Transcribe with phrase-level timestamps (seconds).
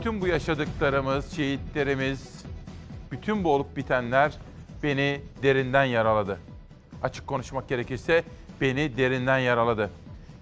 [0.00, 2.44] bütün bu yaşadıklarımız, şehitlerimiz,
[3.10, 4.38] bütün bu olup bitenler
[4.82, 6.38] beni derinden yaraladı.
[7.02, 8.24] Açık konuşmak gerekirse
[8.60, 9.90] beni derinden yaraladı.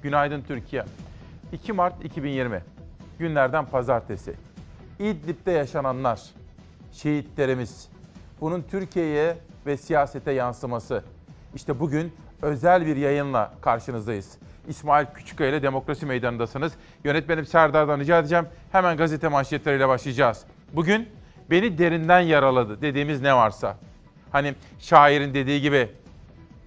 [0.03, 0.85] Günaydın Türkiye.
[1.53, 2.63] 2 Mart 2020
[3.19, 4.35] günlerden pazartesi.
[4.99, 6.23] İdlib'de yaşananlar,
[6.93, 7.89] şehitlerimiz,
[8.41, 11.03] bunun Türkiye'ye ve siyasete yansıması.
[11.55, 12.13] İşte bugün
[12.43, 14.39] özel bir yayınla karşınızdayız.
[14.69, 16.73] İsmail Küçükkaya ile Demokrasi Meydanı'ndasınız.
[17.05, 18.47] Yönetmenim Serdar'dan rica edeceğim.
[18.73, 20.45] Hemen gazete manşetleriyle başlayacağız.
[20.73, 21.09] Bugün
[21.51, 23.77] beni derinden yaraladı dediğimiz ne varsa.
[24.33, 25.89] Hani şairin dediği gibi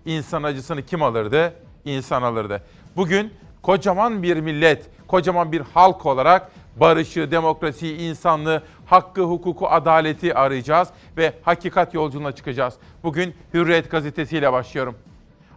[0.05, 1.53] insan acısını kim alırdı?
[1.85, 2.63] İnsan alırdı.
[2.95, 10.87] Bugün kocaman bir millet, kocaman bir halk olarak barışı, demokrasiyi, insanlığı, hakkı, hukuku, adaleti arayacağız
[11.17, 12.73] ve hakikat yolculuğuna çıkacağız.
[13.03, 14.95] Bugün Hürriyet gazetesiyle başlıyorum.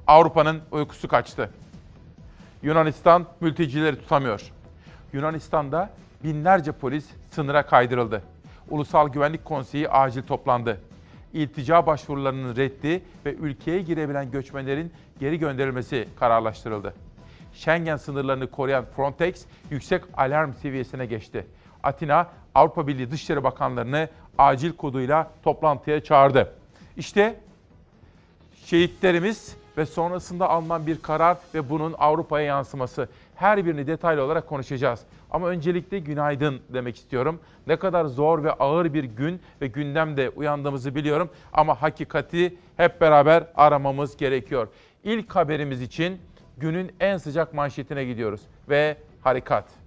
[0.06, 1.50] Avrupa'nın uykusu kaçtı.
[2.62, 4.52] Yunanistan mültecileri tutamıyor.
[5.12, 5.90] Yunanistan'da
[6.24, 8.22] binlerce polis sınıra kaydırıldı.
[8.70, 10.80] Ulusal Güvenlik Konseyi acil toplandı.
[11.32, 16.94] İltica başvurularının reddi ve ülkeye girebilen göçmenlerin geri gönderilmesi kararlaştırıldı.
[17.54, 21.46] Schengen sınırlarını koruyan Frontex yüksek alarm seviyesine geçti.
[21.82, 26.52] Atina, Avrupa Birliği Dışişleri Bakanlarını acil koduyla toplantıya çağırdı.
[26.96, 27.40] İşte
[28.64, 33.08] şehitlerimiz ve sonrasında alınan bir karar ve bunun Avrupa'ya yansıması.
[33.34, 35.00] Her birini detaylı olarak konuşacağız.
[35.30, 37.40] Ama öncelikle günaydın demek istiyorum.
[37.66, 43.44] Ne kadar zor ve ağır bir gün ve gündemde uyandığımızı biliyorum ama hakikati hep beraber
[43.54, 44.68] aramamız gerekiyor.
[45.04, 46.18] İlk haberimiz için
[46.56, 49.83] günün en sıcak manşetine gidiyoruz ve harekat.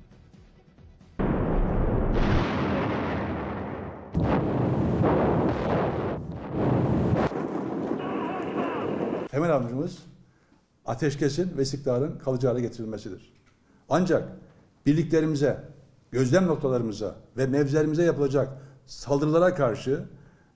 [9.38, 9.98] Temel amacımız
[10.86, 13.34] ateşkesin ve istikrarın kalıcı hale getirilmesidir.
[13.90, 14.30] Ancak
[14.86, 15.64] birliklerimize,
[16.12, 18.50] gözlem noktalarımıza ve mevzilerimize yapılacak
[18.86, 20.04] saldırılara karşı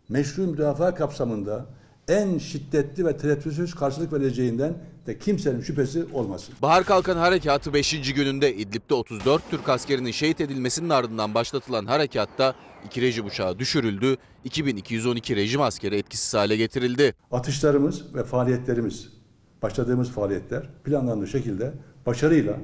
[0.09, 1.65] meşru müdafaa kapsamında
[2.07, 4.73] en şiddetli ve tereddütsüz karşılık vereceğinden
[5.07, 6.55] de kimsenin şüphesi olmasın.
[6.61, 8.13] Bahar Kalkan Harekatı 5.
[8.13, 15.35] gününde İdlib'de 34 Türk askerinin şehit edilmesinin ardından başlatılan harekatta iki rejim uçağı düşürüldü, 2212
[15.35, 17.13] rejim askeri etkisiz hale getirildi.
[17.31, 19.09] Atışlarımız ve faaliyetlerimiz,
[19.61, 21.73] başladığımız faaliyetler planlandığı şekilde
[22.05, 22.57] başarıyla,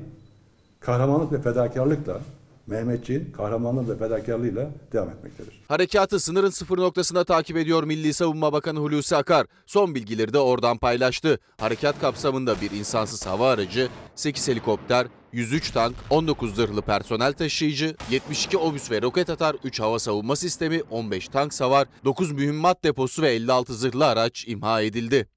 [0.80, 2.22] kahramanlık ve fedakarlıkla
[2.68, 5.62] Mehmetçiğin kahramanlığı ve fedakarlığıyla devam etmektedir.
[5.68, 9.48] Harekatı sınırın sıfır noktasında takip ediyor Milli Savunma Bakanı Hulusi Akar.
[9.66, 11.40] Son bilgileri de oradan paylaştı.
[11.58, 18.58] Harekat kapsamında bir insansız hava aracı, 8 helikopter, 103 tank, 19 zırhlı personel taşıyıcı, 72
[18.58, 23.30] obüs ve roket atar, 3 hava savunma sistemi, 15 tank savar, 9 mühimmat deposu ve
[23.34, 25.28] 56 zırhlı araç imha edildi.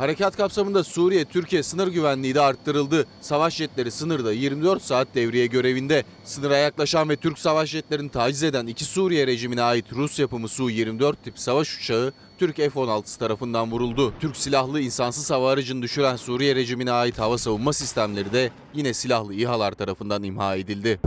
[0.00, 3.06] Harekat kapsamında Suriye-Türkiye sınır güvenliği de arttırıldı.
[3.20, 6.04] Savaş jetleri sınırda 24 saat devriye görevinde.
[6.24, 11.14] Sınıra yaklaşan ve Türk savaş jetlerini taciz eden iki Suriye rejimine ait Rus yapımı Su-24
[11.24, 14.14] tip savaş uçağı Türk F-16 tarafından vuruldu.
[14.20, 19.34] Türk silahlı insansız hava aracını düşüren Suriye rejimine ait hava savunma sistemleri de yine silahlı
[19.34, 21.00] İHA'lar tarafından imha edildi.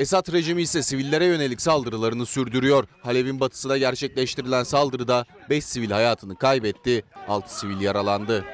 [0.00, 2.84] Esad rejimi ise sivillere yönelik saldırılarını sürdürüyor.
[3.02, 8.44] Halep'in batısına gerçekleştirilen saldırıda 5 sivil hayatını kaybetti, 6 sivil yaralandı.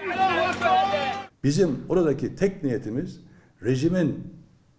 [1.45, 3.21] Bizim oradaki tek niyetimiz
[3.63, 4.35] rejimin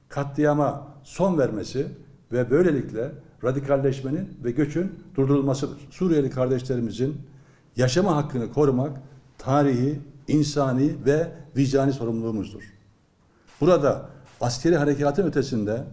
[0.09, 1.87] katliama son vermesi
[2.31, 3.11] ve böylelikle
[3.43, 5.77] radikalleşmenin ve göçün durdurulmasıdır.
[5.91, 7.17] Suriyeli kardeşlerimizin
[7.75, 8.97] yaşama hakkını korumak
[9.37, 12.73] tarihi, insani ve vicdani sorumluluğumuzdur.
[13.61, 14.09] Burada
[14.41, 15.83] askeri harekatın ötesinde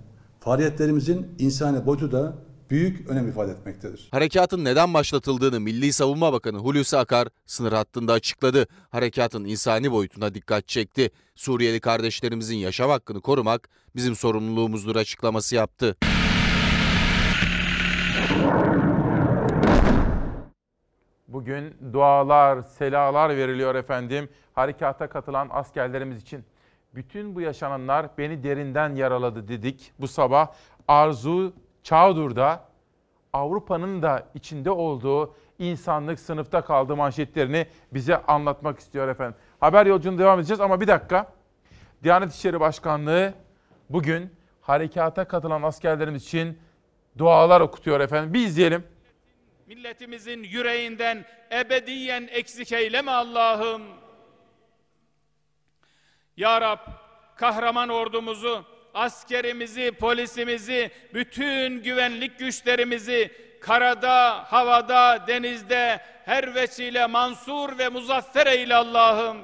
[0.44, 2.34] faaliyetlerimizin insani boyutu da
[2.70, 4.08] büyük önem ifade etmektedir.
[4.10, 8.66] Harekatın neden başlatıldığını Milli Savunma Bakanı Hulusi Akar sınır hattında açıkladı.
[8.90, 11.10] Harekatın insani boyutuna dikkat çekti.
[11.34, 15.96] Suriyeli kardeşlerimizin yaşam hakkını korumak bizim sorumluluğumuzdur açıklaması yaptı.
[21.28, 24.28] Bugün dualar, selalar veriliyor efendim.
[24.52, 26.44] Harekata katılan askerlerimiz için.
[26.94, 29.92] Bütün bu yaşananlar beni derinden yaraladı dedik.
[29.98, 30.48] Bu sabah
[30.88, 31.52] Arzu
[31.82, 32.64] Çağdur'da
[33.32, 39.34] Avrupa'nın da içinde olduğu insanlık sınıfta kaldığı manşetlerini bize anlatmak istiyor efendim.
[39.60, 41.32] Haber yolculuğuna devam edeceğiz ama bir dakika.
[42.02, 43.34] Diyanet İşleri Başkanlığı
[43.90, 46.58] bugün harekata katılan askerlerimiz için
[47.18, 48.34] dualar okutuyor efendim.
[48.34, 48.84] Bir izleyelim.
[49.66, 53.82] Milletimizin yüreğinden ebediyen eksik eyleme Allah'ım.
[56.36, 56.78] Ya Rab
[57.36, 58.64] kahraman ordumuzu,
[58.94, 69.38] askerimizi, polisimizi, bütün güvenlik güçlerimizi karada, havada, denizde her vesile mansur ve muzaffer eyle Allah'ım.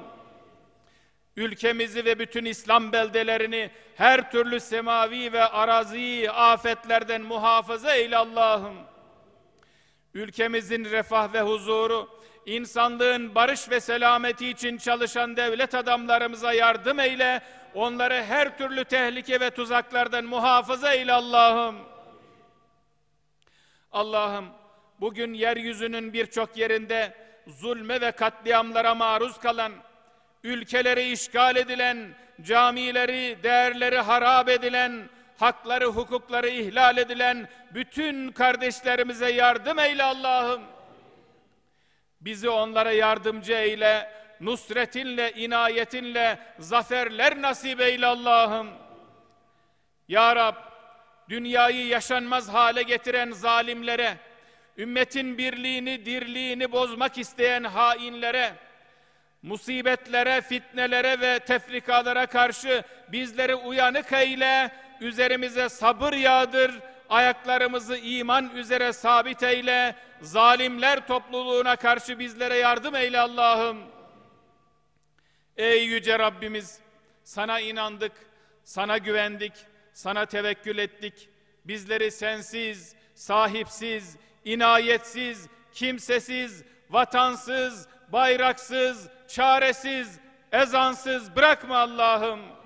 [1.35, 8.75] Ülkemizi ve bütün İslam beldelerini her türlü semavi ve arazi afetlerden muhafaza eyle Allah'ım.
[10.13, 17.41] Ülkemizin refah ve huzuru, insanlığın barış ve selameti için çalışan devlet adamlarımıza yardım eyle,
[17.73, 21.75] onları her türlü tehlike ve tuzaklardan muhafaza eyle Allah'ım.
[23.91, 24.45] Allah'ım
[24.99, 27.13] bugün yeryüzünün birçok yerinde
[27.47, 29.71] zulme ve katliamlara maruz kalan,
[30.43, 35.09] ülkeleri işgal edilen, camileri, değerleri harap edilen,
[35.39, 40.61] hakları, hukukları ihlal edilen bütün kardeşlerimize yardım eyle Allah'ım.
[42.21, 48.69] Bizi onlara yardımcı eyle, nusretinle, inayetinle zaferler nasip eyle Allah'ım.
[50.07, 50.55] Ya Rab,
[51.29, 54.17] dünyayı yaşanmaz hale getiren zalimlere,
[54.77, 58.53] ümmetin birliğini, dirliğini bozmak isteyen hainlere,
[59.43, 64.71] musibetlere, fitnelere ve tefrikalara karşı bizleri uyanık eyle,
[65.01, 66.71] üzerimize sabır yağdır,
[67.11, 73.77] ayaklarımızı iman üzere sabit eyle, zalimler topluluğuna karşı bizlere yardım eyle Allah'ım.
[75.57, 76.79] Ey yüce Rabbimiz,
[77.23, 78.11] sana inandık,
[78.63, 79.53] sana güvendik,
[79.93, 81.29] sana tevekkül ettik.
[81.65, 90.19] Bizleri sensiz, sahipsiz, inayetsiz, kimsesiz, vatansız, bayraksız, çaresiz,
[90.51, 92.60] ezansız bırakma Allah'ım.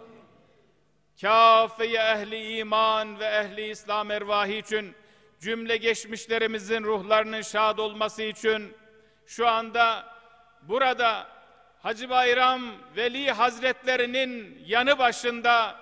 [1.21, 4.95] Kâfeye ehli iman ve ehli İslam ervahı için,
[5.41, 8.77] cümle geçmişlerimizin ruhlarının şad olması için,
[9.25, 10.05] şu anda
[10.61, 11.27] burada
[11.83, 12.61] Hacı Bayram
[12.95, 15.75] Veli Hazretlerinin yanı başında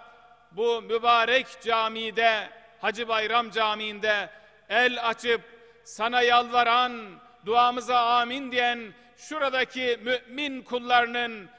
[0.52, 2.50] bu mübarek camide,
[2.82, 4.30] Hacı Bayram Camii'nde
[4.70, 5.42] el açıp
[5.84, 11.50] sana yalvaran, duamıza amin diyen şuradaki mümin kullarının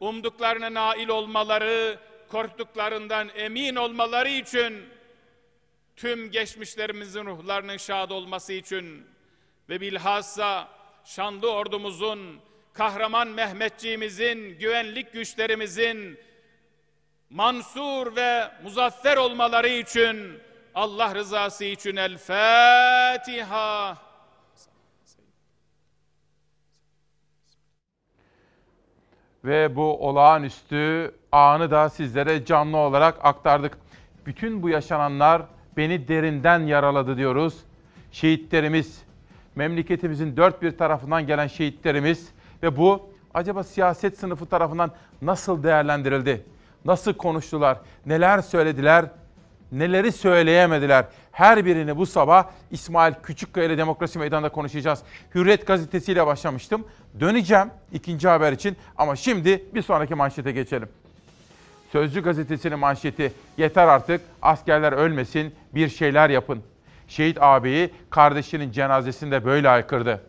[0.00, 1.98] umduklarına nail olmaları,
[2.28, 4.86] korktuklarından emin olmaları için
[5.96, 9.06] tüm geçmişlerimizin ruhlarının şad olması için
[9.68, 10.68] ve bilhassa
[11.04, 12.40] şanlı ordumuzun,
[12.72, 16.18] kahraman Mehmetçiğimizin, güvenlik güçlerimizin
[17.30, 20.40] mansur ve muzaffer olmaları için
[20.74, 24.07] Allah rızası için El Fatiha.
[29.44, 33.78] Ve bu olağanüstü anı da sizlere canlı olarak aktardık.
[34.26, 35.42] Bütün bu yaşananlar
[35.76, 37.58] beni derinden yaraladı diyoruz.
[38.12, 39.02] Şehitlerimiz,
[39.56, 42.28] memleketimizin dört bir tarafından gelen şehitlerimiz
[42.62, 44.90] ve bu acaba siyaset sınıfı tarafından
[45.22, 46.44] nasıl değerlendirildi?
[46.84, 47.78] Nasıl konuştular?
[48.06, 49.04] Neler söylediler?
[49.72, 51.04] Neleri söyleyemediler?
[51.38, 55.02] Her birini bu sabah İsmail Küçükkaya ile Demokrasi Meydanı'nda konuşacağız.
[55.34, 56.84] Hürriyet gazetesiyle başlamıştım.
[57.20, 60.88] Döneceğim ikinci haber için ama şimdi bir sonraki manşete geçelim.
[61.92, 66.62] Sözcü gazetesinin manşeti yeter artık askerler ölmesin bir şeyler yapın.
[67.08, 70.22] Şehit ağabeyi kardeşinin cenazesinde böyle haykırdı.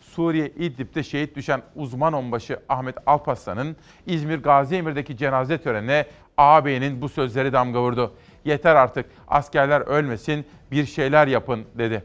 [0.00, 3.76] Suriye İdlib'de şehit düşen uzman onbaşı Ahmet Alparslan'ın
[4.06, 6.06] İzmir Gazi Emir'deki cenaze törenine
[6.36, 8.12] ağabeyinin bu sözleri damga vurdu.
[8.48, 12.02] Yeter artık askerler ölmesin bir şeyler yapın dedi.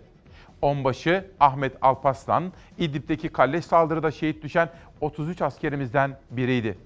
[0.61, 4.69] Onbaşı Ahmet Alparslan İdlib'deki kalleş saldırıda şehit düşen
[5.01, 6.77] 33 askerimizden biriydi.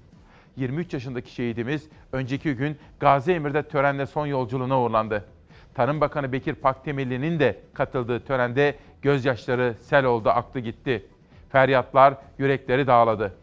[0.56, 5.24] 23 yaşındaki şehidimiz önceki gün Gazi Emir'de törenle son yolculuğuna uğurlandı.
[5.74, 11.06] Tarım Bakanı Bekir Pakdemirli'nin de katıldığı törende gözyaşları sel oldu, aktı gitti.
[11.52, 13.34] Feryatlar yürekleri dağladı.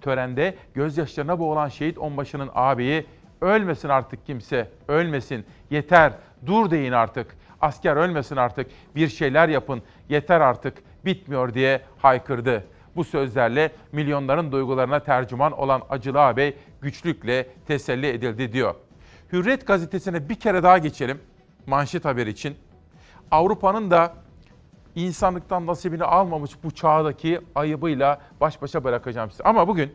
[0.00, 3.06] Törende gözyaşlarına boğulan şehit onbaşının ağabeyi
[3.40, 6.12] ölmesin artık kimse, ölmesin, yeter,
[6.46, 8.66] dur deyin artık, asker ölmesin artık,
[8.96, 12.64] bir şeyler yapın, yeter artık, bitmiyor diye haykırdı.
[12.96, 18.74] Bu sözlerle milyonların duygularına tercüman olan Acılı ağabey güçlükle teselli edildi diyor.
[19.32, 21.20] Hürriyet gazetesine bir kere daha geçelim
[21.66, 22.56] manşet haberi için.
[23.30, 24.12] Avrupa'nın da
[24.94, 29.42] insanlıktan nasibini almamış bu çağdaki ayıbıyla baş başa bırakacağım size.
[29.44, 29.92] Ama bugün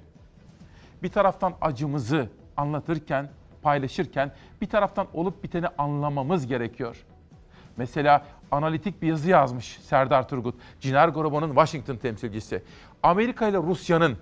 [1.04, 3.30] bir taraftan acımızı anlatırken,
[3.62, 4.32] paylaşırken
[4.62, 7.06] bir taraftan olup biteni anlamamız gerekiyor.
[7.78, 12.64] Mesela analitik bir yazı yazmış Serdar Turgut, Ciner grubunun Washington temsilcisi.
[13.04, 14.18] Amerika ile Rusya'nın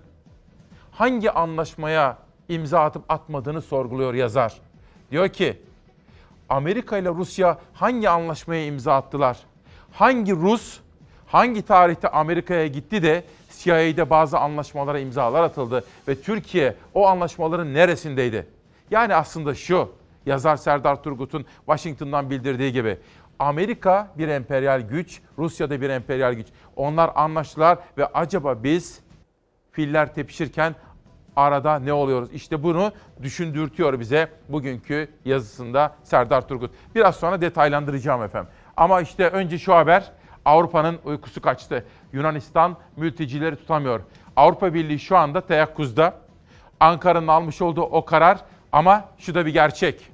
[0.91, 2.17] hangi anlaşmaya
[2.49, 4.53] imza atıp atmadığını sorguluyor yazar.
[5.11, 5.61] Diyor ki,
[6.49, 9.37] Amerika ile Rusya hangi anlaşmaya imza attılar?
[9.91, 10.79] Hangi Rus,
[11.27, 13.23] hangi tarihte Amerika'ya gitti de
[13.63, 18.47] CIA'de bazı anlaşmalara imzalar atıldı ve Türkiye o anlaşmaların neresindeydi?
[18.91, 19.89] Yani aslında şu,
[20.25, 22.97] yazar Serdar Turgut'un Washington'dan bildirdiği gibi
[23.39, 26.47] Amerika bir emperyal güç, Rusya da bir emperyal güç.
[26.75, 28.99] Onlar anlaştılar ve acaba biz
[29.71, 30.75] filler tepişirken
[31.35, 32.29] arada ne oluyoruz?
[32.33, 32.91] İşte bunu
[33.21, 36.71] düşündürtüyor bize bugünkü yazısında Serdar Turgut.
[36.95, 38.51] Biraz sonra detaylandıracağım efendim.
[38.77, 40.11] Ama işte önce şu haber.
[40.45, 41.85] Avrupa'nın uykusu kaçtı.
[42.13, 44.01] Yunanistan mültecileri tutamıyor.
[44.35, 46.15] Avrupa Birliği şu anda teyakkuzda.
[46.79, 48.37] Ankara'nın almış olduğu o karar
[48.71, 50.11] ama şu da bir gerçek.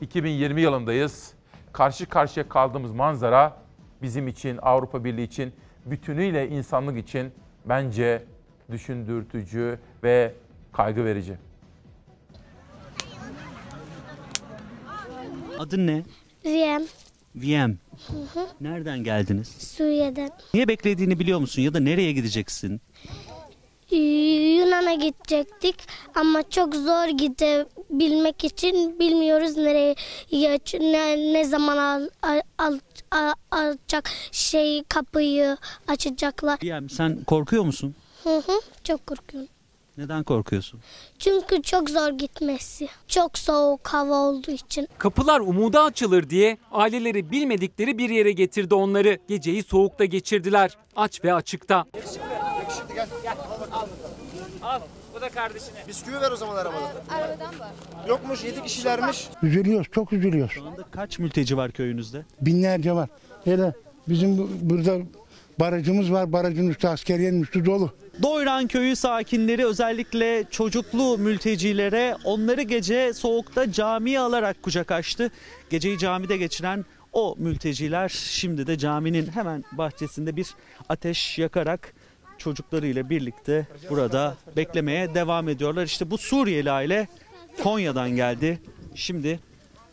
[0.00, 1.34] 2020 yılındayız.
[1.72, 3.56] Karşı karşıya kaldığımız manzara
[4.02, 5.52] bizim için, Avrupa Birliği için,
[5.86, 7.32] bütünüyle insanlık için
[7.64, 8.24] bence
[8.70, 10.34] düşündürtücü ve
[10.72, 11.36] kaygı verici.
[15.58, 16.02] Adın ne?
[18.60, 19.48] Nereden geldiniz?
[19.48, 20.30] Suriye'den.
[20.54, 22.80] Niye beklediğini biliyor musun ya da nereye gideceksin?
[23.90, 23.96] Ee,
[24.56, 25.74] Yunan'a gidecektik
[26.14, 29.94] ama çok zor gidebilmek için bilmiyoruz nereye
[30.80, 32.78] ne, ne zaman al, al, al,
[33.10, 35.56] al- alacak şey kapıyı
[35.88, 36.58] açacaklar.
[36.64, 37.94] VM sen korkuyor musun?
[38.22, 39.48] Hı hı, çok korkuyorum.
[39.98, 40.80] Neden korkuyorsun?
[41.18, 42.88] Çünkü çok zor gitmesi.
[43.08, 44.88] Çok soğuk hava olduğu için.
[44.98, 49.18] Kapılar umuda açılır diye aileleri bilmedikleri bir yere getirdi onları.
[49.28, 50.76] Geceyi soğukta geçirdiler.
[50.96, 51.84] Aç ve açıkta.
[55.88, 56.92] Bisküvi ver o zaman arabada.
[58.08, 59.28] Yokmuş 7 kişilermiş.
[59.42, 60.52] Üzülüyoruz, çok üzülüyoruz.
[60.54, 62.24] Şu anda kaç mülteci var köyünüzde?
[62.40, 63.08] Binlerce var.
[63.44, 63.72] Hele
[64.08, 64.98] bizim bu- burada
[65.60, 66.32] barajımız var.
[66.32, 67.92] Barajın üstü askeriyenin üstü dolu.
[68.22, 75.30] Doyran köyü sakinleri özellikle çocuklu mültecilere onları gece soğukta camiye alarak kucak açtı.
[75.70, 80.46] Geceyi camide geçiren o mülteciler şimdi de caminin hemen bahçesinde bir
[80.88, 81.94] ateş yakarak
[82.38, 85.84] çocuklarıyla birlikte burada beklemeye devam ediyorlar.
[85.84, 87.08] İşte bu Suriyeli aile
[87.62, 88.60] Konya'dan geldi.
[88.94, 89.40] Şimdi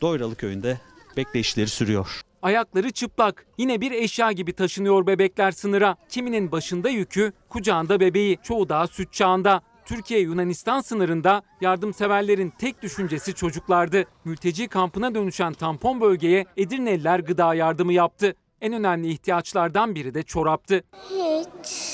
[0.01, 0.77] Doyralı köyünde
[1.17, 2.21] bekleyişleri sürüyor.
[2.41, 3.45] Ayakları çıplak.
[3.57, 5.95] Yine bir eşya gibi taşınıyor bebekler sınıra.
[6.10, 8.38] Kiminin başında yükü, kucağında bebeği.
[8.43, 9.62] Çoğu daha süt çağında.
[9.86, 14.05] Türkiye-Yunanistan sınırında yardımseverlerin tek düşüncesi çocuklardı.
[14.25, 18.36] Mülteci kampına dönüşen tampon bölgeye Edirneliler gıda yardımı yaptı.
[18.62, 20.83] En önemli ihtiyaçlardan biri de çoraptı.
[21.10, 21.91] Hiç.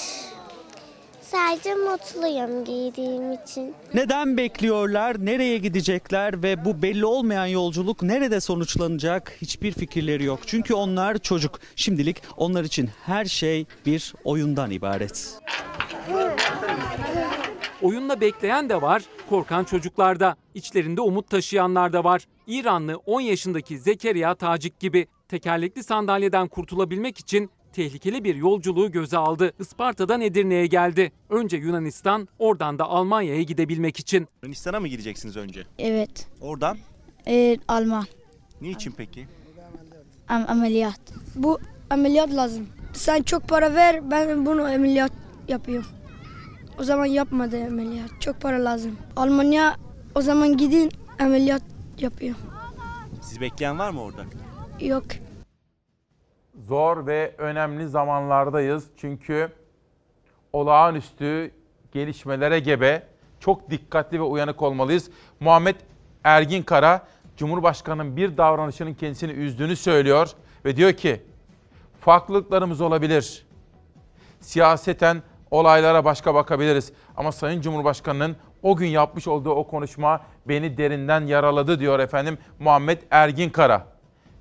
[1.31, 3.75] Sadece mutluyum giydiğim için.
[3.93, 10.39] Neden bekliyorlar, nereye gidecekler ve bu belli olmayan yolculuk nerede sonuçlanacak hiçbir fikirleri yok.
[10.45, 11.59] Çünkü onlar çocuk.
[11.75, 15.39] Şimdilik onlar için her şey bir oyundan ibaret.
[17.81, 20.35] Oyunla bekleyen de var, korkan çocuklar da.
[20.53, 22.23] İçlerinde umut taşıyanlar da var.
[22.47, 29.53] İranlı 10 yaşındaki Zekeriya Tacik gibi tekerlekli sandalyeden kurtulabilmek için tehlikeli bir yolculuğu göze aldı.
[29.59, 31.11] Isparta'dan Edirne'ye geldi.
[31.29, 34.27] Önce Yunanistan, oradan da Almanya'ya gidebilmek için.
[34.43, 35.63] Yunanistan'a mı gideceksiniz önce?
[35.79, 36.27] Evet.
[36.41, 36.77] Oradan?
[37.27, 38.05] Ee, Alman.
[38.61, 39.27] Niçin peki?
[40.29, 40.99] Am- ameliyat.
[41.35, 42.67] Bu ameliyat lazım.
[42.93, 45.11] Sen çok para ver ben bunu ameliyat
[45.47, 45.89] yapıyorum.
[46.79, 48.09] O zaman yapmadı ameliyat.
[48.19, 48.95] Çok para lazım.
[49.15, 49.75] Almanya
[50.15, 51.63] o zaman gidin ameliyat
[51.99, 52.35] yapıyor.
[53.21, 54.25] Sizi bekleyen var mı orada?
[54.79, 55.05] Yok.
[56.67, 59.49] Zor ve önemli zamanlardayız çünkü
[60.53, 61.51] olağanüstü
[61.91, 63.03] gelişmelere gebe
[63.39, 65.11] çok dikkatli ve uyanık olmalıyız.
[65.39, 65.75] Muhammed
[66.23, 67.07] Ergin Kara
[67.37, 70.31] Cumhurbaşkanı'nın bir davranışının kendisini üzdüğünü söylüyor
[70.65, 71.21] ve diyor ki
[72.01, 73.45] farklılıklarımız olabilir.
[74.39, 75.21] Siyaseten
[75.51, 81.79] olaylara başka bakabiliriz ama Sayın Cumhurbaşkanı'nın o gün yapmış olduğu o konuşma beni derinden yaraladı
[81.79, 83.87] diyor efendim Muhammed Ergin Kara.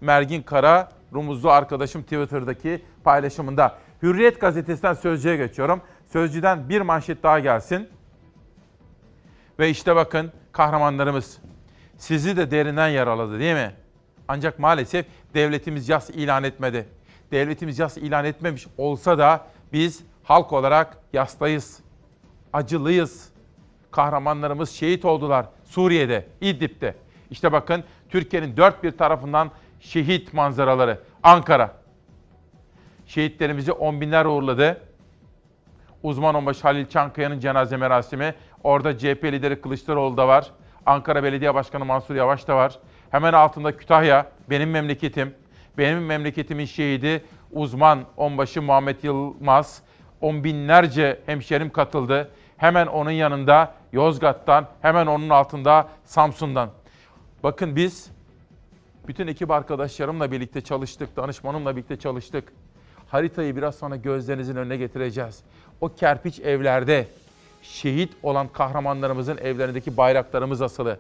[0.01, 3.79] Mergin Kara rumuzlu arkadaşım Twitter'daki paylaşımında.
[4.03, 5.81] Hürriyet gazetesinden Sözcü'ye geçiyorum.
[6.07, 7.89] Sözcü'den bir manşet daha gelsin.
[9.59, 11.39] Ve işte bakın kahramanlarımız
[11.97, 13.73] sizi de derinden yaraladı değil mi?
[14.29, 16.89] Ancak maalesef devletimiz yas ilan etmedi.
[17.33, 21.81] Devletimiz yas ilan etmemiş olsa da biz halk olarak yastayız.
[22.53, 23.29] Acılıyız.
[23.91, 26.95] Kahramanlarımız şehit oldular Suriye'de, İdlib'de.
[27.31, 29.51] İşte bakın Türkiye'nin dört bir tarafından
[29.87, 30.99] şehit manzaraları.
[31.23, 31.75] Ankara.
[33.07, 34.81] Şehitlerimizi on binler uğurladı.
[36.03, 38.35] Uzman onbaşı Halil Çankaya'nın cenaze merasimi.
[38.63, 40.51] Orada CHP lideri Kılıçdaroğlu da var.
[40.87, 42.79] Ankara Belediye Başkanı Mansur Yavaş da var.
[43.11, 45.35] Hemen altında Kütahya, benim memleketim.
[45.79, 49.83] Benim memleketimin şehidi uzman onbaşı Muhammed Yılmaz.
[50.21, 52.31] On binlerce hemşerim katıldı.
[52.57, 56.71] Hemen onun yanında Yozgat'tan, hemen onun altında Samsun'dan.
[57.43, 58.16] Bakın biz
[59.09, 62.53] bütün ekip arkadaşlarımla birlikte çalıştık, danışmanımla birlikte çalıştık.
[63.09, 65.43] Haritayı biraz sonra gözlerinizin önüne getireceğiz.
[65.81, 67.07] O kerpiç evlerde
[67.63, 70.99] şehit olan kahramanlarımızın evlerindeki bayraklarımız asılı.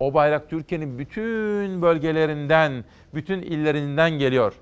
[0.00, 2.84] O bayrak Türkiye'nin bütün bölgelerinden,
[3.14, 4.54] bütün illerinden geliyor.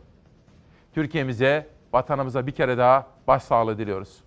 [0.95, 4.21] Türkiye'mize, vatanımıza bir kere daha başsağlığı diliyoruz.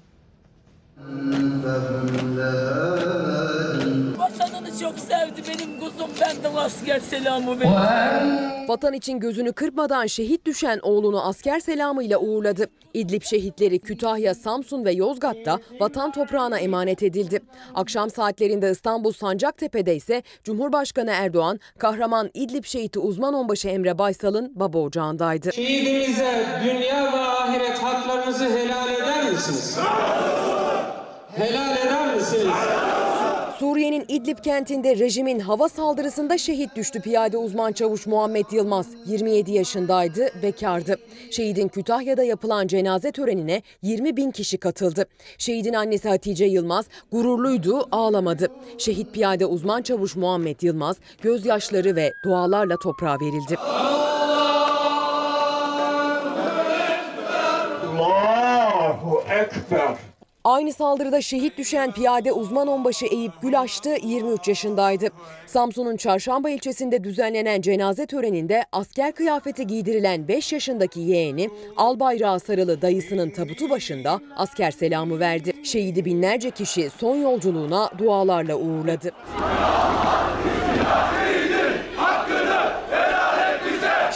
[4.17, 8.67] Vatanını çok sevdi benim kuzum benden asker selamı verin.
[8.67, 12.67] Vatan için gözünü kırpmadan şehit düşen oğlunu asker selamıyla uğurladı.
[12.93, 17.39] İdlib şehitleri Kütahya, Samsun ve Yozgat'ta vatan toprağına emanet edildi.
[17.75, 24.77] Akşam saatlerinde İstanbul Sancaktepe'de ise Cumhurbaşkanı Erdoğan, kahraman İdlib şehiti uzman onbaşı Emre Baysal'ın baba
[24.77, 25.53] ocağındaydı.
[25.53, 29.77] Şehidimize dünya ve ahiret haklarınızı helal eder misiniz?
[31.35, 32.53] Helal eder misiniz?
[33.59, 38.87] Suriye'nin İdlib kentinde rejimin hava saldırısında şehit düştü piyade uzman çavuş Muhammed Yılmaz.
[39.05, 40.97] 27 yaşındaydı, bekardı.
[41.31, 45.05] Şehidin Kütahya'da yapılan cenaze törenine 20 bin kişi katıldı.
[45.37, 48.51] Şehidin annesi Hatice Yılmaz gururluydu, ağlamadı.
[48.77, 53.57] Şehit piyade uzman çavuş Muhammed Yılmaz gözyaşları ve dualarla toprağa verildi.
[59.03, 60.12] Allahu Ekber.
[60.43, 65.07] Aynı saldırıda şehit düşen piyade uzman onbaşı Eyüp Gülaştı 23 yaşındaydı.
[65.47, 72.81] Samsun'un Çarşamba ilçesinde düzenlenen cenaze töreninde asker kıyafeti giydirilen 5 yaşındaki yeğeni al bayrağı sarılı
[72.81, 75.53] dayısının tabutu başında asker selamı verdi.
[75.63, 79.11] Şehidi binlerce kişi son yolculuğuna dualarla uğurladı.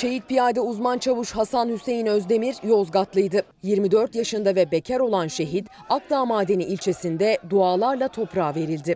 [0.01, 3.41] Şehit piyade uzman çavuş Hasan Hüseyin Özdemir Yozgatlıydı.
[3.63, 8.95] 24 yaşında ve bekar olan şehit Akdağ Madeni ilçesinde dualarla toprağa verildi.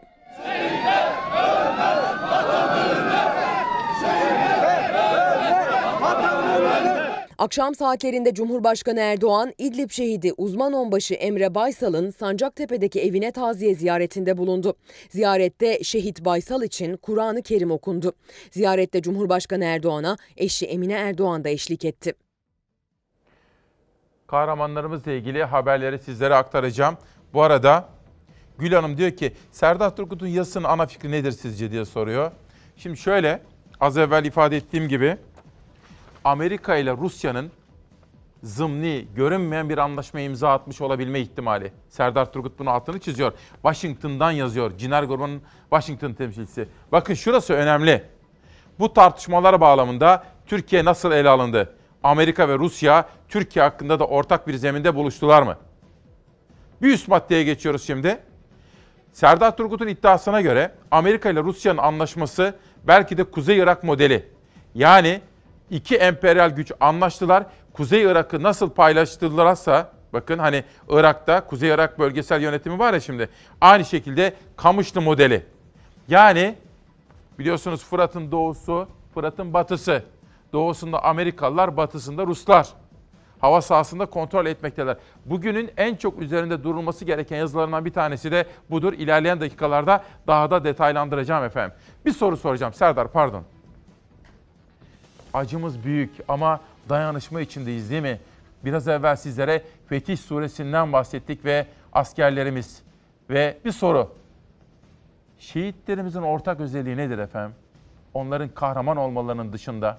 [7.42, 14.76] Akşam saatlerinde Cumhurbaşkanı Erdoğan, İdlib şehidi uzman onbaşı Emre Baysal'ın Sancaktepe'deki evine taziye ziyaretinde bulundu.
[15.10, 18.14] Ziyarette şehit Baysal için Kur'an-ı Kerim okundu.
[18.52, 22.14] Ziyarette Cumhurbaşkanı Erdoğan'a eşi Emine Erdoğan da eşlik etti.
[24.28, 26.98] Kahramanlarımızla ilgili haberleri sizlere aktaracağım.
[27.34, 27.90] Bu arada
[28.58, 32.32] Gül Hanım diyor ki Serdar Turgut'un yazısının ana fikri nedir sizce diye soruyor.
[32.78, 33.42] Şimdi şöyle
[33.80, 35.18] az evvel ifade ettiğim gibi
[36.24, 37.52] Amerika ile Rusya'nın
[38.44, 41.74] zımni, görünmeyen bir anlaşmaya imza atmış olabilme ihtimali.
[41.90, 43.34] Serdar Turgut bunu altını çiziyor.
[43.54, 44.78] Washington'dan yazıyor.
[44.78, 46.68] Ciner Grubunun Washington temsilcisi.
[46.92, 48.04] Bakın şurası önemli.
[48.80, 51.76] Bu tartışmalar bağlamında Türkiye nasıl ele alındı?
[52.04, 55.58] Amerika ve Rusya Türkiye hakkında da ortak bir zeminde buluştular mı?
[56.82, 58.20] Bir üst maddeye geçiyoruz şimdi.
[59.14, 64.30] Serdar Turgut'un iddiasına göre Amerika ile Rusya'nın anlaşması belki de Kuzey Irak modeli.
[64.76, 65.22] Yani
[65.72, 67.44] iki emperyal güç anlaştılar.
[67.74, 73.30] Kuzey Irak'ı nasıl paylaştırırlarsa bakın hani Irak'ta Kuzey Irak bölgesel yönetimi var ya şimdi.
[73.62, 75.46] Aynı şekilde Kamışlı modeli.
[76.08, 76.56] Yani
[77.40, 80.04] biliyorsunuz Fırat'ın doğusu, Fırat'ın batısı.
[80.54, 82.68] Doğusunda Amerikalılar, batısında Ruslar.
[83.40, 84.98] Hava sahasında kontrol etmekteler.
[85.26, 88.94] Bugünün en çok üzerinde durulması gereken yazılarından bir tanesi de budur.
[88.94, 91.78] İlerleyen dakikalarda daha da detaylandıracağım efendim.
[92.06, 92.74] Bir soru soracağım.
[92.74, 93.44] Serdar pardon.
[95.34, 98.20] Acımız büyük ama dayanışma içindeyiz değil mi?
[98.66, 102.82] Biraz evvel sizlere Fetih Suresi'nden bahsettik ve askerlerimiz.
[103.30, 104.16] Ve bir soru.
[105.40, 107.56] Şehitlerimizin ortak özelliği nedir efendim?
[108.14, 109.98] Onların kahraman olmalarının dışında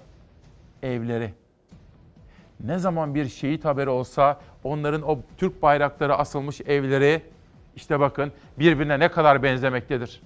[0.83, 1.33] evleri.
[2.59, 7.21] Ne zaman bir şehit haberi olsa onların o Türk bayrakları asılmış evleri
[7.75, 10.21] işte bakın birbirine ne kadar benzemektedir.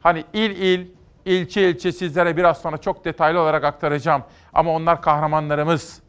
[0.00, 0.86] Hani il il,
[1.26, 4.22] ilçe ilçe sizlere biraz sonra çok detaylı olarak aktaracağım.
[4.52, 6.00] Ama onlar kahramanlarımız.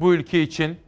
[0.00, 0.78] Bu ülke için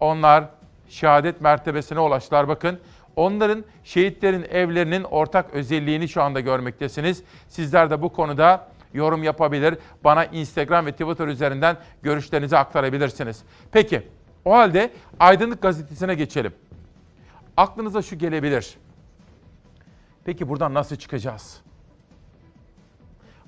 [0.00, 0.44] onlar
[0.88, 2.48] şehadet mertebesine ulaştılar.
[2.48, 2.78] Bakın
[3.16, 7.22] onların şehitlerin evlerinin ortak özelliğini şu anda görmektesiniz.
[7.48, 9.78] Sizler de bu konuda yorum yapabilir.
[10.04, 13.42] Bana Instagram ve Twitter üzerinden görüşlerinizi aktarabilirsiniz.
[13.72, 14.02] Peki
[14.44, 14.90] o halde
[15.20, 16.52] Aydınlık Gazetesi'ne geçelim.
[17.56, 18.74] Aklınıza şu gelebilir.
[20.24, 21.61] Peki buradan nasıl çıkacağız?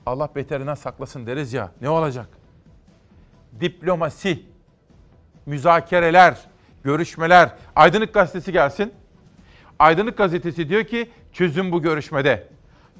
[0.06, 1.70] Allah beterinden saklasın deriz ya.
[1.80, 2.28] Ne olacak?
[3.60, 4.42] Diplomasi,
[5.46, 6.38] müzakereler,
[6.84, 7.54] görüşmeler.
[7.76, 8.92] Aydınlık Gazetesi gelsin.
[9.78, 12.48] Aydınlık Gazetesi diyor ki çözüm bu görüşmede.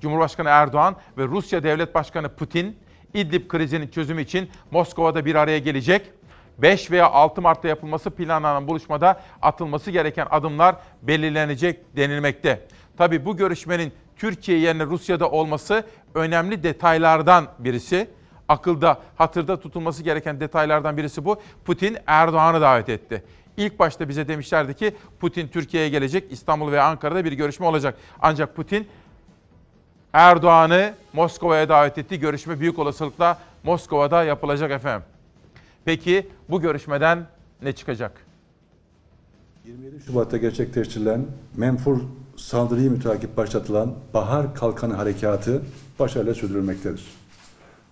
[0.01, 2.77] Cumhurbaşkanı Erdoğan ve Rusya Devlet Başkanı Putin
[3.15, 6.13] İdlib krizinin çözümü için Moskova'da bir araya gelecek.
[6.59, 12.67] 5 veya 6 Mart'ta yapılması planlanan buluşmada atılması gereken adımlar belirlenecek denilmekte.
[12.97, 18.09] Tabii bu görüşmenin Türkiye yerine Rusya'da olması önemli detaylardan birisi.
[18.49, 21.41] Akılda, hatırda tutulması gereken detaylardan birisi bu.
[21.65, 23.23] Putin Erdoğan'ı davet etti.
[23.57, 27.99] İlk başta bize demişlerdi ki Putin Türkiye'ye gelecek, İstanbul ve Ankara'da bir görüşme olacak.
[28.23, 28.89] Ancak Putin
[30.13, 32.21] Erdoğan'ı Moskova'ya davet etti.
[32.21, 35.07] Görüşme büyük olasılıkla Moskova'da yapılacak efendim.
[35.85, 37.27] Peki bu görüşmeden
[37.63, 38.27] ne çıkacak?
[39.65, 42.01] 27 Şubat'ta gerçekleştirilen menfur
[42.45, 45.63] saldırıyı mütakip başlatılan Bahar Kalkanı Harekatı
[45.99, 47.05] başarıyla sürdürülmektedir.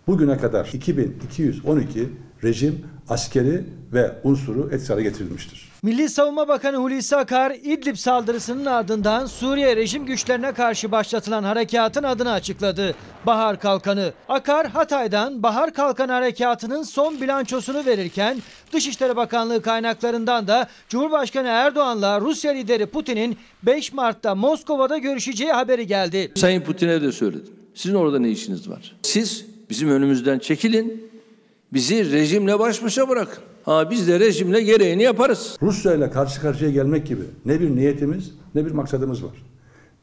[0.06, 2.08] Bugüne kadar 2212
[2.44, 5.71] rejim askeri ve unsuru etkisiz getirilmiştir.
[5.82, 12.32] Milli Savunma Bakanı Hulusi Akar, İdlib saldırısının ardından Suriye rejim güçlerine karşı başlatılan harekatın adını
[12.32, 12.94] açıkladı.
[13.26, 14.12] Bahar Kalkanı.
[14.28, 18.38] Akar, Hatay'dan Bahar Kalkanı harekatının son bilançosunu verirken
[18.72, 26.32] Dışişleri Bakanlığı kaynaklarından da Cumhurbaşkanı Erdoğan'la Rusya lideri Putin'in 5 Mart'ta Moskova'da görüşeceği haberi geldi.
[26.36, 27.54] Sayın Putin'e de söyledim.
[27.74, 28.96] Sizin orada ne işiniz var?
[29.02, 31.10] Siz bizim önümüzden çekilin.
[31.72, 33.44] Bizi rejimle baş başa bırakın.
[33.64, 35.56] Ha biz de rejimle gereğini yaparız.
[35.62, 39.32] Rusya ile karşı karşıya gelmek gibi ne bir niyetimiz ne bir maksadımız var.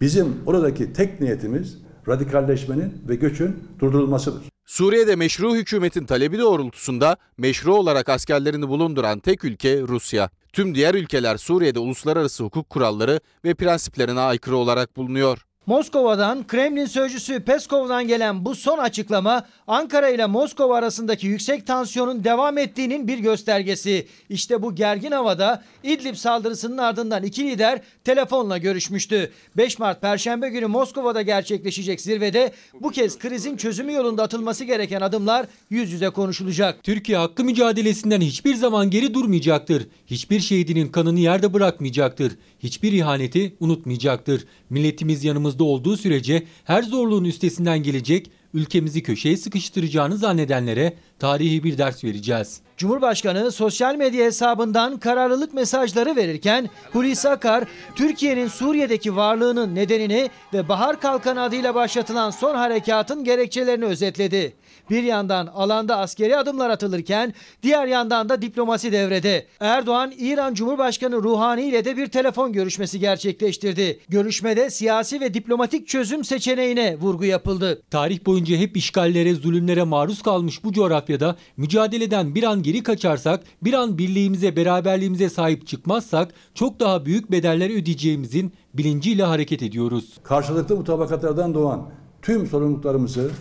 [0.02, 4.41] Bizim oradaki tek niyetimiz radikalleşmenin ve göçün durdurulmasıdır.
[4.65, 10.30] Suriye'de meşru hükümetin talebi doğrultusunda meşru olarak askerlerini bulunduran tek ülke Rusya.
[10.54, 15.45] Tüm diğer ülkeler Suriye'de uluslararası hukuk kuralları ve prensiplerine aykırı olarak bulunuyor.
[15.70, 22.58] Moskova'dan Kremlin sözcüsü Peskov'dan gelen bu son açıklama Ankara ile Moskova arasındaki yüksek tansiyonun devam
[22.58, 24.08] ettiğinin bir göstergesi.
[24.30, 29.32] İşte bu gergin havada İdlib saldırısının ardından iki lider telefonla görüşmüştü.
[29.58, 32.52] 5 Mart Perşembe günü Moskova'da gerçekleşecek zirvede
[32.82, 36.84] bu kez krizin çözümü yolunda atılması gereken adımlar yüz yüze konuşulacak.
[36.84, 39.88] Türkiye hakkı mücadelesinden hiçbir zaman geri durmayacaktır.
[40.08, 42.34] Hiçbir şehidinin kanını yerde bırakmayacaktır.
[42.60, 44.45] Hiçbir ihaneti unutmayacaktır.
[44.69, 52.04] Milletimiz yanımızda olduğu sürece her zorluğun üstesinden gelecek, ülkemizi köşeye sıkıştıracağını zannedenlere tarihi bir ders
[52.04, 52.62] vereceğiz.
[52.78, 57.63] Cumhurbaşkanı sosyal medya hesabından kararlılık mesajları verirken Hulusi Akar,
[57.95, 64.54] Türkiye'nin Suriye'deki varlığının nedenini ve Bahar Kalkanı adıyla başlatılan son harekatın gerekçelerini özetledi.
[64.89, 69.45] Bir yandan alanda askeri adımlar atılırken diğer yandan da diplomasi devrede.
[69.60, 73.99] Erdoğan, İran Cumhurbaşkanı Ruhani ile de bir telefon görüşmesi gerçekleştirdi.
[74.10, 77.82] Görüşmede siyasi ve diplomatik çözüm seçeneğine vurgu yapıldı.
[77.91, 83.73] Tarih boyunca hep işgallere, zulümlere maruz kalmış bu coğrafyada mücadeleden bir an geri kaçarsak, bir
[83.73, 90.17] an birliğimize, beraberliğimize sahip çıkmazsak çok daha büyük bedeller ödeyeceğimizin bilinciyle hareket ediyoruz.
[90.23, 91.89] Karşılıklı mutabakatlardan doğan
[92.21, 93.32] tüm sorumluluklarımızı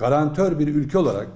[0.00, 1.28] garantör bir ülke olarak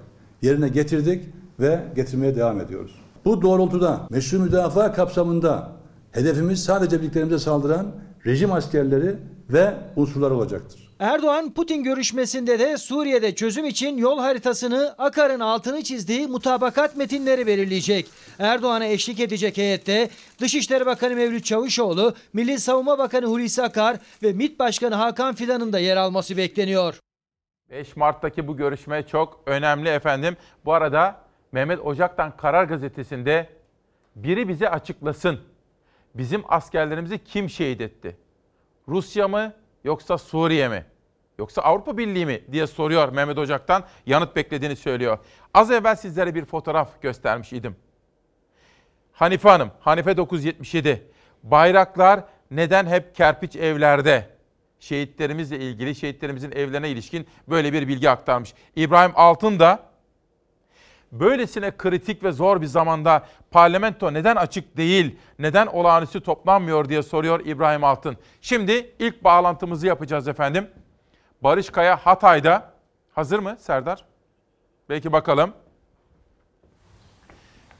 [0.42, 1.24] yerine getirdik
[1.60, 2.94] ve getirmeye devam ediyoruz.
[3.24, 5.72] Bu doğrultuda meşru müdafaa kapsamında
[6.12, 7.86] hedefimiz sadece birliklerimize saldıran
[8.26, 9.16] rejim askerleri
[9.50, 10.84] ve unsurlar olacaktır.
[10.98, 18.06] Erdoğan Putin görüşmesinde de Suriye'de çözüm için yol haritasını Akar'ın altını çizdiği mutabakat metinleri belirleyecek.
[18.38, 24.58] Erdoğan'a eşlik edecek heyette Dışişleri Bakanı Mevlüt Çavuşoğlu, Milli Savunma Bakanı Hulusi Akar ve MİT
[24.58, 27.03] Başkanı Hakan Fidan'ın da yer alması bekleniyor.
[27.70, 30.36] 5 Mart'taki bu görüşme çok önemli efendim.
[30.64, 31.20] Bu arada
[31.52, 33.48] Mehmet Ocak'tan Karar Gazetesi'nde
[34.16, 35.40] biri bize açıklasın.
[36.14, 38.16] Bizim askerlerimizi kim şehit etti?
[38.88, 39.52] Rusya mı
[39.84, 40.84] yoksa Suriye mi?
[41.38, 43.84] Yoksa Avrupa Birliği mi diye soruyor Mehmet Ocak'tan.
[44.06, 45.18] Yanıt beklediğini söylüyor.
[45.54, 47.76] Az evvel sizlere bir fotoğraf göstermiş idim.
[49.12, 51.10] Hanife Hanım, Hanife 977.
[51.42, 54.33] Bayraklar neden hep kerpiç evlerde?
[54.84, 58.54] Şehitlerimizle ilgili, şehitlerimizin evlerine ilişkin böyle bir bilgi aktarmış.
[58.76, 59.82] İbrahim Altın da
[61.12, 67.40] böylesine kritik ve zor bir zamanda parlamento neden açık değil, neden olağanüstü toplanmıyor diye soruyor
[67.46, 68.16] İbrahim Altın.
[68.40, 70.70] Şimdi ilk bağlantımızı yapacağız efendim.
[71.42, 72.74] Barış Kaya Hatay'da.
[73.14, 74.04] Hazır mı Serdar?
[74.88, 75.52] Belki bakalım.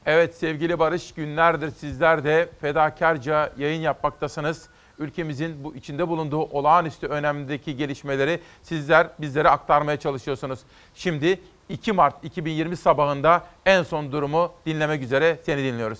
[0.05, 4.69] Evet sevgili Barış günlerdir sizler de fedakarca yayın yapmaktasınız.
[4.99, 10.59] Ülkemizin bu içinde bulunduğu olağanüstü önemdeki gelişmeleri sizler bizlere aktarmaya çalışıyorsunuz.
[10.95, 15.99] Şimdi 2 Mart 2020 sabahında en son durumu dinlemek üzere seni dinliyoruz.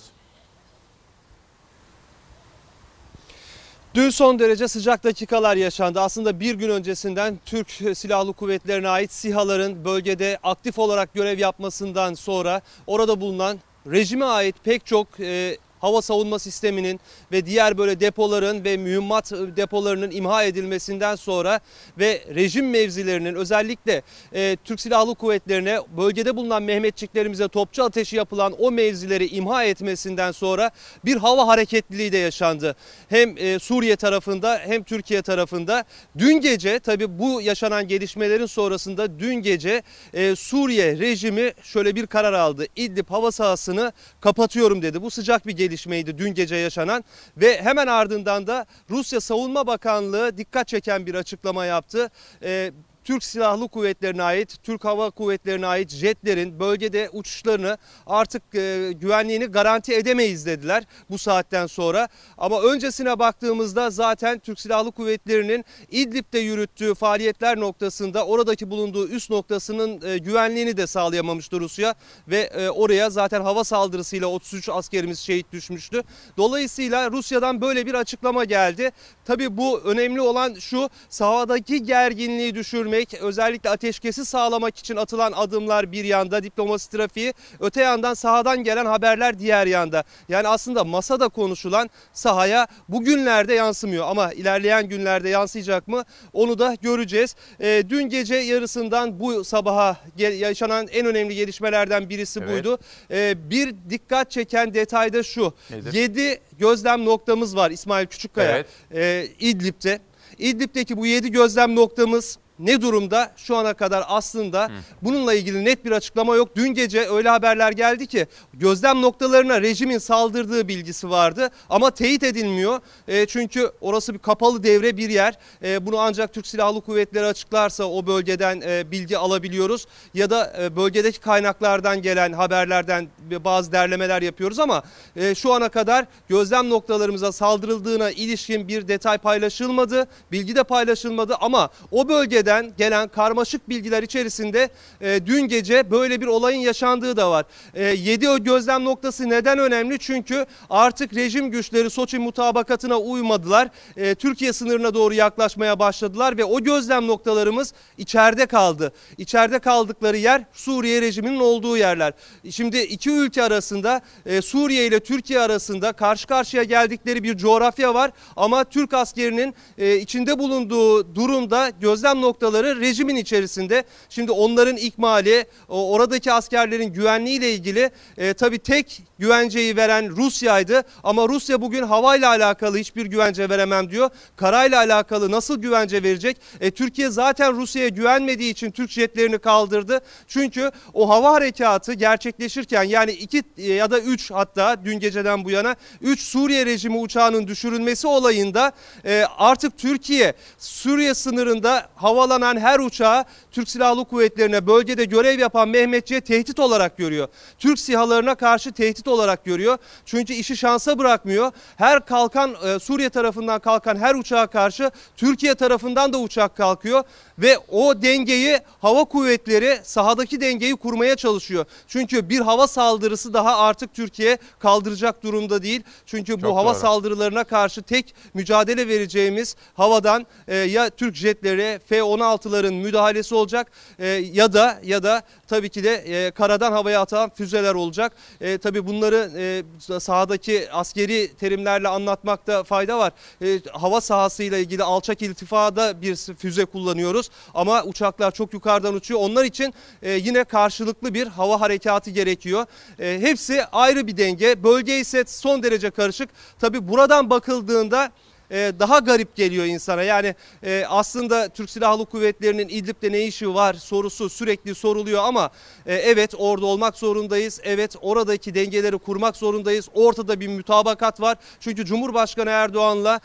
[3.96, 6.00] Dün son derece sıcak dakikalar yaşandı.
[6.00, 12.60] Aslında bir gün öncesinden Türk Silahlı Kuvvetlerine ait SİHA'ların bölgede aktif olarak görev yapmasından sonra
[12.86, 13.58] orada bulunan
[13.90, 17.00] rejime ait pek çok e, hava savunma sisteminin
[17.32, 21.60] ve diğer böyle depoların ve mühimmat depolarının imha edilmesinden sonra
[21.98, 24.02] ve rejim mevzilerinin özellikle
[24.34, 30.70] e, Türk Silahlı Kuvvetlerine bölgede bulunan Mehmetçiklerimize topçu ateşi yapılan o mevzileri imha etmesinden sonra
[31.04, 32.76] bir hava hareketliliği de yaşandı.
[33.08, 35.84] Hem e, Suriye tarafında hem Türkiye tarafında.
[36.18, 39.82] Dün gece tabi bu yaşanan gelişmelerin sonrasında dün gece
[40.14, 42.66] e, Suriye rejimi şöyle bir karar aldı.
[42.76, 45.02] İdlib hava sahasını kapatıyorum dedi.
[45.02, 47.04] Bu sıcak bir gelişmeydi dün gece yaşanan
[47.36, 52.10] ve hemen ardından da Rusya Savunma Bakanlığı dikkat çeken bir açıklama yaptı.
[52.42, 52.72] Ee,
[53.06, 59.94] Türk Silahlı Kuvvetlerine ait, Türk Hava Kuvvetleri'ne ait jetlerin bölgede uçuşlarını artık e, güvenliğini garanti
[59.94, 62.08] edemeyiz dediler bu saatten sonra.
[62.38, 70.00] Ama öncesine baktığımızda zaten Türk Silahlı Kuvvetleri'nin İdlib'de yürüttüğü faaliyetler noktasında oradaki bulunduğu üst noktasının
[70.02, 71.94] e, güvenliğini de sağlayamamıştı Rusya
[72.28, 76.02] ve e, oraya zaten hava saldırısıyla 33 askerimiz şehit düşmüştü.
[76.36, 78.90] Dolayısıyla Rusya'dan böyle bir açıklama geldi.
[79.24, 82.54] Tabii bu önemli olan şu sahadaki gerginliği
[82.96, 88.86] düşürmek, özellikle ateşkesi sağlamak için atılan adımlar bir yanda diplomasi trafiği, öte yandan sahadan gelen
[88.86, 90.04] haberler diğer yanda.
[90.28, 97.36] Yani aslında masada konuşulan sahaya bugünlerde yansımıyor ama ilerleyen günlerde yansıyacak mı onu da göreceğiz.
[97.60, 102.50] E, dün gece yarısından bu sabaha yaşanan en önemli gelişmelerden birisi Evet.
[102.50, 102.78] buydu.
[103.10, 105.54] E, bir dikkat çeken detay da şu.
[105.70, 105.92] Nedir?
[105.92, 108.66] 7 gözlem noktamız var İsmail Küçükkaya Evet.
[108.94, 110.00] e, İdlib'de.
[110.38, 113.32] İdlib'deki bu 7 gözlem noktamız ne durumda?
[113.36, 114.70] Şu ana kadar aslında
[115.02, 116.56] bununla ilgili net bir açıklama yok.
[116.56, 118.26] Dün gece öyle haberler geldi ki
[118.60, 122.80] gözlem noktalarına rejimin saldırdığı bilgisi vardı ama teyit edilmiyor.
[123.08, 125.34] E, çünkü orası bir kapalı devre bir yer.
[125.62, 129.86] E, bunu ancak Türk Silahlı Kuvvetleri açıklarsa o bölgeden e, bilgi alabiliyoruz.
[130.14, 133.08] Ya da e, bölgedeki kaynaklardan gelen haberlerden
[133.44, 134.82] bazı derlemeler yapıyoruz ama
[135.16, 140.06] e, şu ana kadar gözlem noktalarımıza saldırıldığına ilişkin bir detay paylaşılmadı.
[140.32, 146.26] Bilgi de paylaşılmadı ama o bölgeden gelen karmaşık bilgiler içerisinde e, dün gece böyle bir
[146.26, 147.44] olayın yaşandığı da var.
[147.74, 149.98] E, 7 o gözlem noktası neden önemli?
[149.98, 153.68] Çünkü artık rejim güçleri Soçi mutabakatına uymadılar.
[153.96, 158.92] E, Türkiye sınırına doğru yaklaşmaya başladılar ve o gözlem noktalarımız içeride kaldı.
[159.18, 162.12] İçeride kaldıkları yer Suriye rejiminin olduğu yerler.
[162.50, 168.10] Şimdi iki ülke arasında e, Suriye ile Türkiye arasında karşı karşıya geldikleri bir coğrafya var
[168.36, 173.84] ama Türk askerinin e, içinde bulunduğu durumda gözlem noktaları rejimin içerisinde.
[174.08, 181.60] Şimdi onların ikmali, oradaki askerlerin güvenliğiyle ilgili e, tabii tek güvenceyi veren Rusya'ydı ama Rusya
[181.60, 184.10] bugün havayla alakalı hiçbir güvence veremem diyor.
[184.36, 186.36] Karayla alakalı nasıl güvence verecek?
[186.60, 190.00] E, Türkiye zaten Rusya'ya güvenmediği için Türk jetlerini kaldırdı.
[190.28, 195.50] Çünkü o hava harekatı gerçekleşirken yani iki e, ya da üç hatta dün geceden bu
[195.50, 198.72] yana üç Suriye rejimi uçağının düşürülmesi olayında
[199.04, 206.20] e, artık Türkiye Suriye sınırında havalanan her uçağı Türk Silahlı Kuvvetlerine bölgede görev yapan Mehmetçi'ye
[206.20, 207.28] tehdit olarak görüyor.
[207.58, 207.78] Türk
[208.26, 209.78] sihalarına karşı tehdit olarak görüyor.
[210.04, 211.52] Çünkü işi şansa bırakmıyor.
[211.76, 217.04] Her kalkan e, Suriye tarafından kalkan her uçağa karşı Türkiye tarafından da uçak kalkıyor
[217.38, 221.64] ve o dengeyi hava kuvvetleri sahadaki dengeyi kurmaya çalışıyor.
[221.88, 225.82] Çünkü bir hava saldırısı daha artık Türkiye kaldıracak durumda değil.
[226.06, 226.80] Çünkü bu Çok hava doğru.
[226.80, 234.52] saldırılarına karşı tek mücadele vereceğimiz havadan e, ya Türk jetleri F-16'ların müdahalesi olacak e, ya
[234.52, 238.12] da ya da tabii ki de e, karadan havaya atılan füzeler olacak.
[238.40, 243.12] E, tabii bunları e, sahadaki askeri terimlerle anlatmakta fayda var.
[243.42, 249.20] E, hava sahasıyla ilgili alçak iltifada bir füze kullanıyoruz ama uçaklar çok yukarıdan uçuyor.
[249.20, 252.66] Onlar için e, yine karşılıklı bir hava harekatı gerekiyor.
[252.98, 254.62] E, hepsi ayrı bir denge.
[254.62, 256.28] Bölge ise son derece karışık.
[256.58, 258.12] Tabii buradan bakıldığında
[258.50, 260.02] e, daha garip geliyor insana.
[260.02, 265.50] Yani e, aslında Türk Silahlı Kuvvetleri'nin İdlib'de ne işi var sorusu sürekli soruluyor ama
[265.86, 267.60] e, evet orada olmak zorundayız.
[267.64, 269.88] Evet oradaki dengeleri kurmak zorundayız.
[269.94, 271.36] Ortada bir mütabakat var.
[271.60, 273.20] Çünkü Cumhurbaşkanı Erdoğan'la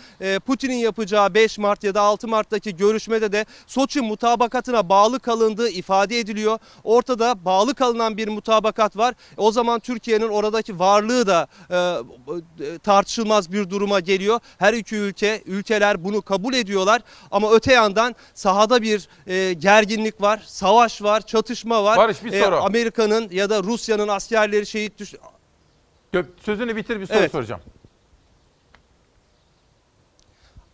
[0.45, 6.19] Putin'in yapacağı 5 Mart ya da 6 Mart'taki görüşmede de Soçi mutabakatına bağlı kalındığı ifade
[6.19, 6.59] ediliyor.
[6.83, 9.15] Ortada bağlı kalınan bir mutabakat var.
[9.37, 14.39] O zaman Türkiye'nin oradaki varlığı da e, tartışılmaz bir duruma geliyor.
[14.57, 17.01] Her iki ülke, ülkeler bunu kabul ediyorlar.
[17.31, 21.97] Ama öte yandan sahada bir e, gerginlik var, savaş var, çatışma var.
[21.97, 22.55] Barış, bir E, soru.
[22.55, 25.13] Amerika'nın ya da Rusya'nın askerleri şehit düş...
[26.45, 27.31] Sözünü bitir bir soru Evet.
[27.31, 27.61] soracağım.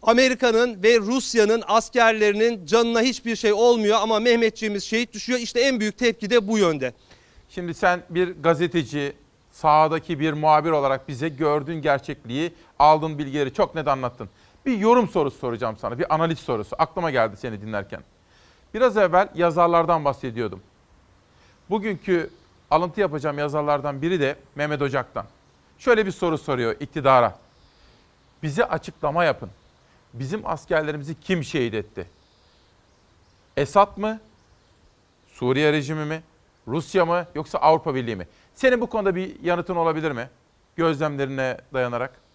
[0.04, 5.40] Amerika'nın ve Rusya'nın askerlerinin canına hiçbir şey olmuyor ama Mehmetçiğimiz şehit düşüyor.
[5.40, 6.94] İşte en büyük tepki de bu yönde.
[7.50, 9.14] Şimdi sen bir gazeteci,
[9.52, 14.30] sahadaki bir muhabir olarak bize gördüğün gerçekliği, aldığın bilgileri çok net anlattın.
[14.66, 16.76] Bir yorum sorusu soracağım sana, bir analiz sorusu.
[16.80, 18.02] Aklıma geldi seni dinlerken.
[18.74, 20.62] Biraz evvel yazarlardan bahsediyordum.
[21.70, 22.30] Bugünkü
[22.72, 25.26] alıntı yapacağım yazarlardan biri de Mehmet Ocak'tan.
[25.80, 27.40] Şöyle bir soru soruyor iktidara.
[28.44, 29.50] Bize açıklama yapın.
[30.14, 32.08] Bizim askerlerimizi kim şehit etti?
[33.58, 34.20] Esad mı?
[35.28, 36.24] Suriye rejimi mi?
[36.68, 38.28] Rusya mı yoksa Avrupa Birliği mi?
[38.56, 40.30] Senin bu konuda bir yanıtın olabilir mi?
[40.76, 42.27] Gözlemlerine dayanarak.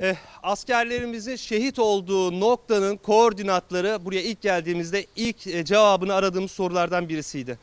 [0.00, 7.58] Eh, askerlerimizin şehit olduğu noktanın koordinatları buraya ilk geldiğimizde ilk eh, cevabını aradığımız sorulardan birisiydi.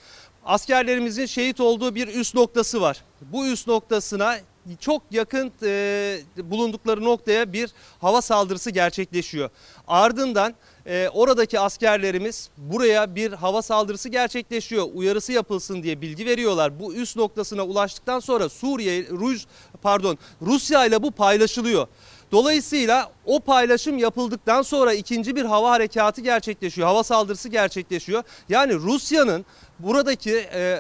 [0.45, 3.03] Askerlerimizin şehit olduğu bir üst noktası var.
[3.21, 4.37] Bu üst noktasına
[4.79, 7.69] çok yakın eh, bulundukları noktaya bir
[8.01, 9.49] hava saldırısı gerçekleşiyor.
[9.87, 10.53] Ardından
[10.85, 14.87] eh, oradaki askerlerimiz buraya bir hava saldırısı gerçekleşiyor.
[14.93, 16.79] Uyarısı yapılsın diye bilgi veriyorlar.
[16.79, 19.45] Bu üst noktasına ulaştıktan sonra Suriye, Ruj,
[19.81, 21.87] pardon Rusya ile bu paylaşılıyor.
[22.33, 26.87] Dolayısıyla o paylaşım yapıldıktan sonra ikinci bir hava harekatı gerçekleşiyor.
[26.87, 28.23] Hava saldırısı gerçekleşiyor.
[28.49, 29.45] Yani Rusya'nın
[29.79, 30.79] buradaki e,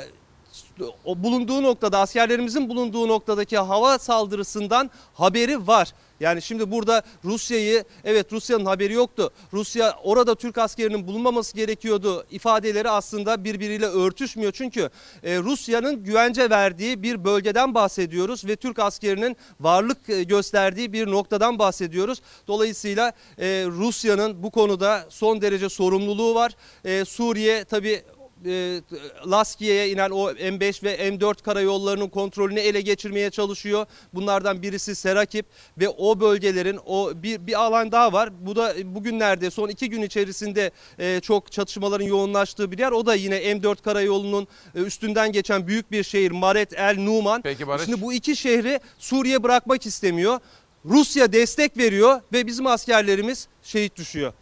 [1.05, 5.93] bulunduğu noktada askerlerimizin bulunduğu noktadaki hava saldırısından haberi var.
[6.19, 9.31] Yani şimdi burada Rusya'yı evet Rusya'nın haberi yoktu.
[9.53, 14.51] Rusya orada Türk askerinin bulunmaması gerekiyordu ifadeleri aslında birbiriyle örtüşmüyor.
[14.51, 14.89] Çünkü
[15.23, 21.59] e, Rusya'nın güvence verdiği bir bölgeden bahsediyoruz ve Türk askerinin varlık e, gösterdiği bir noktadan
[21.59, 22.21] bahsediyoruz.
[22.47, 26.55] Dolayısıyla e, Rusya'nın bu konuda son derece sorumluluğu var.
[26.85, 28.01] E, Suriye tabii
[28.45, 28.81] e,
[29.27, 33.85] Laskiye'ye inen o M5 ve M4 karayollarının kontrolünü ele geçirmeye çalışıyor.
[34.13, 35.45] Bunlardan birisi Serakip
[35.77, 38.29] ve o bölgelerin o bir, bir alan daha var.
[38.45, 42.91] Bu da bugünlerde son iki gün içerisinde e, çok çatışmaların yoğunlaştığı bir yer.
[42.91, 47.41] O da yine M4 karayolunun e, üstünden geçen büyük bir şehir Maret El Numan.
[47.41, 47.85] Peki Barış.
[47.85, 50.39] Şimdi bu iki şehri Suriye bırakmak istemiyor.
[50.85, 54.33] Rusya destek veriyor ve bizim askerlerimiz şehit düşüyor.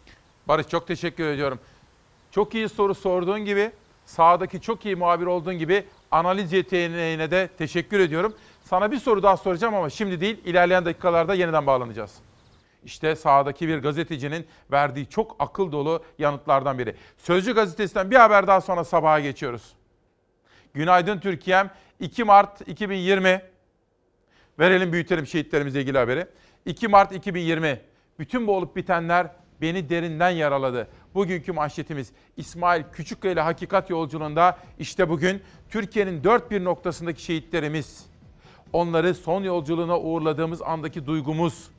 [0.48, 1.58] Barış çok teşekkür ediyorum.
[2.30, 3.70] Çok iyi soru sorduğun gibi,
[4.04, 8.34] sahadaki çok iyi muhabir olduğun gibi analiz yeteneğine de teşekkür ediyorum.
[8.64, 12.14] Sana bir soru daha soracağım ama şimdi değil, ilerleyen dakikalarda yeniden bağlanacağız.
[12.84, 16.96] İşte sahadaki bir gazetecinin verdiği çok akıl dolu yanıtlardan biri.
[17.18, 19.72] Sözcü gazetesinden bir haber daha sonra sabaha geçiyoruz.
[20.74, 23.42] Günaydın Türkiye'm 2 Mart 2020
[24.58, 26.26] Verelim büyütelim şehitlerimizle ilgili haberi.
[26.66, 27.80] 2 Mart 2020.
[28.18, 29.30] Bütün bu olup bitenler
[29.62, 30.88] beni derinden yaraladı.
[31.14, 38.06] Bugünkü manşetimiz İsmail Küçükkaya ile Hakikat Yolculuğunda işte bugün Türkiye'nin dört bir noktasındaki şehitlerimiz.
[38.72, 41.70] Onları son yolculuğuna uğurladığımız andaki duygumuz.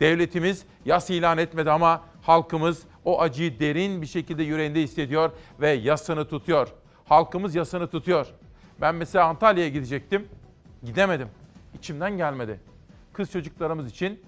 [0.00, 6.28] Devletimiz yas ilan etmedi ama halkımız o acıyı derin bir şekilde yüreğinde hissediyor ve yasını
[6.28, 6.68] tutuyor.
[7.04, 8.26] Halkımız yasını tutuyor.
[8.80, 10.28] Ben mesela Antalya'ya gidecektim.
[10.84, 11.28] Gidemedim.
[11.78, 12.60] İçimden gelmedi.
[13.12, 14.20] Kız çocuklarımız için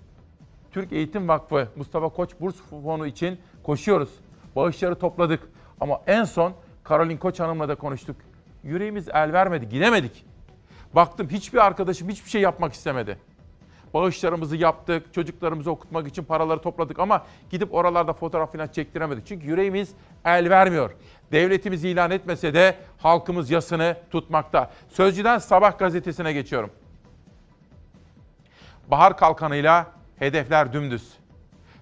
[0.73, 4.11] Türk Eğitim Vakfı Mustafa Koç Burs Fonu için koşuyoruz.
[4.57, 5.49] Bağışları topladık.
[5.81, 6.53] Ama en son
[6.85, 8.17] Karolin Koç Hanım'la da konuştuk.
[8.63, 10.25] Yüreğimiz el vermedi, gidemedik.
[10.95, 13.19] Baktım hiçbir arkadaşım hiçbir şey yapmak istemedi.
[13.95, 19.27] Bağışlarımızı yaptık, çocuklarımızı okutmak için paraları topladık ama gidip oralarda fotoğraf falan çektiremedik.
[19.27, 19.91] Çünkü yüreğimiz
[20.25, 20.91] el vermiyor.
[21.33, 24.71] Devletimiz ilan etmese de halkımız yasını tutmakta.
[24.89, 26.71] Sözcüden Sabah gazetesine geçiyorum.
[28.91, 31.13] Bahar kalkanıyla hedefler dümdüz.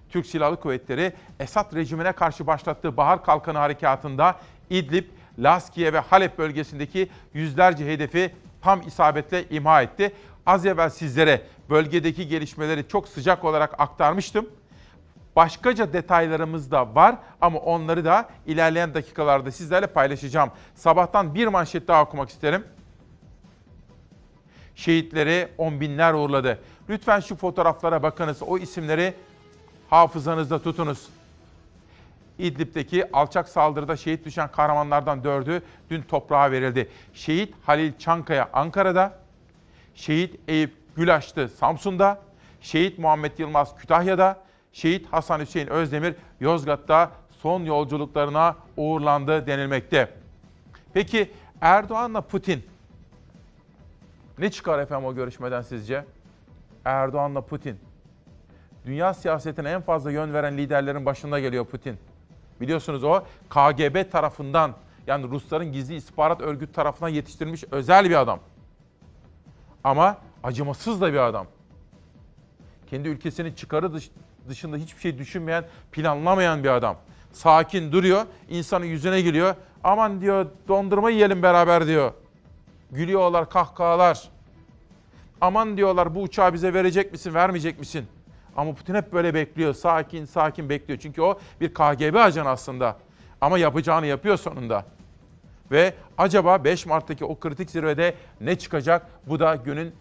[0.09, 4.35] Türk Silahlı Kuvvetleri Esad rejimine karşı başlattığı Bahar Kalkanı harekatında
[4.69, 5.05] İdlib,
[5.39, 10.13] Laskiye ve Halep bölgesindeki yüzlerce hedefi tam isabetle imha etti.
[10.45, 14.49] Az evvel sizlere bölgedeki gelişmeleri çok sıcak olarak aktarmıştım.
[15.35, 20.51] Başkaca detaylarımız da var ama onları da ilerleyen dakikalarda sizlerle paylaşacağım.
[20.75, 22.63] Sabahtan bir manşet daha okumak isterim.
[24.75, 26.59] Şehitleri on binler uğurladı.
[26.89, 28.43] Lütfen şu fotoğraflara bakınız.
[28.43, 29.13] O isimleri
[29.89, 31.09] hafızanızda tutunuz.
[32.39, 36.89] İdlib'deki alçak saldırıda şehit düşen kahramanlardan dördü dün toprağa verildi.
[37.13, 39.19] Şehit Halil Çankaya Ankara'da,
[39.95, 42.21] şehit Eyüp Gülaştı Samsun'da,
[42.61, 44.39] şehit Muhammed Yılmaz Kütahya'da,
[44.73, 50.13] şehit Hasan Hüseyin Özdemir Yozgat'ta son yolculuklarına uğurlandı denilmekte.
[50.93, 52.65] Peki Erdoğan'la Putin
[54.37, 56.05] ne çıkar efendim o görüşmeden sizce?
[56.89, 57.79] Erdoğan'la Putin.
[58.85, 61.97] Dünya siyasetine en fazla yön veren liderlerin başında geliyor Putin.
[62.61, 64.75] Biliyorsunuz o KGB tarafından
[65.07, 68.39] yani Rusların gizli istihbarat örgütü tarafından yetiştirilmiş özel bir adam.
[69.83, 71.47] Ama acımasız da bir adam.
[72.89, 73.91] Kendi ülkesinin çıkarı
[74.49, 76.95] dışında hiçbir şey düşünmeyen, planlamayan bir adam.
[77.31, 79.55] Sakin duruyor, insanın yüzüne gülüyor.
[79.83, 82.11] Aman diyor dondurma yiyelim beraber diyor.
[82.91, 84.29] Gülüyorlar kahkahalar.
[85.41, 88.07] Aman diyorlar bu uçağı bize verecek misin, vermeyecek misin?
[88.55, 89.73] Ama Putin hep böyle bekliyor.
[89.73, 90.99] Sakin sakin bekliyor.
[90.99, 92.97] Çünkü o bir KGB ajanı aslında.
[93.41, 94.85] Ama yapacağını yapıyor sonunda.
[95.71, 99.07] Ve acaba 5 Mart'taki o kritik zirvede ne çıkacak?
[99.27, 99.95] Bu da günün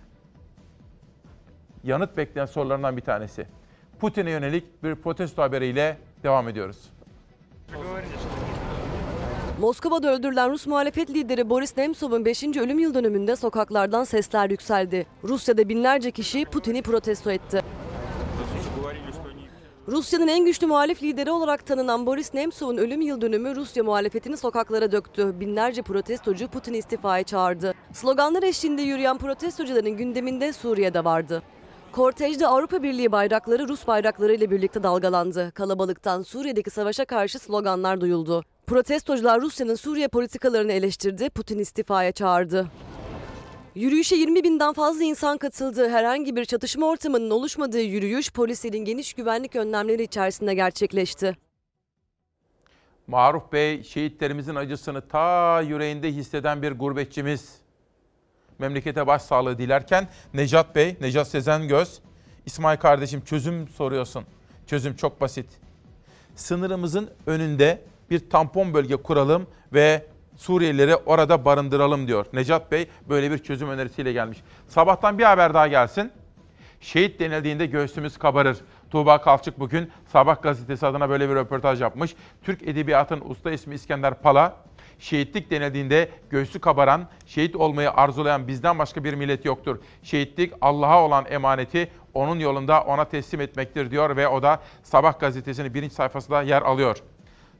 [1.85, 3.47] yanıt bekleyen sorularından bir tanesi.
[4.01, 6.91] Putin'e yönelik bir protesto haberiyle devam ediyoruz.
[9.61, 12.43] Moskova'da öldürülen Rus muhalefet lideri Boris Nemtsov'un 5.
[12.43, 15.07] ölüm yıl dönümünde sokaklardan sesler yükseldi.
[15.25, 17.63] Rusya'da binlerce kişi Putin'i protesto etti.
[19.89, 24.93] Rusya'nın en güçlü muhalif lideri olarak tanınan Boris Nemtsov'un ölüm yıl dönümü Rusya muhalefetini sokaklara
[24.93, 25.41] döktü.
[25.41, 27.75] Binlerce protestocu Putin istifaya çağırdı.
[27.93, 31.43] Sloganlar eşliğinde yürüyen protestocuların gündeminde Suriye'de vardı.
[31.93, 35.53] Kortejde Avrupa Birliği bayrakları Rus bayrakları ile birlikte dalgalandı.
[35.55, 38.45] Kalabalıktan Suriye'deki savaşa karşı sloganlar duyuldu.
[38.69, 42.71] Protestocular Rusya'nın Suriye politikalarını eleştirdi, Putin istifaya çağırdı.
[43.75, 45.89] Yürüyüşe 20 binden fazla insan katıldı.
[45.89, 51.37] Herhangi bir çatışma ortamının oluşmadığı yürüyüş polislerin geniş güvenlik önlemleri içerisinde gerçekleşti.
[53.07, 57.55] Maruf Bey şehitlerimizin acısını ta yüreğinde hisseden bir gurbetçimiz.
[58.59, 62.01] Memlekete başsağlığı dilerken Necat Bey, Necat Sezen Göz,
[62.47, 64.25] İsmail kardeşim çözüm soruyorsun.
[64.67, 65.47] Çözüm çok basit.
[66.37, 70.07] Sınırımızın önünde bir tampon bölge kuralım ve
[70.37, 72.27] Suriyelileri orada barındıralım diyor.
[72.33, 74.39] Necat Bey böyle bir çözüm önerisiyle gelmiş.
[74.67, 76.13] Sabahtan bir haber daha gelsin.
[76.81, 78.59] Şehit denildiğinde göğsümüz kabarır.
[78.91, 82.15] Tuğba Kalçık bugün Sabah gazetesi adına böyle bir röportaj yapmış.
[82.43, 84.57] Türk Edebiyatı'nın usta ismi İskender Pala,
[84.99, 89.79] şehitlik denildiğinde göğsü kabaran, şehit olmayı arzulayan bizden başka bir millet yoktur.
[90.03, 95.75] Şehitlik Allah'a olan emaneti onun yolunda ona teslim etmektir diyor ve o da Sabah gazetesinin
[95.75, 97.03] birinci sayfasında yer alıyor.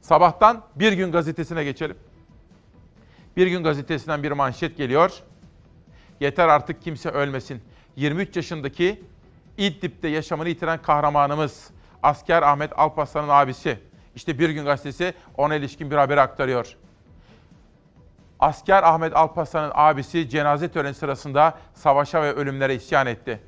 [0.01, 1.97] Sabahtan Bir Gün gazetesine geçelim.
[3.37, 5.11] Bir Gün gazetesinden bir manşet geliyor.
[6.19, 7.61] Yeter artık kimse ölmesin.
[7.95, 9.03] 23 yaşındaki
[9.57, 11.69] İdlib'de yaşamını yitiren kahramanımız
[12.03, 13.79] asker Ahmet Alparslan'ın abisi.
[14.15, 16.75] İşte Bir Gün gazetesi ona ilişkin bir haber aktarıyor.
[18.39, 23.39] Asker Ahmet Alparslan'ın abisi cenaze töreni sırasında savaşa ve ölümlere isyan etti.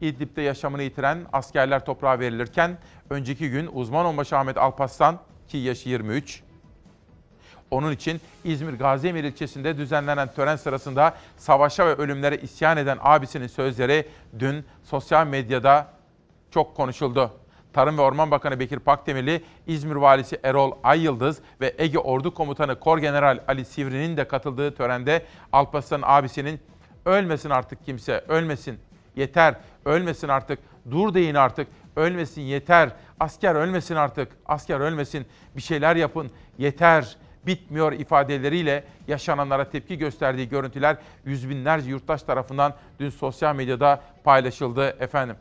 [0.00, 2.78] İdlib'de yaşamını yitiren askerler toprağa verilirken
[3.10, 6.42] önceki gün uzman onbaşı Ahmet Alparslan ki yaşı 23
[7.70, 14.08] onun için İzmir Gaziemir ilçesinde düzenlenen tören sırasında savaşa ve ölümlere isyan eden abisinin sözleri
[14.38, 15.86] dün sosyal medyada
[16.50, 17.32] çok konuşuldu.
[17.72, 23.38] Tarım ve Orman Bakanı Bekir Pakdemirli, İzmir Valisi Erol Ayyıldız ve Ege Ordu Komutanı Korgeneral
[23.48, 26.60] Ali Sivri'nin de katıldığı törende Alparslan'ın abisinin
[27.04, 28.78] ölmesin artık kimse, ölmesin,
[29.16, 30.58] yeter, ölmesin artık,
[30.90, 31.68] dur deyin artık,
[31.98, 32.90] ölmesin yeter,
[33.20, 35.26] asker ölmesin artık, asker ölmesin,
[35.56, 43.10] bir şeyler yapın, yeter, bitmiyor ifadeleriyle yaşananlara tepki gösterdiği görüntüler yüz binlerce yurttaş tarafından dün
[43.10, 45.36] sosyal medyada paylaşıldı efendim.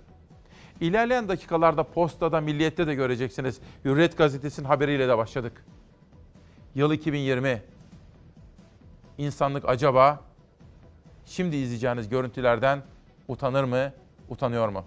[0.81, 3.59] İlerleyen dakikalarda postada, milliyette de göreceksiniz.
[3.85, 5.65] Hürriyet gazetesinin haberiyle de başladık.
[6.75, 7.61] Yıl 2020.
[9.17, 10.21] İnsanlık acaba
[11.25, 12.81] şimdi izleyeceğiniz görüntülerden
[13.27, 13.93] utanır mı,
[14.29, 14.85] utanıyor mu?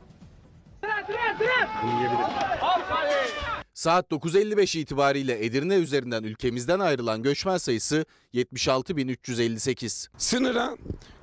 [3.75, 8.05] Saat 9.55 itibariyle Edirne üzerinden ülkemizden ayrılan göçmen sayısı
[8.35, 10.09] 76.358.
[10.19, 10.77] Sınıra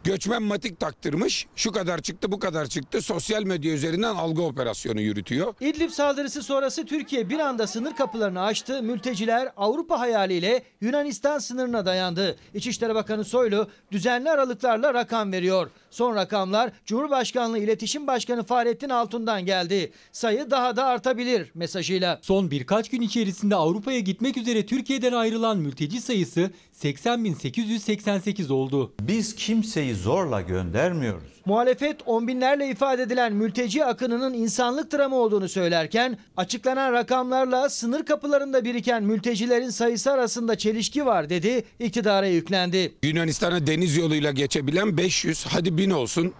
[0.07, 1.47] göçmen matik taktırmış.
[1.55, 3.01] Şu kadar çıktı bu kadar çıktı.
[3.01, 5.53] Sosyal medya üzerinden algı operasyonu yürütüyor.
[5.59, 8.83] İdlib saldırısı sonrası Türkiye bir anda sınır kapılarını açtı.
[8.83, 12.35] Mülteciler Avrupa hayaliyle Yunanistan sınırına dayandı.
[12.53, 15.69] İçişleri Bakanı Soylu düzenli aralıklarla rakam veriyor.
[15.91, 19.91] Son rakamlar Cumhurbaşkanlığı İletişim Başkanı Fahrettin Altun'dan geldi.
[20.11, 22.19] Sayı daha da artabilir mesajıyla.
[22.21, 26.51] Son birkaç gün içerisinde Avrupa'ya gitmek üzere Türkiye'den ayrılan mülteci sayısı
[26.83, 28.93] 80.888 oldu.
[29.01, 31.23] Biz kimseyi zorla göndermiyoruz.
[31.45, 38.65] Muhalefet on binlerle ifade edilen mülteci akınının insanlık dramı olduğunu söylerken açıklanan rakamlarla sınır kapılarında
[38.65, 42.93] biriken mültecilerin sayısı arasında çelişki var dedi, iktidara yüklendi.
[43.03, 46.33] Yunanistan'a deniz yoluyla geçebilen 500 hadi 1000 olsun.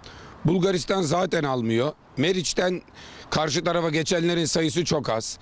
[0.45, 1.91] Bulgaristan zaten almıyor.
[2.18, 2.82] Meriç'ten
[3.30, 5.39] karşı tarafa geçenlerin sayısı çok az.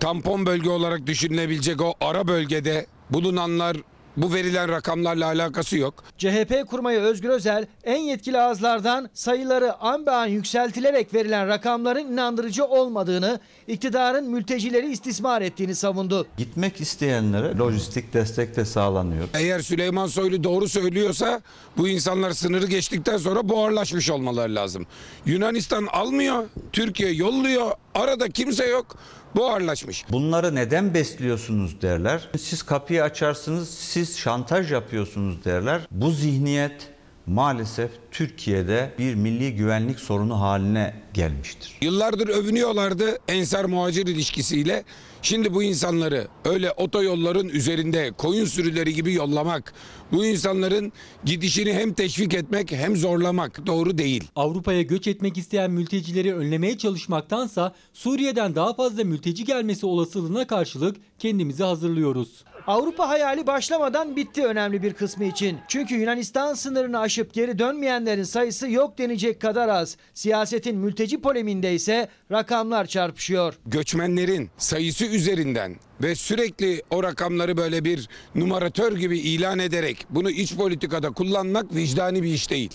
[0.00, 3.76] Tampon bölge olarak düşünülebilecek o ara bölgede bulunanlar
[4.16, 6.04] bu verilen rakamlarla alakası yok.
[6.18, 12.64] CHP kurmayı Özgür Özel en yetkili ağızlardan sayıları an be an yükseltilerek verilen rakamların inandırıcı
[12.64, 16.26] olmadığını, iktidarın mültecileri istismar ettiğini savundu.
[16.36, 19.28] Gitmek isteyenlere lojistik destek de sağlanıyor.
[19.34, 21.40] Eğer Süleyman Soylu doğru söylüyorsa
[21.76, 24.86] bu insanlar sınırı geçtikten sonra buharlaşmış olmaları lazım.
[25.26, 28.96] Yunanistan almıyor, Türkiye yolluyor, arada kimse yok
[29.36, 30.04] buharlaşmış.
[30.10, 32.28] Bunları neden besliyorsunuz derler.
[32.38, 35.80] Siz kapıyı açarsınız, siz şantaj yapıyorsunuz derler.
[35.90, 36.93] Bu zihniyet
[37.26, 41.78] maalesef Türkiye'de bir milli güvenlik sorunu haline gelmiştir.
[41.82, 44.84] Yıllardır övünüyorlardı Ensar muhacir ilişkisiyle.
[45.22, 49.74] Şimdi bu insanları öyle otoyolların üzerinde koyun sürüleri gibi yollamak,
[50.12, 50.92] bu insanların
[51.24, 54.24] gidişini hem teşvik etmek hem zorlamak doğru değil.
[54.36, 61.64] Avrupa'ya göç etmek isteyen mültecileri önlemeye çalışmaktansa Suriye'den daha fazla mülteci gelmesi olasılığına karşılık kendimizi
[61.64, 62.44] hazırlıyoruz.
[62.66, 65.58] Avrupa hayali başlamadan bitti önemli bir kısmı için.
[65.68, 69.96] Çünkü Yunanistan sınırını aşıp geri dönmeyenlerin sayısı yok denecek kadar az.
[70.14, 73.54] Siyasetin mülteci poleminde ise rakamlar çarpışıyor.
[73.66, 80.56] Göçmenlerin sayısı üzerinden ve sürekli o rakamları böyle bir numaratör gibi ilan ederek bunu iç
[80.56, 82.74] politikada kullanmak vicdani bir iş değil.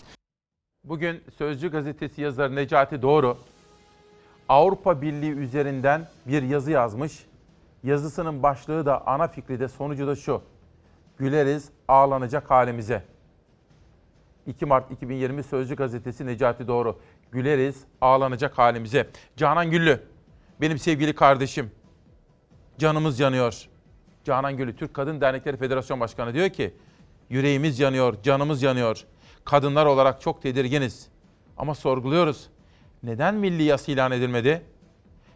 [0.84, 3.38] Bugün Sözcü gazetesi yazarı Necati Doğru
[4.50, 7.14] Avrupa Birliği üzerinden bir yazı yazmış.
[7.84, 10.42] Yazısının başlığı da ana fikri de sonucu da şu.
[11.18, 13.04] Güleriz ağlanacak halimize.
[14.46, 17.00] 2 Mart 2020 Sözcü gazetesi Necati Doğru.
[17.32, 19.10] Güleriz ağlanacak halimize.
[19.38, 20.04] Canan Güllü
[20.62, 21.72] benim sevgili kardeşim.
[22.78, 23.68] Canımız yanıyor.
[24.24, 26.74] Canan Güllü Türk Kadın Dernekleri Federasyon Başkanı diyor ki
[27.30, 29.04] yüreğimiz yanıyor, canımız yanıyor.
[29.46, 31.08] Kadınlar olarak çok tedirginiz.
[31.58, 32.50] Ama sorguluyoruz.
[33.04, 34.62] Neden milli yas ilan edilmedi?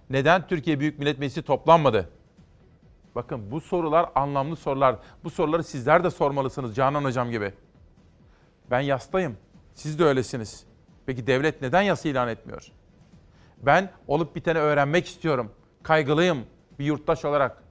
[0.09, 2.09] Neden Türkiye Büyük Millet Meclisi toplanmadı?
[3.15, 4.95] Bakın bu sorular anlamlı sorular.
[5.23, 7.53] Bu soruları sizler de sormalısınız Canan Hocam gibi.
[8.71, 9.37] Ben yastayım.
[9.73, 10.65] Siz de öylesiniz.
[11.05, 12.67] Peki devlet neden yasa ilan etmiyor?
[13.57, 15.51] Ben olup biteni öğrenmek istiyorum.
[15.83, 16.45] Kaygılıyım
[16.79, 17.63] bir yurttaş olarak.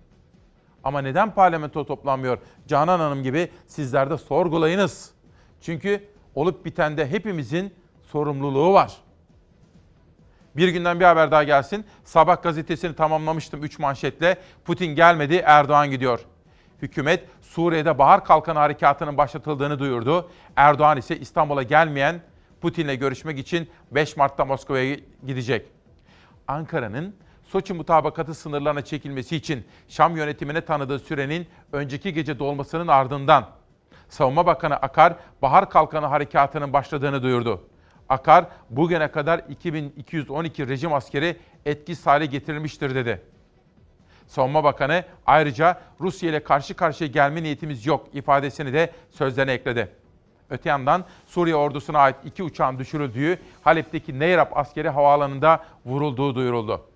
[0.84, 2.38] Ama neden parlamento toplanmıyor?
[2.68, 5.14] Canan Hanım gibi sizler de sorgulayınız.
[5.60, 8.96] Çünkü olup bitende hepimizin sorumluluğu var.
[10.56, 11.86] Bir günden bir haber daha gelsin.
[12.04, 14.36] Sabah gazetesini tamamlamıştım 3 manşetle.
[14.64, 16.20] Putin gelmedi, Erdoğan gidiyor.
[16.82, 20.30] Hükümet Suriye'de Bahar Kalkanı Harekatı'nın başlatıldığını duyurdu.
[20.56, 22.20] Erdoğan ise İstanbul'a gelmeyen
[22.60, 24.96] Putin'le görüşmek için 5 Mart'ta Moskova'ya
[25.26, 25.66] gidecek.
[26.48, 27.14] Ankara'nın
[27.52, 33.48] Soçi mutabakatı sınırlarına çekilmesi için Şam yönetimine tanıdığı sürenin önceki gece dolmasının ardından
[34.08, 37.60] Savunma Bakanı Akar, Bahar Kalkanı Harekatı'nın başladığını duyurdu.
[38.12, 41.36] Akar, bugüne kadar 2212 rejim askeri
[41.66, 43.22] etkisiz hale getirilmiştir dedi.
[44.26, 49.88] Savunma Bakanı ayrıca Rusya ile karşı karşıya gelme niyetimiz yok ifadesini de sözlerine ekledi.
[50.50, 56.86] Öte yandan Suriye ordusuna ait iki uçağın düşürüldüğü Halep'teki Neyrap askeri havaalanında vurulduğu duyuruldu.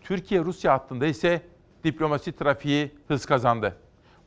[0.00, 1.42] Türkiye-Rusya hattında ise
[1.84, 3.76] diplomasi trafiği hız kazandı.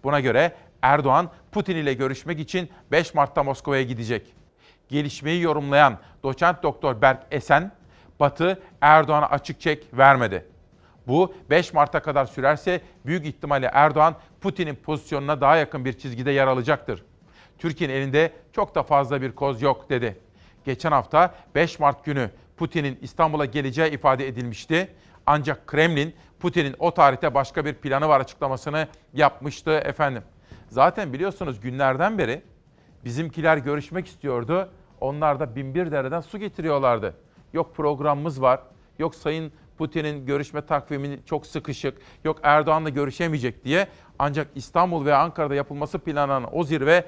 [0.03, 4.38] Buna göre Erdoğan Putin ile görüşmek için 5 Mart'ta Moskova'ya gidecek.
[4.89, 7.71] Gelişmeyi yorumlayan doçent doktor Berk Esen,
[8.19, 10.45] Batı Erdoğan'a açık çek vermedi.
[11.07, 16.47] Bu 5 Mart'a kadar sürerse büyük ihtimalle Erdoğan Putin'in pozisyonuna daha yakın bir çizgide yer
[16.47, 17.03] alacaktır.
[17.57, 20.19] Türkiye'nin elinde çok da fazla bir koz yok dedi.
[20.65, 24.91] Geçen hafta 5 Mart günü Putin'in İstanbul'a geleceği ifade edilmişti.
[25.25, 30.23] Ancak Kremlin Putin'in o tarihte başka bir planı var açıklamasını yapmıştı efendim.
[30.69, 32.41] Zaten biliyorsunuz günlerden beri
[33.05, 34.69] bizimkiler görüşmek istiyordu.
[35.01, 37.15] Onlar da binbir dereden su getiriyorlardı.
[37.53, 38.59] Yok programımız var,
[38.99, 43.87] yok Sayın Putin'in görüşme takvimi çok sıkışık, yok Erdoğan'la görüşemeyecek diye.
[44.19, 47.05] Ancak İstanbul ve Ankara'da yapılması planlanan o zirve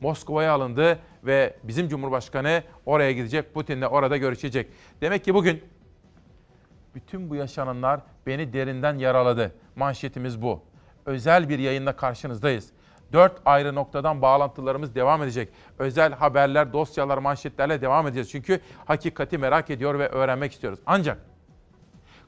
[0.00, 4.68] Moskova'ya alındı ve bizim Cumhurbaşkanı oraya gidecek, Putin'le orada görüşecek.
[5.00, 5.62] Demek ki bugün
[6.94, 9.52] bütün bu yaşananlar beni derinden yaraladı.
[9.76, 10.60] Manşetimiz bu.
[11.06, 12.72] Özel bir yayınla karşınızdayız.
[13.12, 15.48] Dört ayrı noktadan bağlantılarımız devam edecek.
[15.78, 18.30] Özel haberler, dosyalar, manşetlerle devam edeceğiz.
[18.30, 20.78] Çünkü hakikati merak ediyor ve öğrenmek istiyoruz.
[20.86, 21.18] Ancak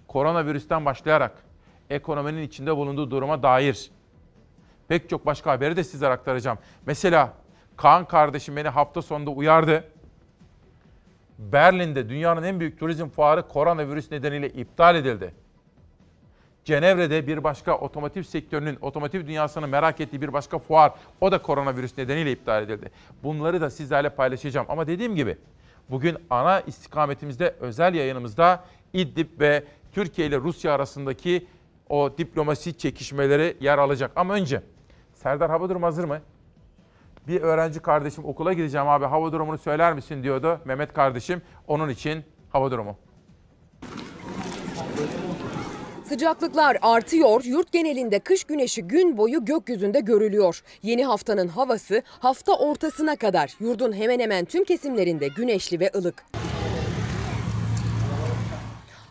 [0.08, 1.32] koronavirüsten başlayarak
[1.90, 3.90] ekonominin içinde bulunduğu duruma dair
[4.88, 6.58] pek çok başka haberi de sizlere aktaracağım.
[6.86, 7.32] Mesela
[7.76, 9.84] Kaan kardeşim beni hafta sonunda uyardı.
[11.38, 15.34] Berlin'de dünyanın en büyük turizm fuarı koronavirüs nedeniyle iptal edildi.
[16.64, 21.98] Cenevre'de bir başka otomotiv sektörünün, otomotiv dünyasının merak ettiği bir başka fuar, o da koronavirüs
[21.98, 22.90] nedeniyle iptal edildi.
[23.22, 24.66] Bunları da sizlerle paylaşacağım.
[24.68, 25.36] Ama dediğim gibi
[25.90, 31.46] bugün ana istikametimizde, özel yayınımızda İdlib ve Türkiye ile Rusya arasındaki
[31.88, 34.10] o diplomasi çekişmeleri yer alacak.
[34.16, 34.62] Ama önce
[35.14, 36.20] Serdar hava durumu hazır mı?
[37.28, 41.42] Bir öğrenci kardeşim okula gideceğim abi hava durumunu söyler misin diyordu Mehmet kardeşim.
[41.68, 42.96] Onun için hava durumu.
[46.14, 50.62] Sıcaklıklar artıyor, yurt genelinde kış güneşi gün boyu gökyüzünde görülüyor.
[50.82, 56.24] Yeni haftanın havası hafta ortasına kadar yurdun hemen hemen tüm kesimlerinde güneşli ve ılık.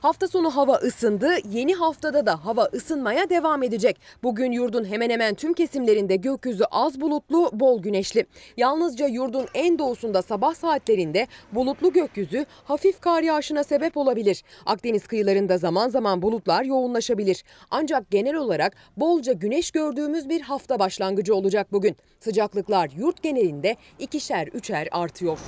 [0.04, 4.00] Hafta sonu hava ısındı, yeni haftada da hava ısınmaya devam edecek.
[4.24, 8.26] Bugün yurdun hemen hemen tüm kesimlerinde gökyüzü az bulutlu, bol güneşli.
[8.58, 14.44] Yalnızca yurdun en doğusunda sabah saatlerinde bulutlu gökyüzü hafif kar yağışına sebep olabilir.
[14.66, 17.44] Akdeniz kıyılarında zaman zaman bulutlar yoğunlaşabilir.
[17.72, 21.96] Ancak genel olarak bolca güneş gördüğümüz bir hafta başlangıcı olacak bugün.
[22.20, 25.40] Sıcaklıklar yurt genelinde ikişer üçer artıyor.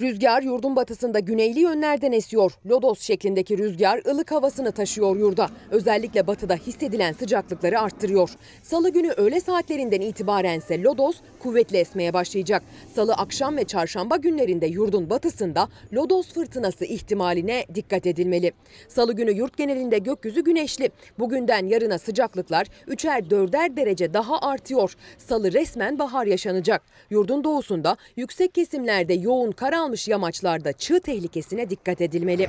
[0.00, 2.52] Rüzgar yurdun batısında güneyli yönlerden esiyor.
[2.66, 5.48] Lodos şeklindeki rüzgar ılık havasını taşıyor yurda.
[5.70, 8.30] Özellikle batıda hissedilen sıcaklıkları arttırıyor.
[8.62, 12.62] Salı günü öğle saatlerinden itibaren ise lodos kuvvetli esmeye başlayacak.
[12.94, 18.52] Salı akşam ve çarşamba günlerinde yurdun batısında lodos fırtınası ihtimaline dikkat edilmeli.
[18.88, 20.90] Salı günü yurt genelinde gökyüzü güneşli.
[21.18, 24.94] Bugünden yarına sıcaklıklar 3'er 4'er derece daha artıyor.
[25.18, 26.82] Salı resmen bahar yaşanacak.
[27.10, 32.48] Yurdun doğusunda yüksek kesimlerde yoğun kar almış yamaçlarda çığ tehlikesine dikkat edilmeli.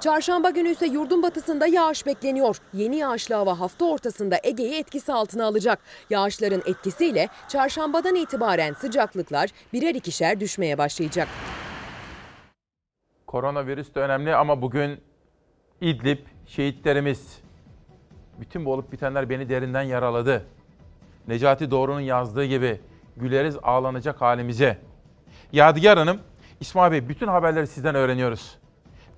[0.00, 2.56] Çarşamba günü ise yurdun batısında yağış bekleniyor.
[2.72, 5.78] Yeni yağışlı hava hafta ortasında Ege'yi etkisi altına alacak.
[6.10, 11.28] Yağışların etkisiyle çarşambadan itibaren sıcaklıklar birer ikişer düşmeye başlayacak.
[13.26, 15.00] Koronavirüs de önemli ama bugün
[15.80, 17.38] İdlib şehitlerimiz.
[18.40, 20.55] Bütün bu olup bitenler beni derinden yaraladı.
[21.28, 22.80] Necati Doğru'nun yazdığı gibi
[23.16, 24.78] güleriz ağlanacak halimize.
[25.52, 26.18] Yadigar Hanım,
[26.60, 28.56] İsmail Bey bütün haberleri sizden öğreniyoruz.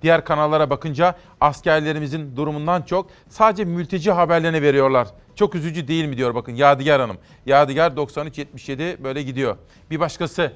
[0.01, 5.07] Diğer kanallara bakınca askerlerimizin durumundan çok sadece mülteci haberlerini veriyorlar.
[5.35, 7.17] Çok üzücü değil mi diyor bakın Yadigar Hanım.
[7.45, 9.57] Yadigar 93-77 böyle gidiyor.
[9.91, 10.53] Bir başkası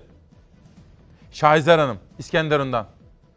[1.32, 2.88] Şahizer Hanım İskenderun'dan.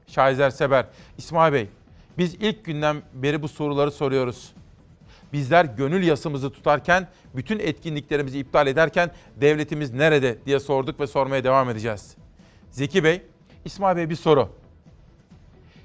[0.07, 0.87] Şahizer Seber.
[1.19, 1.69] İsmail Bey
[2.19, 4.53] biz ilk günden beri bu soruları soruyoruz.
[5.33, 11.71] Bizler gönül yasımızı tutarken, bütün etkinliklerimizi iptal ederken devletimiz nerede diye sorduk ve sormaya devam
[11.71, 12.17] edeceğiz.
[12.71, 13.23] Zeki Bey,
[13.65, 14.49] İsmail Bey bir soru.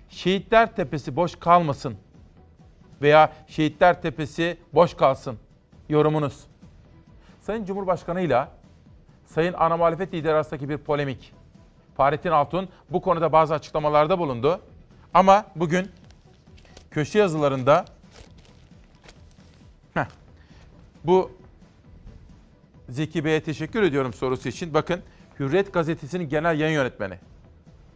[0.09, 1.95] Şehitler Tepesi boş kalmasın
[3.01, 5.37] veya Şehitler Tepesi boş kalsın.
[5.89, 6.43] Yorumunuz.
[7.41, 8.47] Sayın Cumhurbaşkanı ile
[9.25, 11.33] Sayın ana muhalefet lideri arasındaki bir polemik.
[11.97, 14.59] Fahrettin Altun bu konuda bazı açıklamalarda bulundu.
[15.13, 15.91] Ama bugün
[16.91, 17.85] köşe yazılarında
[21.03, 21.31] bu
[22.89, 24.73] Zeki Bey'e teşekkür ediyorum sorusu için.
[24.73, 25.01] Bakın
[25.39, 27.13] Hürriyet Gazetesi'nin genel yayın yönetmeni.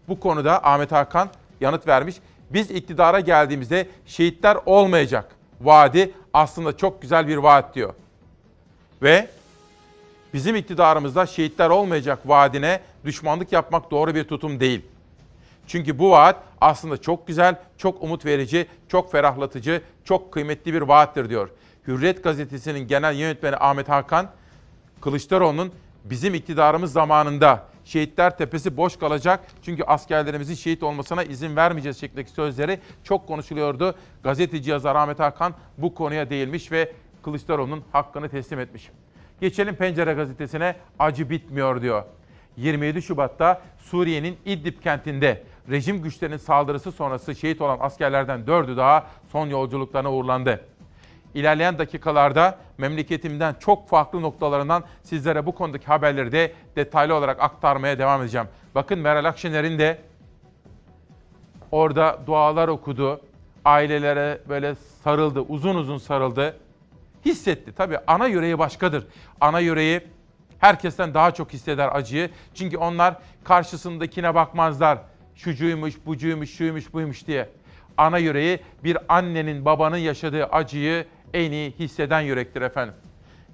[0.07, 1.29] Bu konuda Ahmet Hakan
[1.61, 2.15] yanıt vermiş.
[2.49, 5.35] Biz iktidara geldiğimizde şehitler olmayacak.
[5.61, 7.93] Vaadi aslında çok güzel bir vaat diyor.
[9.01, 9.29] Ve
[10.33, 14.81] bizim iktidarımızda şehitler olmayacak vaadine düşmanlık yapmak doğru bir tutum değil.
[15.67, 21.29] Çünkü bu vaat aslında çok güzel, çok umut verici, çok ferahlatıcı, çok kıymetli bir vaattir
[21.29, 21.49] diyor.
[21.88, 24.29] Hürriyet gazetesinin genel yönetmeni Ahmet Hakan,
[25.01, 25.71] Kılıçdaroğlu'nun
[26.03, 32.79] bizim iktidarımız zamanında şehitler tepesi boş kalacak çünkü askerlerimizin şehit olmasına izin vermeyeceğiz şeklindeki sözleri
[33.03, 33.95] çok konuşuluyordu.
[34.23, 38.89] Gazeteci yazar Ahmet Hakan bu konuya değilmiş ve Kılıçdaroğlu'nun hakkını teslim etmiş.
[39.41, 42.03] Geçelim Pencere gazetesine acı bitmiyor diyor.
[42.57, 49.47] 27 Şubat'ta Suriye'nin İdlib kentinde rejim güçlerinin saldırısı sonrası şehit olan askerlerden dördü daha son
[49.47, 50.65] yolculuklarına uğurlandı.
[51.36, 58.21] İlerleyen dakikalarda memleketimden çok farklı noktalarından sizlere bu konudaki haberleri de detaylı olarak aktarmaya devam
[58.21, 58.47] edeceğim.
[58.75, 59.97] Bakın Meral Akşener'in de
[61.71, 63.21] orada dualar okudu.
[63.65, 66.57] Ailelere böyle sarıldı, uzun uzun sarıldı.
[67.25, 67.73] Hissetti.
[67.75, 69.07] Tabii ana yüreği başkadır.
[69.41, 70.01] Ana yüreği
[70.59, 72.29] herkesten daha çok hisseder acıyı.
[72.53, 74.99] Çünkü onlar karşısındakine bakmazlar.
[75.36, 77.49] Şucuymuş, bucuymuş, şuymuş, buymuş diye.
[77.97, 81.05] Ana yüreği bir annenin, babanın yaşadığı acıyı
[81.36, 82.93] en iyi hisseden yürektir efendim.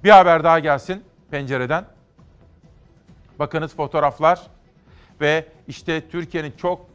[0.04, 1.86] Bir haber daha gelsin pencereden.
[3.40, 4.42] Bakınız fotoğraflar
[5.22, 6.86] ve işte Türkiye'nin çok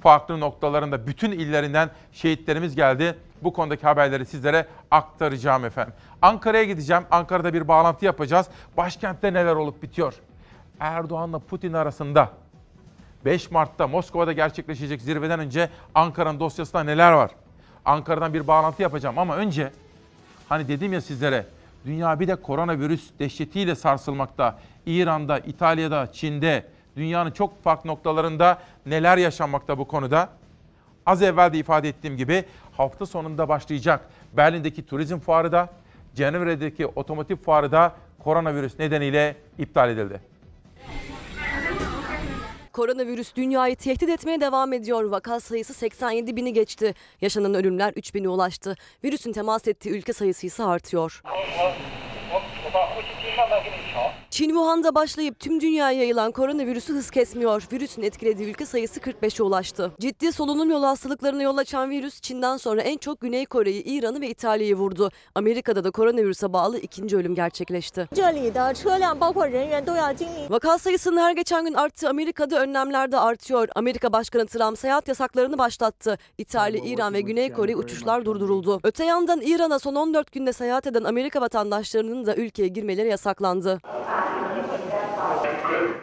[0.00, 3.14] farklı noktalarında bütün illerinden şehitlerimiz geldi.
[3.42, 5.94] Bu konudaki haberleri sizlere aktaracağım efendim.
[6.22, 7.02] Ankara'ya gideceğim.
[7.10, 8.46] Ankara'da bir bağlantı yapacağız.
[8.76, 10.14] Başkentte neler olup bitiyor?
[10.80, 12.30] Erdoğan'la Putin arasında
[13.24, 17.30] 5 Mart'ta Moskova'da gerçekleşecek zirveden önce Ankara'nın dosyasında neler var?
[17.90, 19.70] Ankara'dan bir bağlantı yapacağım ama önce
[20.48, 21.46] hani dedim ya sizlere
[21.84, 24.58] dünya bir de koronavirüs dehşetiyle sarsılmakta.
[24.86, 26.66] İran'da, İtalya'da, Çin'de,
[26.96, 30.28] dünyanın çok farklı noktalarında neler yaşanmakta bu konuda?
[31.06, 32.44] Az evvel de ifade ettiğim gibi
[32.76, 34.00] hafta sonunda başlayacak
[34.32, 35.68] Berlin'deki turizm fuarı da,
[36.14, 40.20] Cenevre'deki otomotiv fuarı da koronavirüs nedeniyle iptal edildi.
[42.72, 45.04] Koronavirüs dünyayı tehdit etmeye devam ediyor.
[45.04, 46.94] Vaka sayısı 87 bini geçti.
[47.20, 48.76] Yaşanan ölümler 3 bine ulaştı.
[49.04, 51.22] Virüsün temas ettiği ülke sayısı ise artıyor.
[54.30, 57.68] Çin Wuhan'da başlayıp tüm dünyaya yayılan koronavirüsü hız kesmiyor.
[57.72, 59.92] Virüsün etkilediği ülke sayısı 45'e ulaştı.
[60.00, 64.28] Ciddi solunum yolu hastalıklarına yol açan virüs Çin'den sonra en çok Güney Kore'yi, İran'ı ve
[64.28, 65.10] İtalya'yı vurdu.
[65.34, 68.08] Amerika'da da koronavirüse bağlı ikinci ölüm gerçekleşti.
[70.50, 73.68] Vaka sayısının her geçen gün arttığı Amerika'da önlemler de artıyor.
[73.74, 76.18] Amerika Başkanı Trump seyahat yasaklarını başlattı.
[76.38, 78.80] İtalya, İran ve Güney Kore uçuşlar durduruldu.
[78.84, 83.80] Öte yandan İran'a son 14 günde seyahat eden Amerika vatandaşlarının da ülkeye ülkeye girmeleri yasaklandı.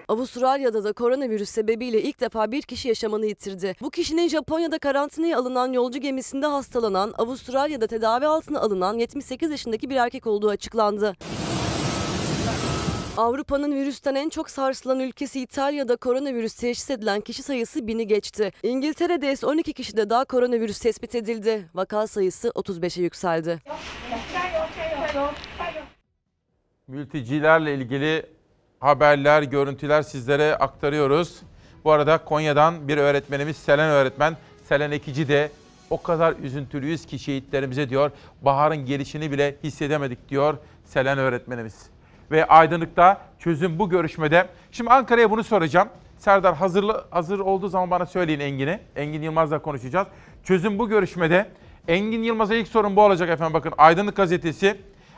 [0.07, 3.75] Avustralya'da da koronavirüs sebebiyle ilk defa bir kişi yaşamını yitirdi.
[3.81, 9.95] Bu kişinin Japonya'da karantinaya alınan yolcu gemisinde hastalanan, Avustralya'da tedavi altına alınan 78 yaşındaki bir
[9.95, 11.15] erkek olduğu açıklandı.
[13.17, 18.51] Avrupa'nın virüsten en çok sarsılan ülkesi İtalya'da koronavirüs teşhis edilen kişi sayısı bini geçti.
[18.63, 21.69] İngiltere'de ise 12 kişide daha koronavirüs tespit edildi.
[21.73, 23.59] Vaka sayısı 35'e yükseldi.
[26.87, 28.25] Mültecilerle ilgili
[28.79, 31.41] haberler, görüntüler sizlere aktarıyoruz.
[31.83, 35.51] Bu arada Konya'dan bir öğretmenimiz Selen öğretmen, Selen Ekici de
[35.89, 38.11] o kadar üzüntülüyüz ki şehitlerimize diyor.
[38.41, 41.89] Baharın gelişini bile hissedemedik diyor Selen öğretmenimiz.
[42.31, 44.47] Ve Aydınlık'ta çözüm bu görüşmede.
[44.71, 45.89] Şimdi Ankara'ya bunu soracağım.
[46.17, 48.79] Serdar hazırlı, hazır olduğu zaman bana söyleyin Engin'i.
[48.95, 50.07] Engin Yılmaz'la konuşacağız.
[50.43, 51.49] Çözüm bu görüşmede.
[51.87, 53.53] Engin Yılmaz'a ilk sorun bu olacak efendim.
[53.53, 54.77] Bakın Aydınlık gazetesi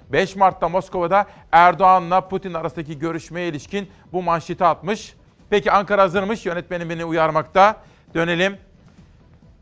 [0.10, 5.16] 5 Mart'ta Moskova'da Erdoğan'la Putin arasındaki görüşmeye ilişkin bu manşeti atmış.
[5.50, 6.46] Peki Ankara hazırmış.
[6.46, 7.76] Yönetmenim beni uyarmakta.
[8.14, 8.58] Dönelim.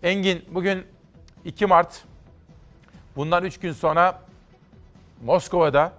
[0.04, 0.84] Engin bugün
[1.46, 2.04] 2 Mart.
[3.16, 4.20] Bundan 3 gün sonra
[5.26, 5.94] Moskova'da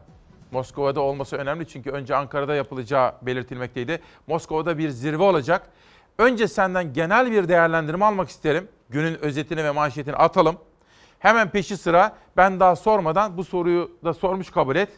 [0.50, 4.00] Moskova'da olması önemli çünkü önce Ankara'da yapılacağı belirtilmekteydi.
[4.26, 5.68] Moskova'da bir zirve olacak.
[6.18, 8.68] Önce senden genel bir değerlendirme almak isterim.
[8.90, 10.58] Günün özetini ve manşetini atalım.
[11.18, 14.90] Hemen peşi sıra ben daha sormadan bu soruyu da sormuş kabul et.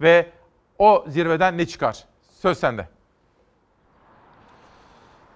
[0.00, 0.30] Ve
[0.78, 2.04] o zirveden ne çıkar?
[2.40, 2.88] Söz sende.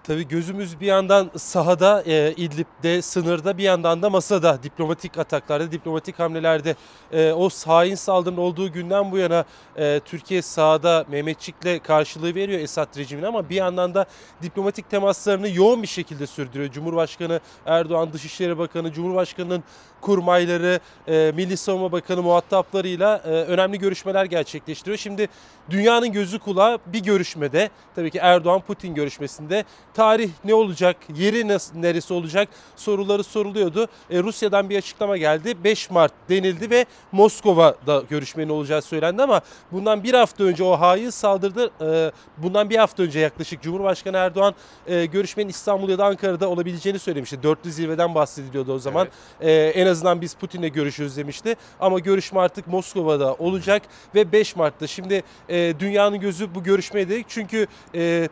[0.03, 6.19] Tabii gözümüz bir yandan sahada, e, İdlib'de, sınırda bir yandan da masada, diplomatik ataklarda, diplomatik
[6.19, 6.75] hamlelerde.
[7.11, 9.45] E, o hain saldırının olduğu günden bu yana
[9.77, 14.05] e, Türkiye sahada Mehmetçik'le karşılığı veriyor Esad rejimine ama bir yandan da
[14.41, 16.71] diplomatik temaslarını yoğun bir şekilde sürdürüyor.
[16.71, 19.63] Cumhurbaşkanı Erdoğan, Dışişleri Bakanı, Cumhurbaşkanı'nın
[20.01, 24.97] kurmayları, e, Milli Savunma Bakanı muhataplarıyla e, önemli görüşmeler gerçekleştiriyor.
[24.97, 25.29] Şimdi
[25.71, 31.47] dünyanın gözü kulağı bir görüşmede, tabii ki Erdoğan-Putin görüşmesinde tarih ne olacak, yeri
[31.81, 33.87] neresi olacak soruları soruluyordu.
[34.09, 35.63] E, Rusya'dan bir açıklama geldi.
[35.63, 39.41] 5 Mart denildi ve Moskova'da görüşmenin olacağı söylendi ama
[39.71, 44.55] bundan bir hafta önce o hain saldırıda e, bundan bir hafta önce yaklaşık Cumhurbaşkanı Erdoğan
[44.87, 47.43] e, görüşmenin İstanbul ya da Ankara'da olabileceğini söylemişti.
[47.43, 49.07] Dörtlü zirveden bahsediliyordu o zaman.
[49.41, 49.75] Evet.
[49.75, 51.55] E, en azından biz Putin'le görüşürüz demişti.
[51.79, 53.81] Ama görüşme artık Moskova'da olacak
[54.15, 54.87] ve 5 Mart'ta.
[54.87, 57.23] Şimdi e, dünyanın gözü bu görüşmeye.
[57.27, 58.29] Çünkü e,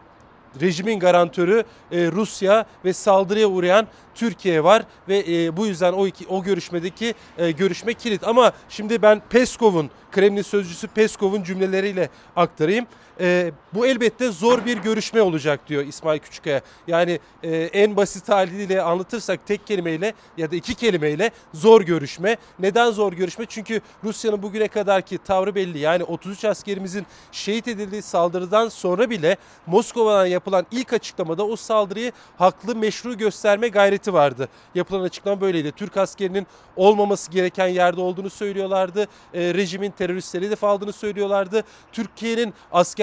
[0.61, 6.27] rejimin garantörü e, Rusya ve saldırıya uğrayan Türkiye var ve e, bu yüzden o iki
[6.27, 8.27] o görüşmedeki e, görüşme kilit.
[8.27, 12.86] Ama şimdi ben Peskov'un Kremlin sözcüsü Peskov'un cümleleriyle aktarayım.
[13.20, 16.61] E, bu elbette zor bir görüşme olacak diyor İsmail Küçükkaya.
[16.88, 22.38] Yani e, en basit haliyle anlatırsak tek kelimeyle ya da iki kelimeyle zor görüşme.
[22.59, 23.45] Neden zor görüşme?
[23.49, 25.80] Çünkü Rusya'nın bugüne kadarki tavrı belli.
[25.80, 32.76] Yani 33 askerimizin şehit edildiği saldırıdan sonra bile Moskova'dan yapılan ilk açıklamada o saldırıyı haklı
[32.76, 34.49] meşru gösterme gayreti vardı.
[34.76, 35.72] Yapılan açıklama böyleydi.
[35.72, 39.07] Türk askerinin olmaması gereken yerde olduğunu söylüyorlardı.
[39.34, 41.63] E, rejimin teröristleri hedef aldığını söylüyorlardı.
[41.91, 42.53] Türkiye'nin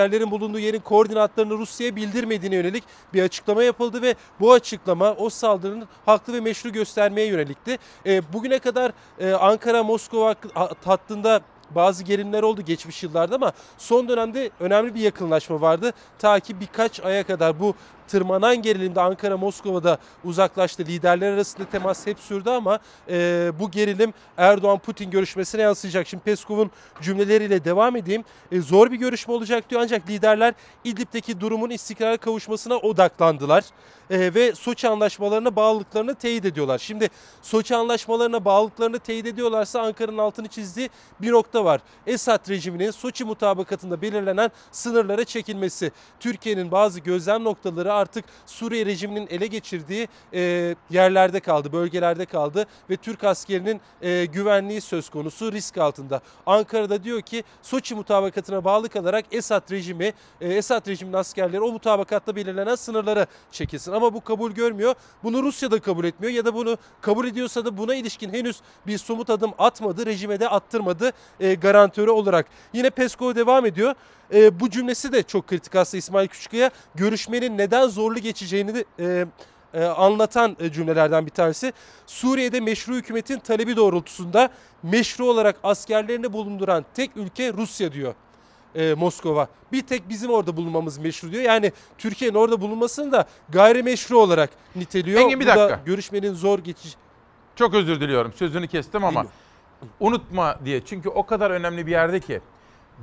[0.06, 2.84] askerlerin bulunduğu yerin koordinatlarını Rusya'ya bildirmediğine yönelik
[3.14, 7.78] bir açıklama yapıldı ve bu açıklama o saldırının haklı ve meşru göstermeye yönelikti.
[8.06, 10.34] E, bugüne kadar e, Ankara-Moskova
[10.84, 11.40] hattında
[11.70, 15.92] bazı gerilimler oldu geçmiş yıllarda ama son dönemde önemli bir yakınlaşma vardı.
[16.18, 17.74] Ta ki birkaç aya kadar bu
[18.08, 20.84] tırmanan gerilimde Ankara Moskova'da uzaklaştı.
[20.84, 22.78] Liderler arasında temas hep sürdü ama
[23.08, 26.06] e, bu gerilim Erdoğan-Putin görüşmesine yansıyacak.
[26.08, 26.70] Şimdi Peskov'un
[27.02, 28.24] cümleleriyle devam edeyim.
[28.52, 30.54] E, zor bir görüşme olacak diyor ancak liderler
[30.84, 33.64] İdlib'deki durumun istikrara kavuşmasına odaklandılar.
[34.10, 36.78] E, ve Soçi anlaşmalarına bağlılıklarını teyit ediyorlar.
[36.78, 37.08] Şimdi
[37.42, 40.90] Soçi anlaşmalarına bağlılıklarını teyit ediyorlarsa Ankara'nın altını çizdiği
[41.20, 41.80] bir nokta var.
[42.06, 45.92] Esad rejiminin Soçi mutabakatında belirlenen sınırlara çekilmesi.
[46.20, 52.96] Türkiye'nin bazı gözlem noktaları artık Suriye rejiminin ele geçirdiği e, yerlerde kaldı, bölgelerde kaldı ve
[52.96, 56.20] Türk askerinin e, güvenliği söz konusu risk altında.
[56.46, 62.36] Ankara'da diyor ki Soçi mutabakatına bağlı kalarak Esad rejimi, e, Esad rejiminin askerleri o mutabakatta
[62.36, 63.92] belirlenen sınırlara çekilsin.
[63.92, 64.94] Ama bu kabul görmüyor.
[65.22, 68.98] Bunu Rusya da kabul etmiyor ya da bunu kabul ediyorsa da buna ilişkin henüz bir
[68.98, 72.46] somut adım atmadı, rejime de attırmadı e, garantörü olarak.
[72.72, 73.94] Yine Peskov devam ediyor.
[74.34, 76.70] E, bu cümlesi de çok kritik aslında İsmail Küçükkaya.
[76.94, 79.26] Görüşmenin neden zorlu geçeceğini de e,
[79.74, 81.72] e, anlatan e, cümlelerden bir tanesi.
[82.06, 84.50] Suriye'de meşru hükümetin talebi doğrultusunda
[84.82, 88.14] meşru olarak askerlerini bulunduran tek ülke Rusya diyor
[88.74, 89.48] e, Moskova.
[89.72, 91.42] Bir tek bizim orada bulunmamız meşru diyor.
[91.42, 95.20] Yani Türkiye'nin orada bulunmasını da gayrimeşru olarak niteliyor.
[95.20, 95.80] Engin bir Bu da dakika.
[95.84, 96.94] görüşmenin zor geçiş.
[97.56, 98.32] Çok özür diliyorum.
[98.32, 99.26] Sözünü kestim ama
[100.00, 100.84] unutma diye.
[100.84, 102.40] Çünkü o kadar önemli bir yerde ki.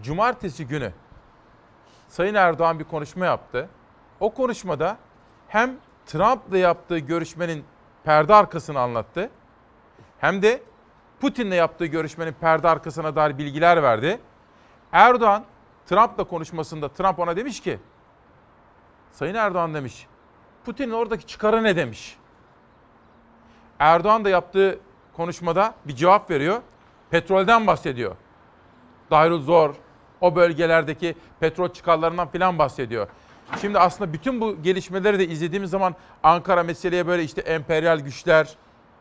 [0.03, 0.91] cumartesi günü
[2.13, 3.69] Sayın Erdoğan bir konuşma yaptı.
[4.19, 4.97] O konuşmada
[5.47, 7.65] hem Trump'la yaptığı görüşmenin
[8.03, 9.29] perde arkasını anlattı.
[10.19, 10.63] Hem de
[11.19, 14.19] Putin'le yaptığı görüşmenin perde arkasına dair bilgiler verdi.
[14.91, 15.43] Erdoğan
[15.85, 17.79] Trump'la konuşmasında Trump ona demiş ki
[19.11, 20.07] Sayın Erdoğan demiş
[20.65, 22.17] Putin'in oradaki çıkarı ne demiş.
[23.79, 24.79] Erdoğan da yaptığı
[25.13, 26.61] konuşmada bir cevap veriyor.
[27.09, 28.15] Petrolden bahsediyor.
[29.11, 29.75] Dairul Zor,
[30.23, 33.07] o bölgelerdeki petrol çıkarlarından filan bahsediyor.
[33.61, 38.55] Şimdi aslında bütün bu gelişmeleri de izlediğimiz zaman Ankara meseleye böyle işte emperyal güçler,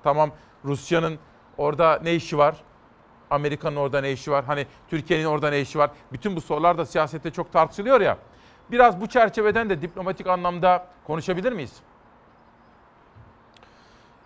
[0.05, 0.31] tamam
[0.65, 1.19] Rusya'nın
[1.59, 2.57] orada ne işi var?
[3.31, 4.45] Amerika'nın orada ne işi var?
[4.45, 5.91] Hani Türkiye'nin orada ne işi var?
[6.13, 8.19] Bütün bu sorular da siyasette çok tartışılıyor ya.
[8.71, 11.73] Biraz bu çerçeveden de diplomatik anlamda konuşabilir miyiz?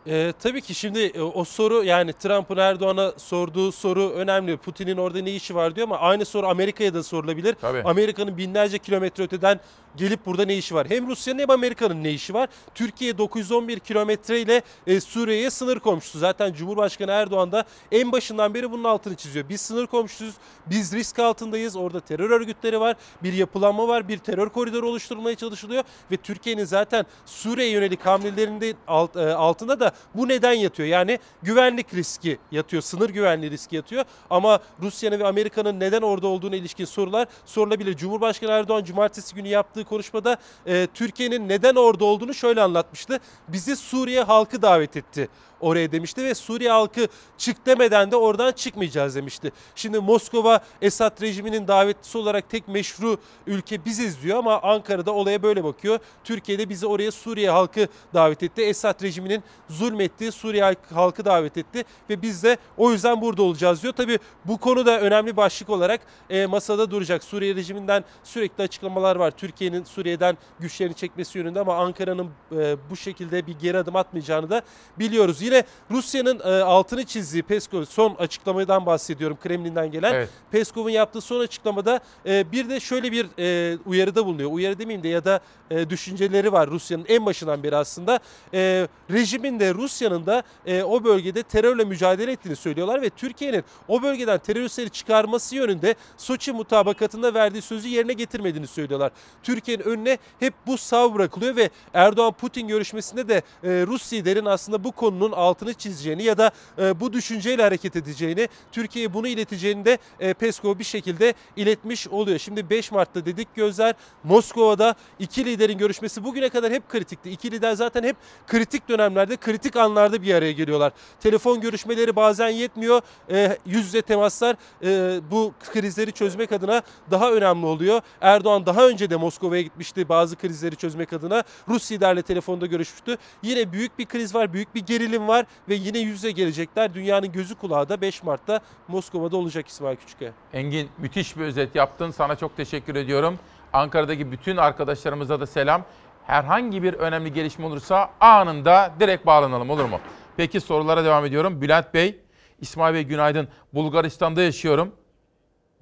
[0.08, 4.56] Ee, tabii ki şimdi e, o soru yani Trump'ın Erdoğan'a sorduğu soru önemli.
[4.56, 7.54] Putin'in orada ne işi var diyor ama aynı soru Amerika'ya da sorulabilir.
[7.60, 7.82] Tabii.
[7.84, 9.60] Amerika'nın binlerce kilometre öteden
[9.96, 10.86] gelip burada ne işi var?
[10.90, 12.48] Hem Rusya'nın hem Amerika'nın ne işi var?
[12.74, 16.18] Türkiye 911 kilometre ile e, Suriye'ye sınır komşusu.
[16.18, 19.48] Zaten Cumhurbaşkanı Erdoğan da en başından beri bunun altını çiziyor.
[19.48, 20.34] Biz sınır komşusuyuz.
[20.66, 21.76] Biz risk altındayız.
[21.76, 22.96] Orada terör örgütleri var.
[23.22, 24.08] Bir yapılanma var.
[24.08, 30.28] Bir terör koridoru oluşturulmaya çalışılıyor ve Türkiye'nin zaten Suriye yönelik hamlelerinde e, altında da bu
[30.28, 30.88] neden yatıyor.
[30.88, 32.82] Yani güvenlik riski yatıyor.
[32.82, 34.04] Sınır güvenliği riski yatıyor.
[34.30, 37.96] Ama Rusya'nın ve Amerika'nın neden orada olduğuna ilişkin sorular sorulabilir.
[37.96, 43.20] Cumhurbaşkanı Erdoğan cumartesi günü yaptığı konuşmada e, Türkiye'nin neden orada olduğunu şöyle anlatmıştı.
[43.48, 45.28] Bizi Suriye halkı davet etti
[45.60, 47.08] oraya demişti ve Suriye halkı
[47.38, 49.52] çık demeden de oradan çıkmayacağız demişti.
[49.74, 55.64] Şimdi Moskova Esad rejiminin davetlisi olarak tek meşru ülke biziz diyor ama Ankara'da olaya böyle
[55.64, 55.98] bakıyor.
[56.24, 58.62] Türkiye'de bizi oraya Suriye halkı davet etti.
[58.62, 63.92] Esad rejiminin zulmettiği Suriye halkı davet etti ve biz de o yüzden burada olacağız diyor.
[63.92, 67.24] Tabii bu konu da önemli başlık olarak e, masada duracak.
[67.24, 69.30] Suriye rejiminden sürekli açıklamalar var.
[69.30, 74.62] Türkiye'nin Suriye'den güçlerini çekmesi yönünde ama Ankara'nın e, bu şekilde bir geri adım atmayacağını da
[74.98, 75.42] biliyoruz.
[75.42, 80.14] Yine Rusya'nın e, altını çizdiği Peskov son açıklamadan bahsediyorum Kremlin'den gelen.
[80.14, 80.28] Evet.
[80.50, 84.50] Peskov'un yaptığı son açıklamada e, bir de şöyle bir e, uyarıda bulunuyor.
[84.52, 88.20] Uyarı demeyeyim de ya da e, düşünceleri var Rusya'nın en başından beri aslında.
[88.54, 94.02] E, rejimin de Rusya'nın da e, o bölgede terörle mücadele ettiğini söylüyorlar ve Türkiye'nin o
[94.02, 99.12] bölgeden teröristleri çıkarması yönünde Soçi mutabakatında verdiği sözü yerine getirmediğini söylüyorlar.
[99.56, 103.42] Türkiye'nin önüne hep bu sav bırakılıyor ve Erdoğan-Putin görüşmesinde de e,
[103.86, 109.14] Rus liderin aslında bu konunun altını çizeceğini ya da e, bu düşünceyle hareket edeceğini, Türkiye'ye
[109.14, 112.38] bunu ileteceğini de e, Peskov bir şekilde iletmiş oluyor.
[112.38, 113.94] Şimdi 5 Mart'ta dedik gözler
[114.24, 117.30] Moskova'da iki liderin görüşmesi bugüne kadar hep kritikti.
[117.30, 120.92] İki lider zaten hep kritik dönemlerde, kritik anlarda bir araya geliyorlar.
[121.20, 123.00] Telefon görüşmeleri bazen yetmiyor.
[123.30, 128.00] E, yüz yüze temaslar e, bu krizleri çözmek adına daha önemli oluyor.
[128.20, 129.16] Erdoğan daha önce de
[129.46, 131.42] Moskova'ya gitmişti bazı krizleri çözmek adına.
[131.68, 133.16] Rus liderle telefonda görüşmüştü.
[133.42, 136.94] Yine büyük bir kriz var, büyük bir gerilim var ve yine yüz yüze gelecekler.
[136.94, 140.32] Dünyanın gözü kulağı da 5 Mart'ta Moskova'da olacak İsmail Küçük'e.
[140.52, 142.10] Engin müthiş bir özet yaptın.
[142.10, 143.38] Sana çok teşekkür ediyorum.
[143.72, 145.84] Ankara'daki bütün arkadaşlarımıza da selam.
[146.26, 150.00] Herhangi bir önemli gelişme olursa anında direkt bağlanalım olur mu?
[150.36, 151.60] Peki sorulara devam ediyorum.
[151.60, 152.20] Bülent Bey,
[152.60, 153.48] İsmail Bey günaydın.
[153.74, 154.92] Bulgaristan'da yaşıyorum.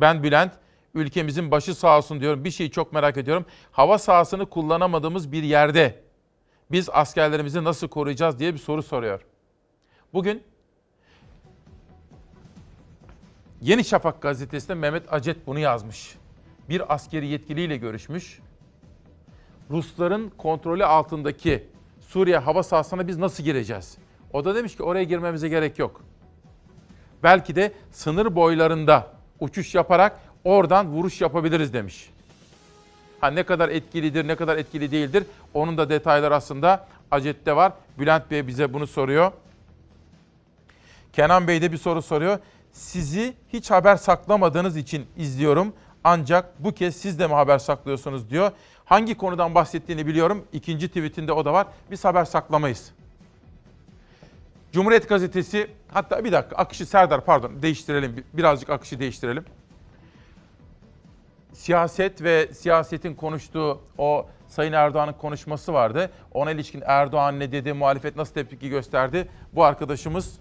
[0.01, 0.53] Ben Bülent.
[0.95, 2.45] Ülkemizin başı sağ olsun diyorum.
[2.45, 3.47] Bir şeyi çok merak ediyorum.
[3.73, 6.03] Hava sahasını kullanamadığımız bir yerde
[6.71, 9.21] biz askerlerimizi nasıl koruyacağız diye bir soru soruyor.
[10.13, 10.43] Bugün
[13.61, 16.17] Yeni Şafak gazetesinde Mehmet Acet bunu yazmış.
[16.69, 18.41] Bir askeri yetkiliyle görüşmüş.
[19.71, 21.69] Rusların kontrolü altındaki
[22.01, 23.99] Suriye hava sahasına biz nasıl gireceğiz?
[24.33, 26.03] O da demiş ki oraya girmemize gerek yok.
[27.23, 32.11] Belki de sınır boylarında uçuş yaparak oradan vuruş yapabiliriz demiş.
[33.21, 35.25] Ha ne kadar etkilidir, ne kadar etkili değildir
[35.55, 37.73] onun da detayları aslında Acet'te var.
[37.99, 39.33] Bülent Bey bize bunu soruyor.
[41.13, 42.39] Kenan Bey de bir soru soruyor.
[42.73, 45.73] Sizi hiç haber saklamadığınız için izliyorum.
[46.05, 48.51] Ancak bu kez siz de mi haber saklıyorsunuz diyor.
[48.85, 50.45] Hangi konudan bahsettiğini biliyorum.
[50.53, 51.67] İkinci tweetinde o da var.
[51.91, 52.91] Biz haber saklamayız.
[54.73, 59.45] Cumhuriyet Gazetesi hatta bir dakika akışı Serdar pardon değiştirelim birazcık akışı değiştirelim.
[61.65, 66.11] Siyaset ve siyasetin konuştuğu o Sayın Erdoğan'ın konuşması vardı.
[66.35, 69.29] Ona ilişkin Erdoğan ne dedi, muhalefet nasıl tepki gösterdi?
[69.53, 70.39] Bu arkadaşımız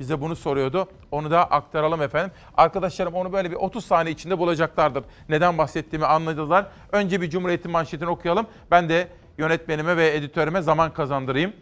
[0.00, 0.88] bize bunu soruyordu.
[1.10, 2.32] Onu da aktaralım efendim.
[2.56, 5.04] Arkadaşlarım onu böyle bir 30 saniye içinde bulacaklardır.
[5.28, 6.66] Neden bahsettiğimi anladılar.
[6.92, 8.46] Önce bir Cumhuriyet'in manşetini okuyalım.
[8.70, 9.08] Ben de
[9.38, 11.52] yönetmenime ve editörüme zaman kazandırayım.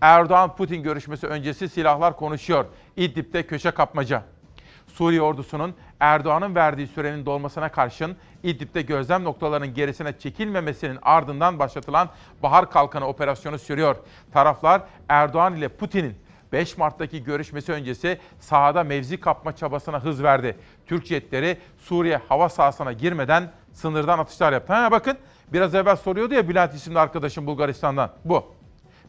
[0.00, 2.64] Erdoğan-Putin görüşmesi öncesi silahlar konuşuyor.
[2.96, 4.22] İdlib'de köşe kapmaca.
[4.86, 12.08] Suriye ordusunun Erdoğan'ın verdiği sürenin dolmasına karşın İdlib'de gözlem noktalarının gerisine çekilmemesinin ardından başlatılan
[12.42, 13.96] Bahar Kalkanı operasyonu sürüyor.
[14.32, 16.14] Taraflar Erdoğan ile Putin'in
[16.52, 20.56] 5 Mart'taki görüşmesi öncesi sahada mevzi kapma çabasına hız verdi.
[20.86, 24.72] Türk jetleri Suriye hava sahasına girmeden sınırdan atışlar yaptı.
[24.72, 25.18] Ha bakın
[25.52, 28.10] biraz evvel soruyordu ya Bülent isimli arkadaşım Bulgaristan'dan.
[28.24, 28.44] Bu.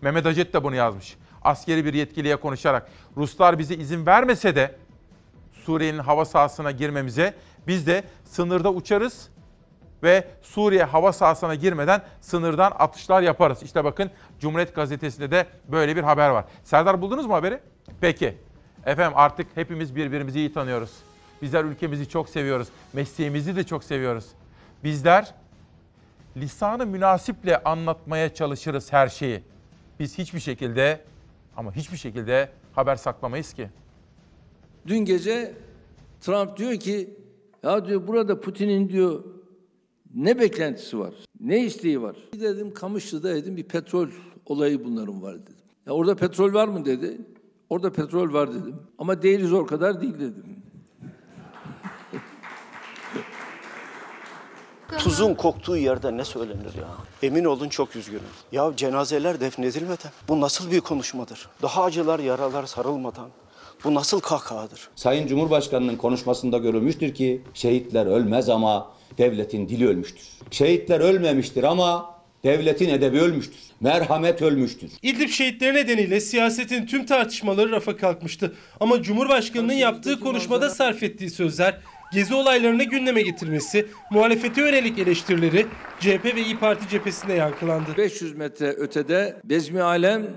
[0.02, 1.18] Mehmet Acet de bunu yazmış.
[1.44, 4.76] Askeri bir yetkiliye konuşarak Ruslar bize izin vermese de
[5.68, 7.34] Suriye'nin hava sahasına girmemize
[7.68, 9.30] biz de sınırda uçarız
[10.04, 13.64] ve Suriye hava sahasına girmeden sınırdan atışlar yaparız.
[13.64, 16.46] İşte bakın Cumhuriyet Gazetesi'nde de böyle bir haber var.
[16.64, 17.60] Serdar buldunuz mu haberi?
[18.02, 18.38] Peki.
[18.86, 20.92] Efendim artık hepimiz birbirimizi iyi tanıyoruz.
[21.42, 22.68] Bizler ülkemizi çok seviyoruz.
[22.94, 24.26] Mesleğimizi de çok seviyoruz.
[24.84, 25.34] Bizler
[26.38, 29.44] lisanı münasiple anlatmaya çalışırız her şeyi.
[30.00, 31.02] Biz hiçbir şekilde
[31.58, 33.70] ama hiçbir şekilde haber saklamayız ki.
[34.88, 35.54] Dün gece
[36.22, 37.18] Trump diyor ki
[37.64, 39.24] ya diyor burada Putin'in diyor
[40.16, 41.14] ne beklentisi var?
[41.40, 42.16] Ne isteği var?
[42.34, 44.08] Dedim Kamışlı'da dedim bir petrol
[44.46, 45.56] olayı bunların var dedim.
[45.86, 47.18] Ya orada petrol var mı dedi.
[47.70, 48.76] Orada petrol var dedim.
[48.98, 50.46] Ama değiliz o kadar değil dedim.
[54.98, 56.88] Tuzun koktuğu yerde ne söylenir ya?
[57.24, 58.22] Emin olun çok üzgünüm.
[58.52, 61.50] Ya cenazeler defnedilmeden bu nasıl bir konuşmadır?
[61.62, 63.30] Daha acılar yaralar sarılmadan
[63.84, 64.90] bu nasıl kahkahadır?
[64.96, 70.24] Sayın Cumhurbaşkanı'nın konuşmasında görülmüştür ki şehitler ölmez ama devletin dili ölmüştür.
[70.52, 73.60] Şehitler ölmemiştir ama devletin edebi ölmüştür.
[73.82, 74.92] Merhamet ölmüştür.
[75.02, 78.56] İdlib şehitleri nedeniyle siyasetin tüm tartışmaları rafa kalkmıştı.
[78.80, 81.78] Ama Cumhurbaşkanı'nın yaptığı konuşmada sarf ettiği sözler,
[82.14, 85.66] gezi olaylarını gündeme getirmesi, muhalefete yönelik eleştirileri
[86.00, 87.98] CHP ve İyi Parti cephesinde yankılandı.
[87.98, 90.28] 500 metre ötede Bezmi Alem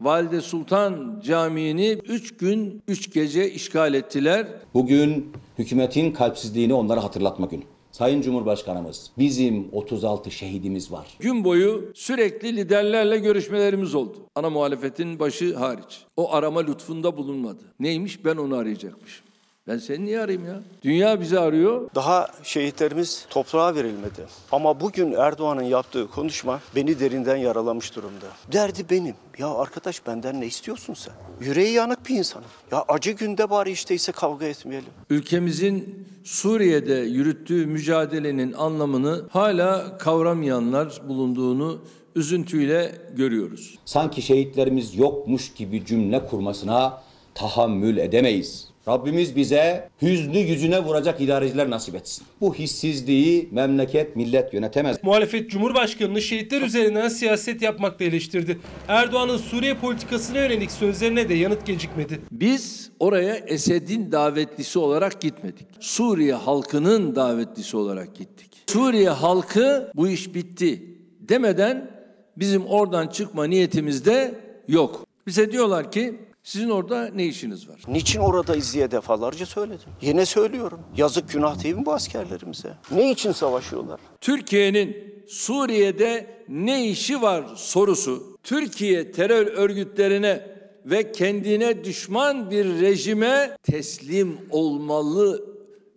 [0.00, 4.46] Valide Sultan Camii'ni 3 gün 3 gece işgal ettiler.
[4.74, 7.62] Bugün hükümetin kalpsizliğini onlara hatırlatma günü.
[7.92, 11.06] Sayın Cumhurbaşkanımız bizim 36 şehidimiz var.
[11.18, 14.16] Gün boyu sürekli liderlerle görüşmelerimiz oldu.
[14.34, 16.04] Ana muhalefetin başı hariç.
[16.16, 17.62] O arama lütfunda bulunmadı.
[17.80, 19.26] Neymiş ben onu arayacakmışım.
[19.70, 20.62] Ben seni niye arayayım ya?
[20.82, 21.90] Dünya bizi arıyor.
[21.94, 24.26] Daha şehitlerimiz toprağa verilmedi.
[24.52, 28.26] Ama bugün Erdoğan'ın yaptığı konuşma beni derinden yaralamış durumda.
[28.52, 29.14] Derdi benim.
[29.38, 31.14] Ya arkadaş benden ne istiyorsun sen?
[31.40, 32.46] Yüreği yanık bir insanım.
[32.72, 34.88] Ya acı günde bari işte ise kavga etmeyelim.
[35.10, 41.84] Ülkemizin Suriye'de yürüttüğü mücadelenin anlamını hala kavramayanlar bulunduğunu
[42.16, 43.78] üzüntüyle görüyoruz.
[43.84, 47.02] Sanki şehitlerimiz yokmuş gibi cümle kurmasına
[47.34, 48.69] tahammül edemeyiz.
[48.90, 52.26] Rabbimiz bize hüznü yüzüne vuracak idareciler nasip etsin.
[52.40, 54.96] Bu hissizliği memleket, millet yönetemez.
[55.02, 58.58] Muhalefet Cumhurbaşkanı'nı şehitler üzerinden siyaset yapmakla eleştirdi.
[58.88, 62.20] Erdoğan'ın Suriye politikasına yönelik sözlerine de yanıt gecikmedi.
[62.32, 65.66] Biz oraya Esed'in davetlisi olarak gitmedik.
[65.80, 68.50] Suriye halkının davetlisi olarak gittik.
[68.66, 70.82] Suriye halkı bu iş bitti
[71.20, 71.90] demeden
[72.36, 74.34] bizim oradan çıkma niyetimiz de
[74.68, 75.06] yok.
[75.26, 77.80] Bize diyorlar ki sizin orada ne işiniz var?
[77.88, 79.88] Niçin oradayız diye defalarca söyledim.
[80.00, 80.80] Yine söylüyorum.
[80.96, 82.74] Yazık günah değil mi bu askerlerimize?
[82.90, 84.00] Ne için savaşıyorlar?
[84.20, 84.96] Türkiye'nin
[85.28, 90.50] Suriye'de ne işi var sorusu Türkiye terör örgütlerine
[90.84, 95.44] ve kendine düşman bir rejime teslim olmalı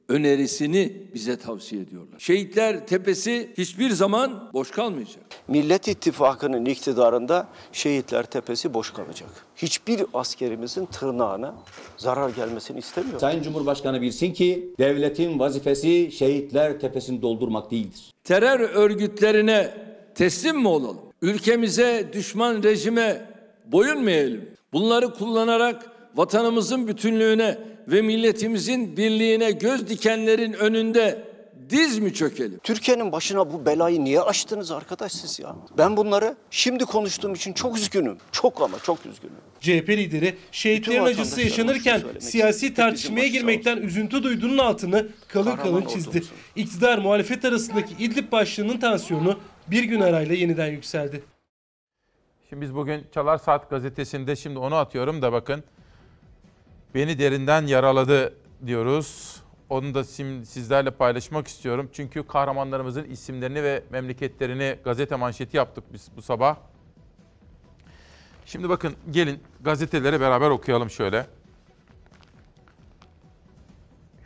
[0.10, 2.20] önerisini bize tavsiye ediyorlar.
[2.20, 5.24] Şehitler Tepesi hiçbir zaman boş kalmayacak.
[5.48, 9.30] Millet İttifakı'nın iktidarında Şehitler Tepesi boş kalacak.
[9.56, 11.56] Hiçbir askerimizin tırnağına
[11.98, 13.20] zarar gelmesini istemiyorum.
[13.20, 18.14] Sayın Cumhurbaşkanı bilsin ki devletin vazifesi şehitler tepesini doldurmak değildir.
[18.24, 19.74] Terör örgütlerine
[20.16, 21.00] teslim mi olalım?
[21.22, 23.30] Ülkemize düşman rejime
[23.66, 24.50] boyun mu eğelim?
[24.74, 31.24] Bunları kullanarak vatanımızın bütünlüğüne ve milletimizin birliğine göz dikenlerin önünde
[31.70, 32.60] diz mi çökelim?
[32.64, 35.56] Türkiye'nin başına bu belayı niye açtınız arkadaş siz ya?
[35.78, 38.18] Ben bunları şimdi konuştuğum için çok üzgünüm.
[38.32, 39.36] Çok ama çok üzgünüm.
[39.60, 45.86] CHP lideri şehitlerin acısı yaşanırken söylemek siyasi tartışmaya girmekten üzüntü duyduğunun altını kalın Kahraman kalın
[45.94, 46.10] çizdi.
[46.10, 46.36] ordumuzun.
[46.56, 51.24] İktidar muhalefet arasındaki İdlib başlığının tansiyonu bir gün arayla yeniden yükseldi.
[52.50, 55.64] Şimdi biz bugün Çalar Saat gazetesinde şimdi onu atıyorum da bakın.
[56.96, 58.34] Beni derinden yaraladı
[58.66, 59.42] diyoruz.
[59.70, 61.90] Onu da sizlerle paylaşmak istiyorum.
[61.94, 66.56] Çünkü kahramanlarımızın isimlerini ve memleketlerini gazete manşeti yaptık biz bu sabah.
[68.46, 71.26] Şimdi bakın gelin gazeteleri beraber okuyalım şöyle.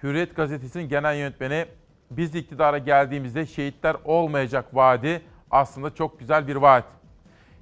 [0.03, 1.65] Hürriyet gazetesinin genel yönetmeni
[2.11, 6.85] biz iktidara geldiğimizde şehitler olmayacak vaadi aslında çok güzel bir vaat.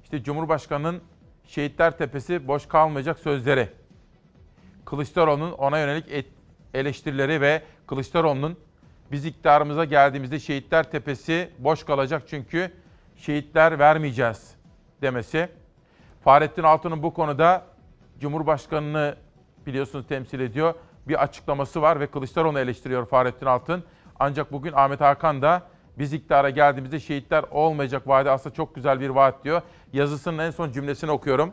[0.04, 1.00] İşte Cumhurbaşkanı'nın
[1.44, 3.68] Şehitler Tepesi boş kalmayacak sözleri.
[4.86, 6.26] Kılıçdaroğlu'nun ona yönelik
[6.74, 8.56] eleştirileri ve Kılıçdaroğlu'nun
[9.12, 12.72] biz iktidarımıza geldiğimizde şehitler tepesi boş kalacak çünkü
[13.16, 14.54] şehitler vermeyeceğiz
[15.02, 15.48] demesi.
[16.24, 17.64] Fahrettin Altun'un bu konuda
[18.20, 19.16] Cumhurbaşkanı'nı
[19.66, 20.74] biliyorsunuz temsil ediyor.
[21.08, 23.84] Bir açıklaması var ve Kılıçdaroğlu'nu eleştiriyor Fahrettin Altun.
[24.18, 25.62] Ancak bugün Ahmet Hakan da
[25.98, 29.62] biz iktidara geldiğimizde şehitler olmayacak vaadi aslında çok güzel bir vaat diyor.
[29.92, 31.52] Yazısının en son cümlesini okuyorum.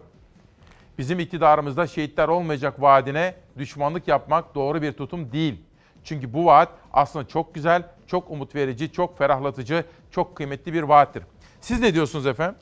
[0.98, 5.62] Bizim iktidarımızda şehitler olmayacak vaadine düşmanlık yapmak doğru bir tutum değil.
[6.04, 11.24] Çünkü bu vaat aslında çok güzel, çok umut verici, çok ferahlatıcı, çok kıymetli bir vaattir.
[11.62, 12.56] Siz ne diyorsunuz efendim?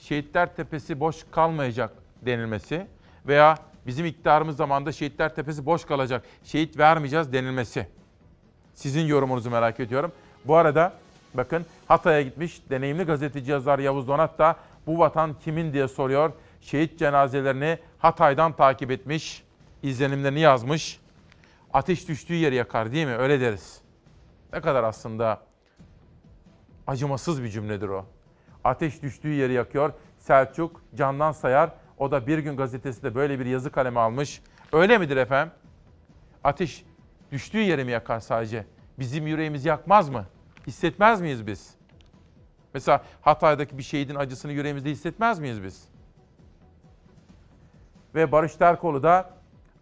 [0.00, 1.92] Şehitler Tepesi boş kalmayacak
[2.22, 2.86] denilmesi
[3.26, 7.86] veya bizim iktidarımız zamanında Şehitler Tepesi boş kalacak, şehit vermeyeceğiz denilmesi.
[8.74, 10.12] Sizin yorumunuzu merak ediyorum.
[10.44, 10.92] Bu arada
[11.34, 16.32] bakın Hatay'a gitmiş deneyimli gazeteci yazar Yavuz Donat da bu vatan kimin diye soruyor.
[16.66, 19.44] Şehit cenazelerini Hatay'dan takip etmiş,
[19.82, 21.00] izlenimlerini yazmış.
[21.72, 23.16] Ateş düştüğü yeri yakar değil mi?
[23.16, 23.80] Öyle deriz.
[24.52, 25.42] Ne kadar aslında
[26.86, 28.06] acımasız bir cümledir o.
[28.64, 29.92] Ateş düştüğü yeri yakıyor.
[30.18, 34.42] Selçuk Candan Sayar o da Bir Gün gazetesinde böyle bir yazı kalemi almış.
[34.72, 35.54] Öyle midir efendim?
[36.44, 36.84] Ateş
[37.32, 38.66] düştüğü yeri mi yakar sadece?
[38.98, 40.26] Bizim yüreğimizi yakmaz mı?
[40.66, 41.74] Hissetmez miyiz biz?
[42.74, 45.95] Mesela Hatay'daki bir şehidin acısını yüreğimizde hissetmez miyiz biz?
[48.16, 49.30] Ve Barış Terkoğlu da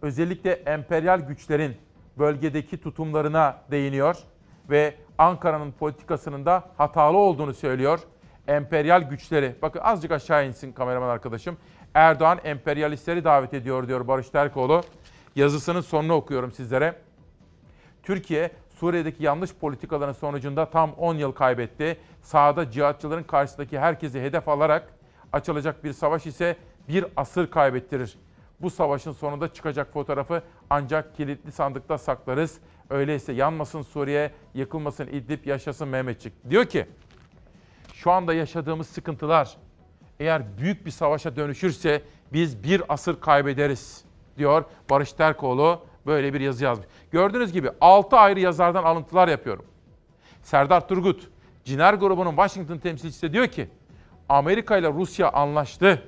[0.01, 1.77] özellikle emperyal güçlerin
[2.17, 4.17] bölgedeki tutumlarına değiniyor
[4.69, 7.99] ve Ankara'nın politikasının da hatalı olduğunu söylüyor.
[8.47, 11.57] Emperyal güçleri, bakın azıcık aşağı insin kameraman arkadaşım.
[11.93, 14.81] Erdoğan emperyalistleri davet ediyor diyor Barış Terkoğlu.
[15.35, 16.95] Yazısının sonunu okuyorum sizlere.
[18.03, 21.97] Türkiye Suriye'deki yanlış politikaların sonucunda tam 10 yıl kaybetti.
[22.21, 24.89] Sahada cihatçıların karşısındaki herkesi hedef alarak
[25.33, 26.55] açılacak bir savaş ise
[26.89, 28.17] bir asır kaybettirir.
[28.61, 32.59] Bu savaşın sonunda çıkacak fotoğrafı ancak kilitli sandıkta saklarız.
[32.89, 36.33] Öyleyse yanmasın Suriye, yıkılmasın İdlib, yaşasın Mehmetçik.
[36.49, 36.85] Diyor ki,
[37.93, 39.57] şu anda yaşadığımız sıkıntılar
[40.19, 42.01] eğer büyük bir savaşa dönüşürse
[42.33, 44.03] biz bir asır kaybederiz
[44.37, 46.87] diyor Barış Terkoğlu böyle bir yazı yazmış.
[47.11, 49.65] Gördüğünüz gibi 6 ayrı yazardan alıntılar yapıyorum.
[50.43, 51.29] Serdar Turgut,
[51.63, 53.69] Ciner grubunun Washington temsilcisi diyor ki
[54.29, 56.03] Amerika ile Rusya anlaştı.